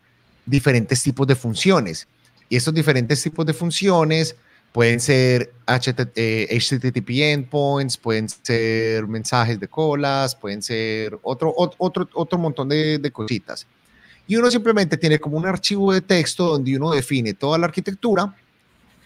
diferentes 0.46 1.02
tipos 1.02 1.26
de 1.26 1.34
funciones. 1.34 2.06
Y 2.48 2.54
estos 2.54 2.72
diferentes 2.72 3.20
tipos 3.20 3.44
de 3.44 3.52
funciones 3.52 4.36
pueden 4.70 5.00
ser 5.00 5.52
HTTP 5.66 6.16
eh, 7.10 7.32
endpoints, 7.32 7.96
pueden 7.96 8.28
ser 8.28 9.08
mensajes 9.08 9.58
de 9.58 9.66
colas, 9.66 10.36
pueden 10.36 10.62
ser 10.62 11.18
otro, 11.22 11.52
otro, 11.56 12.08
otro 12.14 12.38
montón 12.38 12.68
de, 12.68 12.98
de 12.98 13.10
cositas. 13.10 13.66
Y 14.28 14.36
uno 14.36 14.48
simplemente 14.48 14.96
tiene 14.96 15.18
como 15.18 15.38
un 15.38 15.46
archivo 15.46 15.92
de 15.92 16.02
texto 16.02 16.46
donde 16.46 16.76
uno 16.76 16.92
define 16.92 17.34
toda 17.34 17.58
la 17.58 17.66
arquitectura 17.66 18.32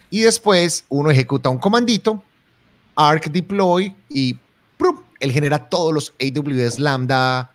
y 0.09 0.21
después 0.21 0.85
uno 0.89 1.11
ejecuta 1.11 1.49
un 1.49 1.57
comandito, 1.57 2.23
arc 2.95 3.29
deploy 3.29 3.95
y 4.09 4.37
él 5.19 5.31
genera 5.31 5.67
todos 5.67 5.93
los 5.93 6.13
AWS 6.19 6.79
Lambda 6.79 7.51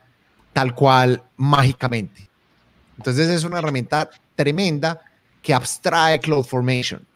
tal 0.52 0.74
cual 0.74 1.22
mágicamente. 1.36 2.28
Entonces 2.98 3.28
es 3.28 3.44
una 3.44 3.58
herramienta 3.58 4.10
tremenda 4.34 5.00
que 5.40 5.54
abstrae 5.54 6.20
CloudFormation, 6.20 7.06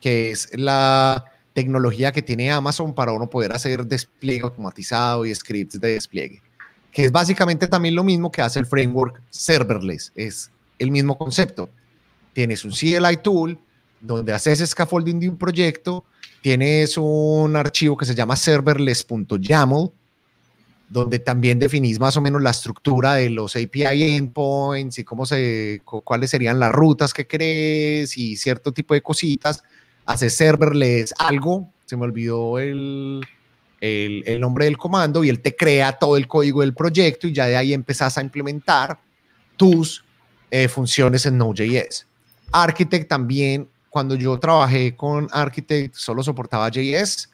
que 0.00 0.30
es 0.30 0.48
la 0.56 1.24
tecnología 1.52 2.12
que 2.12 2.22
tiene 2.22 2.50
Amazon 2.50 2.94
para 2.94 3.12
uno 3.12 3.28
poder 3.28 3.52
hacer 3.52 3.86
despliegue 3.86 4.42
automatizado 4.42 5.26
y 5.26 5.34
scripts 5.34 5.80
de 5.80 5.94
despliegue, 5.94 6.42
que 6.90 7.04
es 7.04 7.12
básicamente 7.12 7.68
también 7.68 7.94
lo 7.94 8.04
mismo 8.04 8.32
que 8.32 8.42
hace 8.42 8.58
el 8.58 8.66
framework 8.66 9.20
serverless, 9.30 10.12
es 10.14 10.50
el 10.78 10.90
mismo 10.90 11.18
concepto. 11.18 11.68
Tienes 12.32 12.64
un 12.64 12.72
CLI 12.72 13.18
tool 13.22 13.58
donde 14.02 14.32
haces 14.32 14.58
scaffolding 14.68 15.20
de 15.20 15.28
un 15.28 15.38
proyecto, 15.38 16.04
tienes 16.42 16.98
un 16.98 17.54
archivo 17.56 17.96
que 17.96 18.04
se 18.04 18.14
llama 18.14 18.36
serverless.yaml, 18.36 19.92
donde 20.90 21.18
también 21.20 21.58
definís 21.58 21.98
más 21.98 22.16
o 22.16 22.20
menos 22.20 22.42
la 22.42 22.50
estructura 22.50 23.14
de 23.14 23.30
los 23.30 23.56
API 23.56 24.16
endpoints 24.16 24.98
y 24.98 25.04
cómo 25.04 25.24
se, 25.24 25.80
cuáles 25.84 26.30
serían 26.30 26.58
las 26.58 26.72
rutas 26.72 27.14
que 27.14 27.26
crees 27.26 28.18
y 28.18 28.36
cierto 28.36 28.72
tipo 28.72 28.92
de 28.92 29.00
cositas. 29.00 29.62
Haces 30.04 30.36
serverless 30.36 31.14
algo, 31.18 31.70
se 31.86 31.96
me 31.96 32.02
olvidó 32.02 32.58
el, 32.58 33.24
el, 33.80 34.40
nombre 34.40 34.66
del 34.66 34.76
comando 34.76 35.24
y 35.24 35.28
él 35.28 35.40
te 35.40 35.56
crea 35.56 35.92
todo 35.92 36.16
el 36.16 36.26
código 36.26 36.60
del 36.60 36.74
proyecto 36.74 37.26
y 37.26 37.32
ya 37.32 37.46
de 37.46 37.56
ahí 37.56 37.72
empezás 37.72 38.18
a 38.18 38.20
implementar 38.20 38.98
tus 39.56 40.04
eh, 40.50 40.68
funciones 40.68 41.24
en 41.24 41.38
Node.js. 41.38 42.06
Architect 42.52 43.08
también, 43.08 43.68
cuando 43.92 44.14
yo 44.14 44.38
trabajé 44.38 44.96
con 44.96 45.28
Architect, 45.30 45.96
solo 45.96 46.22
soportaba 46.22 46.70
JS 46.70 47.28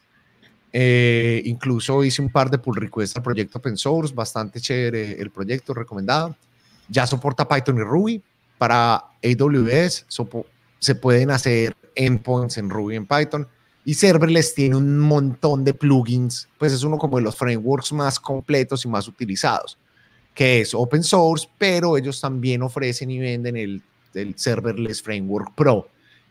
eh, 0.72 1.40
incluso 1.44 2.02
hice 2.02 2.20
un 2.20 2.30
par 2.30 2.50
de 2.50 2.58
pull 2.58 2.74
requests 2.74 3.16
al 3.16 3.22
proyecto 3.22 3.58
open 3.58 3.76
source, 3.76 4.12
bastante 4.12 4.60
chévere 4.60 5.20
el 5.20 5.30
proyecto, 5.30 5.72
recomendado. 5.72 6.36
Ya 6.88 7.06
soporta 7.06 7.46
Python 7.46 7.78
y 7.78 7.82
Ruby. 7.82 8.22
Para 8.58 8.96
AWS 9.22 10.06
se 10.80 10.94
pueden 10.96 11.30
hacer 11.30 11.76
endpoints 11.94 12.58
en 12.58 12.68
Ruby 12.68 12.94
y 12.94 12.96
en 12.96 13.06
Python. 13.06 13.46
Y 13.84 13.94
Serverless 13.94 14.52
tiene 14.52 14.74
un 14.74 14.98
montón 14.98 15.64
de 15.64 15.74
plugins, 15.74 16.48
pues 16.58 16.72
es 16.72 16.82
uno 16.82 16.98
como 16.98 17.18
de 17.18 17.22
los 17.22 17.36
frameworks 17.36 17.92
más 17.92 18.18
completos 18.18 18.84
y 18.84 18.88
más 18.88 19.06
utilizados, 19.06 19.78
que 20.34 20.60
es 20.60 20.74
open 20.74 21.04
source, 21.04 21.48
pero 21.56 21.96
ellos 21.96 22.20
también 22.20 22.62
ofrecen 22.62 23.12
y 23.12 23.20
venden 23.20 23.56
el, 23.56 23.80
el 24.12 24.36
Serverless 24.36 25.00
Framework 25.00 25.54
Pro 25.54 25.88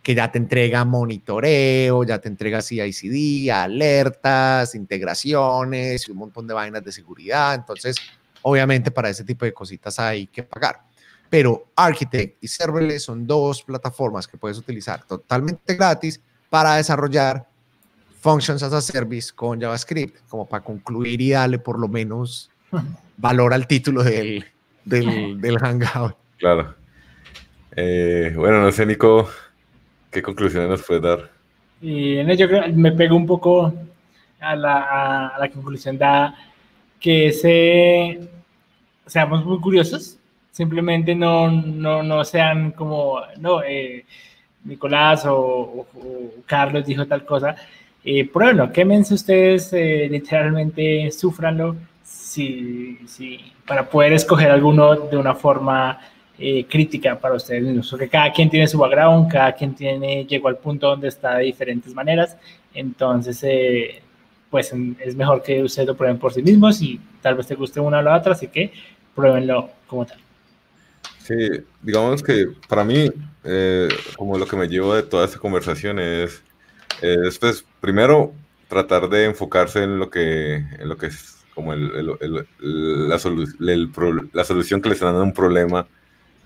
que 0.07 0.15
ya 0.15 0.31
te 0.31 0.37
entrega 0.37 0.85
monitoreo, 0.85 2.05
ya 2.05 2.17
te 2.17 2.29
entrega 2.29 2.61
CICD, 2.61 3.51
alertas, 3.51 4.73
integraciones 4.73 6.07
y 6.07 6.11
un 6.11 6.19
montón 6.19 6.47
de 6.47 6.53
vainas 6.53 6.81
de 6.81 6.93
seguridad. 6.93 7.55
Entonces, 7.55 7.97
obviamente 8.41 8.89
para 8.89 9.09
ese 9.09 9.25
tipo 9.25 9.43
de 9.43 9.51
cositas 9.51 9.99
hay 9.99 10.27
que 10.27 10.43
pagar. 10.43 10.79
Pero 11.29 11.71
Architect 11.75 12.41
y 12.41 12.47
Serverless 12.47 13.03
son 13.03 13.27
dos 13.27 13.61
plataformas 13.63 14.25
que 14.29 14.37
puedes 14.37 14.57
utilizar 14.57 15.03
totalmente 15.03 15.75
gratis 15.75 16.21
para 16.49 16.75
desarrollar 16.75 17.45
Functions 18.21 18.63
as 18.63 18.71
a 18.71 18.79
Service 18.79 19.33
con 19.35 19.59
JavaScript, 19.59 20.25
como 20.29 20.47
para 20.47 20.63
concluir 20.63 21.19
y 21.19 21.31
darle 21.31 21.59
por 21.59 21.77
lo 21.77 21.89
menos 21.89 22.49
valor 23.17 23.53
al 23.53 23.67
título 23.67 24.03
del, 24.03 24.45
del, 24.85 25.41
del 25.41 25.59
Hangout. 25.59 26.15
Claro. 26.37 26.75
Eh, 27.75 28.31
bueno, 28.37 28.61
no 28.61 28.71
sé, 28.71 28.85
Nico, 28.85 29.29
¿Qué 30.11 30.21
conclusiones 30.21 30.69
nos 30.69 30.83
puedes 30.83 31.03
dar? 31.03 31.29
Y 31.81 32.17
en 32.17 32.29
ello 32.29 32.47
me 32.73 32.91
pego 32.91 33.15
un 33.15 33.25
poco 33.25 33.73
a 34.39 34.55
la, 34.55 35.51
conclusión 35.53 35.97
da 35.97 36.33
que 36.99 37.31
se, 37.31 38.19
seamos 39.05 39.45
muy 39.45 39.59
curiosos, 39.59 40.17
simplemente 40.51 41.13
no, 41.13 41.51
no, 41.51 42.01
no 42.01 42.23
sean 42.23 42.71
como, 42.71 43.21
no, 43.39 43.61
eh, 43.63 44.05
Nicolás 44.63 45.23
o, 45.27 45.85
Carlos 46.45 46.85
dijo 46.85 47.05
tal 47.05 47.25
cosa, 47.25 47.55
eh, 48.03 48.27
pruébenlo, 48.27 48.71
quémense 48.71 49.13
ustedes, 49.13 49.71
eh, 49.73 50.07
literalmente 50.09 51.11
sufranlo, 51.11 51.75
si, 52.03 52.97
si, 53.07 53.39
para 53.67 53.87
poder 53.89 54.13
escoger 54.13 54.49
alguno 54.49 54.95
de 54.95 55.17
una 55.17 55.35
forma 55.35 55.99
eh, 56.39 56.65
crítica 56.69 57.17
para 57.17 57.35
ustedes 57.35 57.63
mismos, 57.63 57.89
porque 57.89 58.07
cada 58.07 58.31
quien 58.31 58.49
tiene 58.49 58.67
su 58.67 58.77
background, 58.77 59.31
cada 59.31 59.53
quien 59.53 59.73
tiene, 59.73 60.25
llegó 60.25 60.49
al 60.49 60.57
punto 60.57 60.87
donde 60.87 61.07
está 61.07 61.37
de 61.37 61.45
diferentes 61.45 61.93
maneras, 61.93 62.37
entonces, 62.73 63.39
eh, 63.43 64.03
pues 64.51 64.71
es 64.99 65.15
mejor 65.15 65.41
que 65.41 65.63
ustedes 65.63 65.87
lo 65.87 65.97
prueben 65.97 66.19
por 66.19 66.31
sí 66.31 66.43
mismos 66.43 66.81
y 66.81 67.01
tal 67.21 67.35
vez 67.35 67.47
te 67.47 67.55
guste 67.55 67.79
una 67.79 67.99
o 67.99 68.01
la 68.01 68.15
otra, 68.15 68.33
así 68.33 68.47
que 68.47 68.71
pruébenlo 69.15 69.69
como 69.87 70.05
tal. 70.05 70.19
Sí, 71.19 71.35
digamos 71.81 72.21
que 72.21 72.47
para 72.69 72.83
mí, 72.83 73.09
eh, 73.43 73.89
como 74.15 74.37
lo 74.37 74.45
que 74.45 74.55
me 74.55 74.67
llevo 74.67 74.93
de 74.93 75.03
toda 75.03 75.25
esta 75.25 75.39
conversación 75.39 75.99
es, 75.99 76.43
es 77.01 77.39
pues, 77.39 77.65
primero 77.81 78.31
tratar 78.67 79.09
de 79.09 79.25
enfocarse 79.25 79.83
en 79.83 79.97
lo 79.97 80.09
que, 80.09 80.55
en 80.55 80.87
lo 80.87 80.97
que 80.97 81.07
es 81.07 81.37
como 81.55 81.73
el, 81.73 81.91
el, 82.21 83.07
la, 83.09 83.19
la, 84.33 84.43
solución 84.43 84.81
que 84.81 84.89
le 84.89 84.93
están 84.93 85.07
dando 85.07 85.21
a 85.21 85.23
un 85.23 85.33
problema 85.33 85.87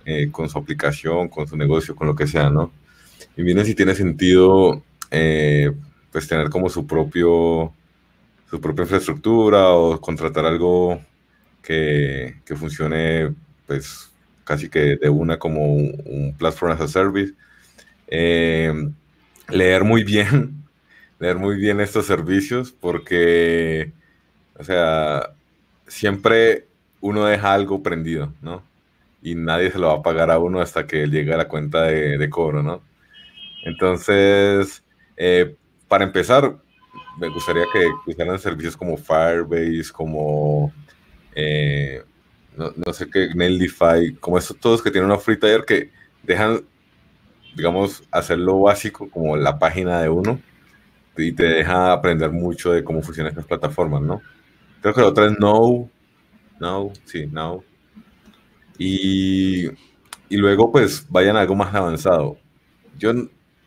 eh, 0.06 0.30
con 0.32 0.50
su 0.50 0.58
aplicación, 0.58 1.30
con 1.30 1.48
su 1.48 1.58
negocio, 1.58 1.96
con 1.96 2.08
lo 2.08 2.16
que 2.16 2.28
sea, 2.28 2.50
¿no? 2.50 2.72
Y 3.38 3.44
miren 3.44 3.66
si 3.66 3.76
tiene 3.76 3.96
sentido, 3.96 4.84
eh, 5.12 5.72
pues 6.12 6.28
tener 6.28 6.50
como 6.50 6.70
su 6.70 6.88
propio, 6.88 7.74
su 8.50 8.62
propia 8.62 8.84
infraestructura 8.84 9.70
o 9.72 10.00
contratar 10.02 10.46
algo 10.46 11.02
que, 11.62 12.36
que 12.46 12.56
funcione, 12.56 13.34
pues 13.68 14.12
casi 14.44 14.70
que 14.70 14.98
de 14.98 15.10
una 15.10 15.38
como 15.40 15.74
un, 15.74 16.36
platform 16.38 16.74
as 16.74 16.82
a 16.82 16.88
service. 16.88 17.34
Eh, 18.08 18.74
leer 19.50 19.84
muy 19.84 20.04
bien, 20.04 20.64
leer 21.20 21.38
muy 21.38 21.56
bien 21.58 21.80
estos 21.80 22.06
servicios 22.06 22.72
porque, 22.72 23.94
o 24.58 24.64
sea, 24.64 25.32
siempre 25.88 26.68
uno 27.00 27.26
deja 27.26 27.54
algo 27.54 27.82
prendido, 27.84 28.34
¿no? 28.42 28.64
Y 29.22 29.36
nadie 29.36 29.72
se 29.72 29.80
lo 29.80 29.88
va 29.88 29.96
a 29.96 30.02
pagar 30.02 30.32
a 30.32 30.40
uno 30.40 30.62
hasta 30.62 30.88
que 30.88 31.08
llegue 31.08 31.34
a 31.34 31.38
la 31.38 31.48
cuenta 31.48 31.84
de, 31.84 32.30
cobro, 32.30 32.64
¿no? 32.64 32.82
Entonces, 33.64 34.84
eh, 35.18 35.56
para 35.88 36.04
empezar, 36.04 36.58
me 37.20 37.30
gustaría 37.30 37.66
que 37.72 37.88
usaran 38.08 38.40
servicios 38.40 38.76
como 38.76 38.98
Firebase, 38.98 39.92
como, 39.92 40.74
eh, 41.36 42.04
no, 42.58 42.94
sé 42.94 43.10
qué, 43.10 43.30
Nailify, 43.36 44.14
como 44.16 44.38
estos 44.38 44.58
todos 44.58 44.82
que 44.82 44.92
tienen 44.92 45.10
una 45.10 45.20
free 45.20 45.38
tier 45.38 45.64
que 45.66 45.92
dejan, 46.24 46.62
digamos, 47.56 48.04
hacer 48.12 48.40
lo 48.40 48.62
básico 48.62 49.10
como 49.10 49.38
la 49.38 49.60
página 49.60 50.02
de 50.02 50.10
uno 50.10 50.42
y 51.18 51.32
te 51.34 51.44
deja 51.44 51.92
aprender 51.92 52.32
mucho 52.32 52.72
de 52.72 52.84
cómo 52.84 53.02
funcionan 53.02 53.32
estas 53.32 53.46
plataformas, 53.46 54.02
¿no? 54.02 54.22
Creo 54.82 54.94
que 54.94 55.02
la 55.02 55.08
otra 55.08 55.26
es 55.28 55.40
No, 55.40 55.90
No, 56.60 56.92
sí, 57.06 57.28
No. 57.28 57.64
Y, 58.78 59.68
y 60.32 60.38
luego 60.38 60.72
pues 60.72 61.06
vayan 61.10 61.36
a 61.36 61.42
algo 61.42 61.56
más 61.56 61.74
avanzado. 61.76 62.38
Yo, 62.98 63.12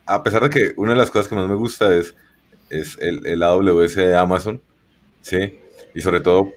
a 0.07 0.23
pesar 0.23 0.43
de 0.43 0.51
que 0.51 0.75
una 0.77 0.93
de 0.93 0.99
las 0.99 1.11
cosas 1.11 1.29
que 1.29 1.35
más 1.35 1.49
me 1.49 1.55
gusta 1.55 1.95
es, 1.95 2.15
es 2.71 2.99
el, 2.99 3.43
AWS 3.43 3.97
de 3.97 4.17
Amazon, 4.17 4.61
¿sí? 5.21 5.59
Y 5.95 6.01
sobre 6.01 6.21
todo 6.21 6.53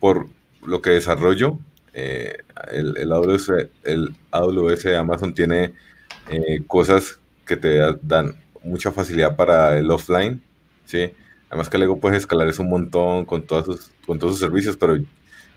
por 0.00 0.28
lo 0.64 0.82
que 0.82 0.90
desarrollo, 0.90 1.58
eh, 1.92 2.38
el, 2.70 3.12
AWS, 3.12 3.52
el 3.84 4.14
AWS 4.30 4.82
de 4.82 4.96
Amazon 4.96 5.34
tiene 5.34 5.74
eh, 6.30 6.62
cosas 6.66 7.18
que 7.46 7.56
te 7.56 7.78
dan 8.02 8.36
mucha 8.62 8.92
facilidad 8.92 9.36
para 9.36 9.78
el 9.78 9.90
offline, 9.90 10.42
¿sí? 10.84 11.12
Además 11.48 11.68
que 11.68 11.78
luego 11.78 12.00
puedes 12.00 12.18
escalar 12.18 12.48
eso 12.48 12.62
un 12.62 12.70
montón 12.70 13.26
con, 13.26 13.42
todos 13.42 13.66
sus, 13.66 13.90
con 14.06 14.18
todos 14.18 14.34
sus 14.34 14.40
servicios, 14.40 14.76
pero 14.76 14.96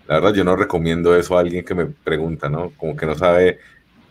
la 0.08 0.14
verdad, 0.16 0.34
yo 0.34 0.44
no 0.44 0.56
recomiendo 0.56 1.16
eso 1.16 1.36
a 1.36 1.40
alguien 1.40 1.64
que 1.64 1.74
me 1.74 1.86
pregunta, 1.86 2.48
¿no? 2.48 2.70
Como 2.76 2.96
que 2.96 3.06
no 3.06 3.14
sabe, 3.14 3.58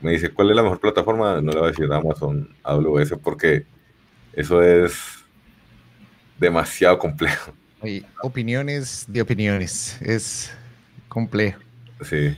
me 0.02 0.12
dice, 0.12 0.30
¿cuál 0.30 0.50
es 0.50 0.56
la 0.56 0.64
mejor 0.64 0.80
plataforma? 0.80 1.42
No 1.42 1.52
le 1.52 1.60
voy 1.60 1.68
a 1.68 1.72
decir 1.72 1.92
Amazon 1.92 2.50
AWS 2.64 3.14
porque 3.24 3.66
eso 4.34 4.62
es 4.62 4.94
demasiado 6.38 7.00
complejo. 7.00 7.54
opiniones 8.22 9.06
de 9.08 9.22
opiniones, 9.22 9.98
es 10.02 10.52
complejo. 11.08 11.62
Sí. 12.02 12.36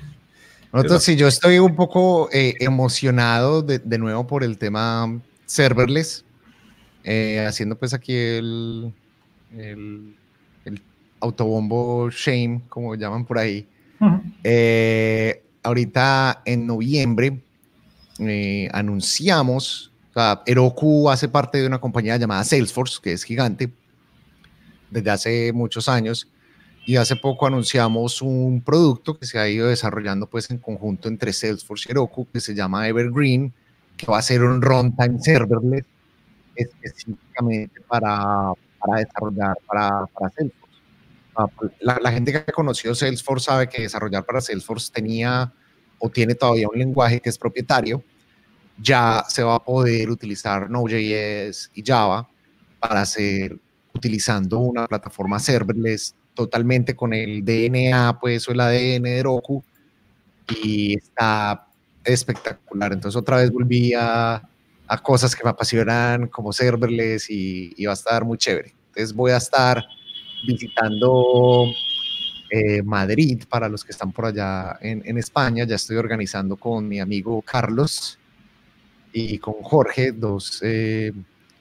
Nosotros, 0.72 1.04
sí, 1.04 1.16
yo 1.16 1.28
estoy 1.28 1.58
un 1.58 1.76
poco 1.76 2.30
eh, 2.32 2.54
emocionado 2.60 3.64
de, 3.64 3.80
de, 3.80 3.98
nuevo 3.98 4.28
por 4.28 4.44
el 4.44 4.58
tema 4.58 5.20
serverless, 5.46 6.26
eh, 7.04 7.44
haciendo 7.48 7.78
pues 7.78 7.94
aquí 7.94 8.14
el, 8.14 8.94
el 9.58 10.17
autobombo 11.20 12.10
shame, 12.10 12.62
como 12.70 12.96
llaman 12.96 13.26
por 13.26 13.38
ahí. 13.38 13.68
Eh, 14.44 15.44
ahorita 15.64 16.42
en 16.46 16.68
noviembre 16.68 17.42
eh, 18.20 18.70
anunciamos, 18.72 19.92
o 20.12 20.14
sea, 20.14 20.42
Heroku 20.46 21.10
hace 21.10 21.28
parte 21.28 21.60
de 21.60 21.68
una 21.68 21.80
compañía 21.80 22.18
llamada 22.18 22.44
Salesforce, 22.44 23.00
que 23.02 23.14
es 23.14 23.24
gigante, 23.24 23.72
desde 24.90 25.10
hace 25.10 25.54
muchos 25.54 25.90
años, 25.90 26.28
y 26.86 26.96
hace 26.96 27.18
poco 27.18 27.46
anunciamos 27.46 28.22
un 28.22 28.62
producto 28.62 29.20
que 29.20 29.26
se 29.26 29.38
ha 29.38 29.50
ido 29.50 29.68
desarrollando 29.68 30.26
pues 30.28 30.50
en 30.50 30.58
conjunto 30.58 31.10
entre 31.10 31.34
Salesforce 31.34 31.90
y 31.90 31.92
Heroku, 31.92 32.28
que 32.32 32.40
se 32.40 32.56
llama 32.56 32.88
Evergreen, 32.88 33.54
que 33.98 34.06
va 34.06 34.20
a 34.20 34.22
ser 34.22 34.44
un 34.44 34.62
runtime 34.62 35.20
serverless 35.20 35.86
específicamente 36.56 37.82
para, 37.88 38.54
para 38.80 39.00
desarrollar 39.00 39.58
para, 39.68 40.06
para 40.08 40.30
Salesforce. 40.30 40.67
Ah, 41.40 41.46
pues, 41.48 41.72
la, 41.82 42.12
gente 42.12 42.32
que 42.32 42.40
ha 42.40 42.46
conocido 42.46 42.96
Salesforce 42.96 43.46
sabe 43.46 43.70
que 43.70 43.84
desarrollar 43.84 44.26
para 44.26 44.42
Salesforce 44.42 44.92
tenía 44.92 45.54
o 46.00 46.10
tiene 46.10 46.34
todavía 46.34 46.68
un 46.68 46.80
lenguaje 46.80 47.20
que 47.20 47.30
es 47.30 47.38
propietario. 47.38 48.04
Ya 48.82 49.24
se 49.30 49.44
va 49.44 49.56
a 49.56 49.64
poder 49.64 50.10
utilizar 50.10 50.68
Node.js 50.68 51.70
y 51.76 51.84
Java 51.86 52.28
para 52.80 53.02
hacer, 53.02 53.56
utilizando 53.94 54.58
una 54.58 54.88
plataforma 54.88 55.38
serverless 55.38 56.16
totalmente 56.34 56.96
con 56.96 57.14
el 57.14 57.46
DNA, 57.46 58.18
pues, 58.20 58.48
o 58.50 58.52
el 58.52 58.60
ADN 58.60 59.04
de 59.04 59.24
Roku, 59.24 59.64
y 60.50 60.98
está 60.98 61.68
espectacular. 62.04 62.94
Entonces 62.94 63.16
otra 63.16 63.38
vez 63.38 63.52
volví 63.52 63.94
a, 63.94 64.42
a 64.88 64.98
cosas 65.04 65.36
que 65.36 65.44
me 65.44 65.52
apasionan 65.52 66.28
como 66.30 66.52
serverless 66.52 67.30
y, 67.30 67.74
y, 67.78 67.86
va 67.86 67.92
a 67.92 67.94
estar 67.94 68.26
muy 68.26 68.40
chévere. 68.40 68.74
Entonces 68.88 69.14
voy 69.14 69.32
a 69.32 69.38
estar 69.38 69.84
visitando 70.46 71.66
eh, 72.50 72.82
Madrid 72.82 73.44
para 73.50 73.68
los 73.68 73.84
que 73.84 73.92
están 73.92 74.12
por 74.12 74.26
allá 74.26 74.78
en, 74.82 75.18
España. 75.18 75.66
Ya 75.66 75.76
estoy 75.76 75.98
organizando 75.98 76.56
con 76.56 76.88
mi 76.88 77.00
amigo 77.00 77.42
Carlos 77.42 78.18
y 79.12 79.38
con 79.40 79.56
Jorge, 79.56 80.12
dos 80.12 80.62
eh, 80.64 81.12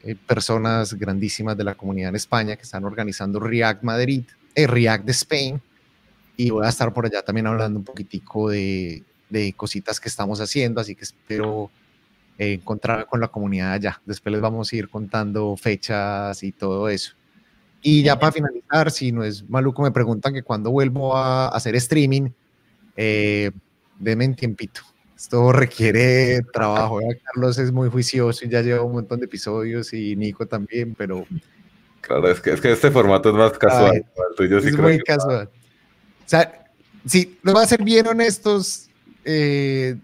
eh 0.03 0.17
personas 0.27 0.95
grandísimas 0.95 1.57
de 1.57 1.65
la 1.65 1.75
comunidad 1.75 2.11
en 2.11 2.17
España 2.17 2.57
que 2.57 2.63
están 2.63 2.85
organizando 2.85 3.41
React 3.41 3.83
Madrid, 3.83 4.25
eh, 4.55 4.67
React 4.67 5.05
de 5.05 5.13
Spain. 5.13 5.63
Y 6.37 6.51
voy 6.51 6.67
a 6.67 6.69
estar 6.69 6.93
por 6.93 7.07
allá 7.07 7.23
también 7.23 7.47
hablando 7.47 7.79
un 7.79 7.85
poquitico 7.85 8.51
de, 8.51 9.03
de 9.31 9.53
cositas 9.55 9.99
que 9.99 10.09
estamos 10.09 10.41
haciendo, 10.41 10.81
así 10.81 10.95
que 10.95 11.05
espero 11.05 11.71
encontrar 12.39 13.07
con 13.07 13.21
la 13.21 13.29
comunidad 13.29 13.73
allá. 13.73 14.01
Después 14.05 14.33
les 14.33 14.43
vamos 14.43 14.71
a 14.71 14.77
ir 14.77 14.89
contando 14.91 15.57
fechas 15.57 16.43
y 16.43 16.53
todo 16.53 16.89
eso. 16.91 17.15
Y 17.89 18.03
ya 18.03 18.19
para 18.19 18.33
finalizar, 18.33 18.91
si 18.91 19.13
no 19.13 19.23
es 19.23 19.49
maluco, 19.49 19.81
me 19.81 19.93
preguntan 19.93 20.35
que 20.35 20.43
cuando 20.43 20.73
vuelvo 20.73 21.17
a 21.17 21.47
hacer 21.47 21.77
streaming, 21.77 22.31
eh, 22.97 23.53
denme 24.01 24.27
un 24.27 24.35
tiempito. 24.35 24.81
Esto 25.17 25.53
requiere 25.53 26.43
trabajo. 26.53 26.99
Carlos 27.23 27.57
es 27.59 27.71
muy 27.71 27.89
juicioso 27.89 28.45
y 28.45 28.49
ya 28.49 28.61
lleva 28.61 28.83
un 28.83 28.91
montón 28.91 29.21
de 29.21 29.27
episodios 29.27 29.93
y 29.93 30.17
Nico 30.17 30.47
también, 30.47 30.97
pero... 30.99 31.29
Claro, 32.01 32.29
es 32.29 32.41
que, 32.41 32.55
es 32.55 32.61
que 32.61 32.73
este 32.73 32.91
formato 32.91 33.29
es 33.29 33.37
más 33.37 33.53
casual. 33.57 34.05
es 34.37 34.79
muy 34.79 34.99
casual. 34.99 35.49
O 35.49 36.29
sea, 36.29 36.65
si 37.05 37.39
lo 37.45 37.53
voy 37.53 37.63
a 37.63 37.67
ser 37.69 37.85
bien 37.85 38.09
honestos, 38.09 38.89
eh, 39.25 39.97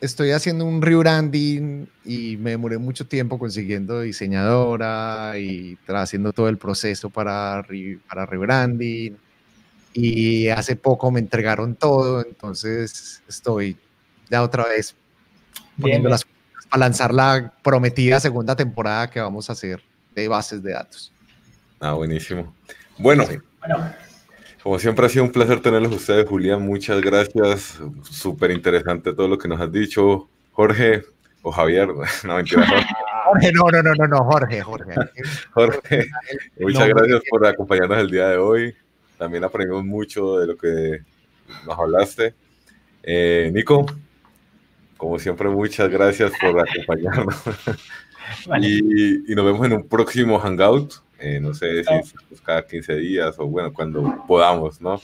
estoy 0.00 0.30
haciendo 0.30 0.64
un 0.64 0.82
rebranding 0.82 1.88
y 2.04 2.36
me 2.36 2.50
demoré 2.50 2.78
mucho 2.78 3.06
tiempo 3.06 3.38
consiguiendo 3.38 4.00
diseñadora 4.00 5.34
y 5.38 5.78
haciendo 5.88 6.32
todo 6.32 6.48
el 6.48 6.58
proceso 6.58 7.10
para, 7.10 7.64
para 8.08 8.26
rebranding. 8.26 9.16
Y 9.92 10.48
hace 10.48 10.76
poco 10.76 11.10
me 11.10 11.20
entregaron 11.20 11.74
todo, 11.74 12.22
entonces 12.22 13.22
estoy 13.26 13.76
ya 14.28 14.42
otra 14.42 14.64
vez 14.64 14.94
poniendo 15.80 16.10
las 16.10 16.24
para 16.68 16.80
lanzar 16.80 17.14
la 17.14 17.52
prometida 17.62 18.20
segunda 18.20 18.56
temporada 18.56 19.08
que 19.08 19.20
vamos 19.20 19.48
a 19.48 19.54
hacer 19.54 19.82
de 20.14 20.28
bases 20.28 20.62
de 20.62 20.72
datos. 20.72 21.12
Ah, 21.80 21.92
buenísimo. 21.92 22.54
Bueno, 22.98 23.24
bueno 23.60 24.05
como 24.66 24.80
siempre 24.80 25.06
ha 25.06 25.08
sido 25.08 25.22
un 25.22 25.30
placer 25.30 25.60
tenerlos 25.60 25.92
ustedes, 25.92 26.28
Julián. 26.28 26.60
Muchas 26.60 27.00
gracias. 27.00 27.78
Súper 28.02 28.50
interesante 28.50 29.12
todo 29.12 29.28
lo 29.28 29.38
que 29.38 29.46
nos 29.46 29.60
has 29.60 29.70
dicho. 29.70 30.28
Jorge 30.50 31.04
o 31.42 31.52
Javier, 31.52 31.86
no 32.24 32.34
mentira. 32.34 32.66
Jorge, 33.26 33.52
no, 33.52 33.70
no, 33.70 33.80
no, 33.80 33.94
no, 33.94 34.08
no, 34.08 34.24
Jorge, 34.24 34.60
Jorge. 34.62 34.92
Jorge, 35.52 36.06
muchas 36.58 36.88
gracias 36.88 37.22
por 37.30 37.46
acompañarnos 37.46 37.96
el 37.98 38.10
día 38.10 38.26
de 38.30 38.38
hoy. 38.38 38.74
También 39.16 39.44
aprendimos 39.44 39.84
mucho 39.84 40.40
de 40.40 40.48
lo 40.48 40.56
que 40.56 40.98
nos 41.64 41.78
hablaste. 41.78 42.34
Eh, 43.04 43.52
Nico, 43.54 43.86
como 44.96 45.20
siempre, 45.20 45.48
muchas 45.48 45.88
gracias 45.88 46.32
por 46.40 46.58
acompañarnos. 46.58 47.40
Y, 48.60 49.32
y 49.32 49.34
nos 49.36 49.44
vemos 49.44 49.64
en 49.64 49.74
un 49.74 49.86
próximo 49.86 50.40
Hangout. 50.40 51.05
Eh, 51.18 51.40
no 51.40 51.54
sé 51.54 51.82
si 51.82 51.94
es 52.30 52.40
cada 52.42 52.66
15 52.66 52.96
días 52.96 53.36
o 53.38 53.46
bueno, 53.46 53.72
cuando 53.72 54.24
podamos, 54.26 54.80
¿no? 54.80 55.00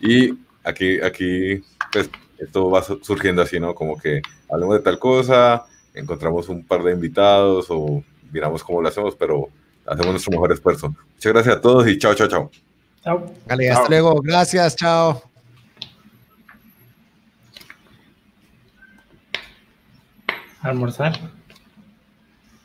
Y 0.00 0.34
aquí, 0.62 1.00
aquí, 1.00 1.62
pues 1.92 2.10
esto 2.38 2.70
va 2.70 2.82
surgiendo 2.82 3.42
así, 3.42 3.58
¿no? 3.58 3.74
Como 3.74 3.98
que 3.98 4.20
hablamos 4.50 4.76
de 4.76 4.82
tal 4.82 4.98
cosa, 4.98 5.64
encontramos 5.94 6.48
un 6.48 6.64
par 6.64 6.82
de 6.82 6.92
invitados 6.92 7.66
o 7.70 8.02
miramos 8.30 8.62
cómo 8.62 8.82
lo 8.82 8.88
hacemos, 8.88 9.14
pero 9.16 9.48
hacemos 9.86 10.12
nuestro 10.12 10.32
mejor 10.32 10.52
esfuerzo. 10.52 10.88
Muchas 10.88 11.32
gracias 11.32 11.56
a 11.56 11.60
todos 11.60 11.86
y 11.88 11.98
chao, 11.98 12.14
chao, 12.14 12.28
chao. 12.28 12.50
Chao. 13.02 13.32
Vale, 13.46 13.70
hasta 13.70 13.88
luego. 13.88 14.20
Gracias, 14.22 14.76
chao. 14.76 15.22
Almorzar. 20.62 21.33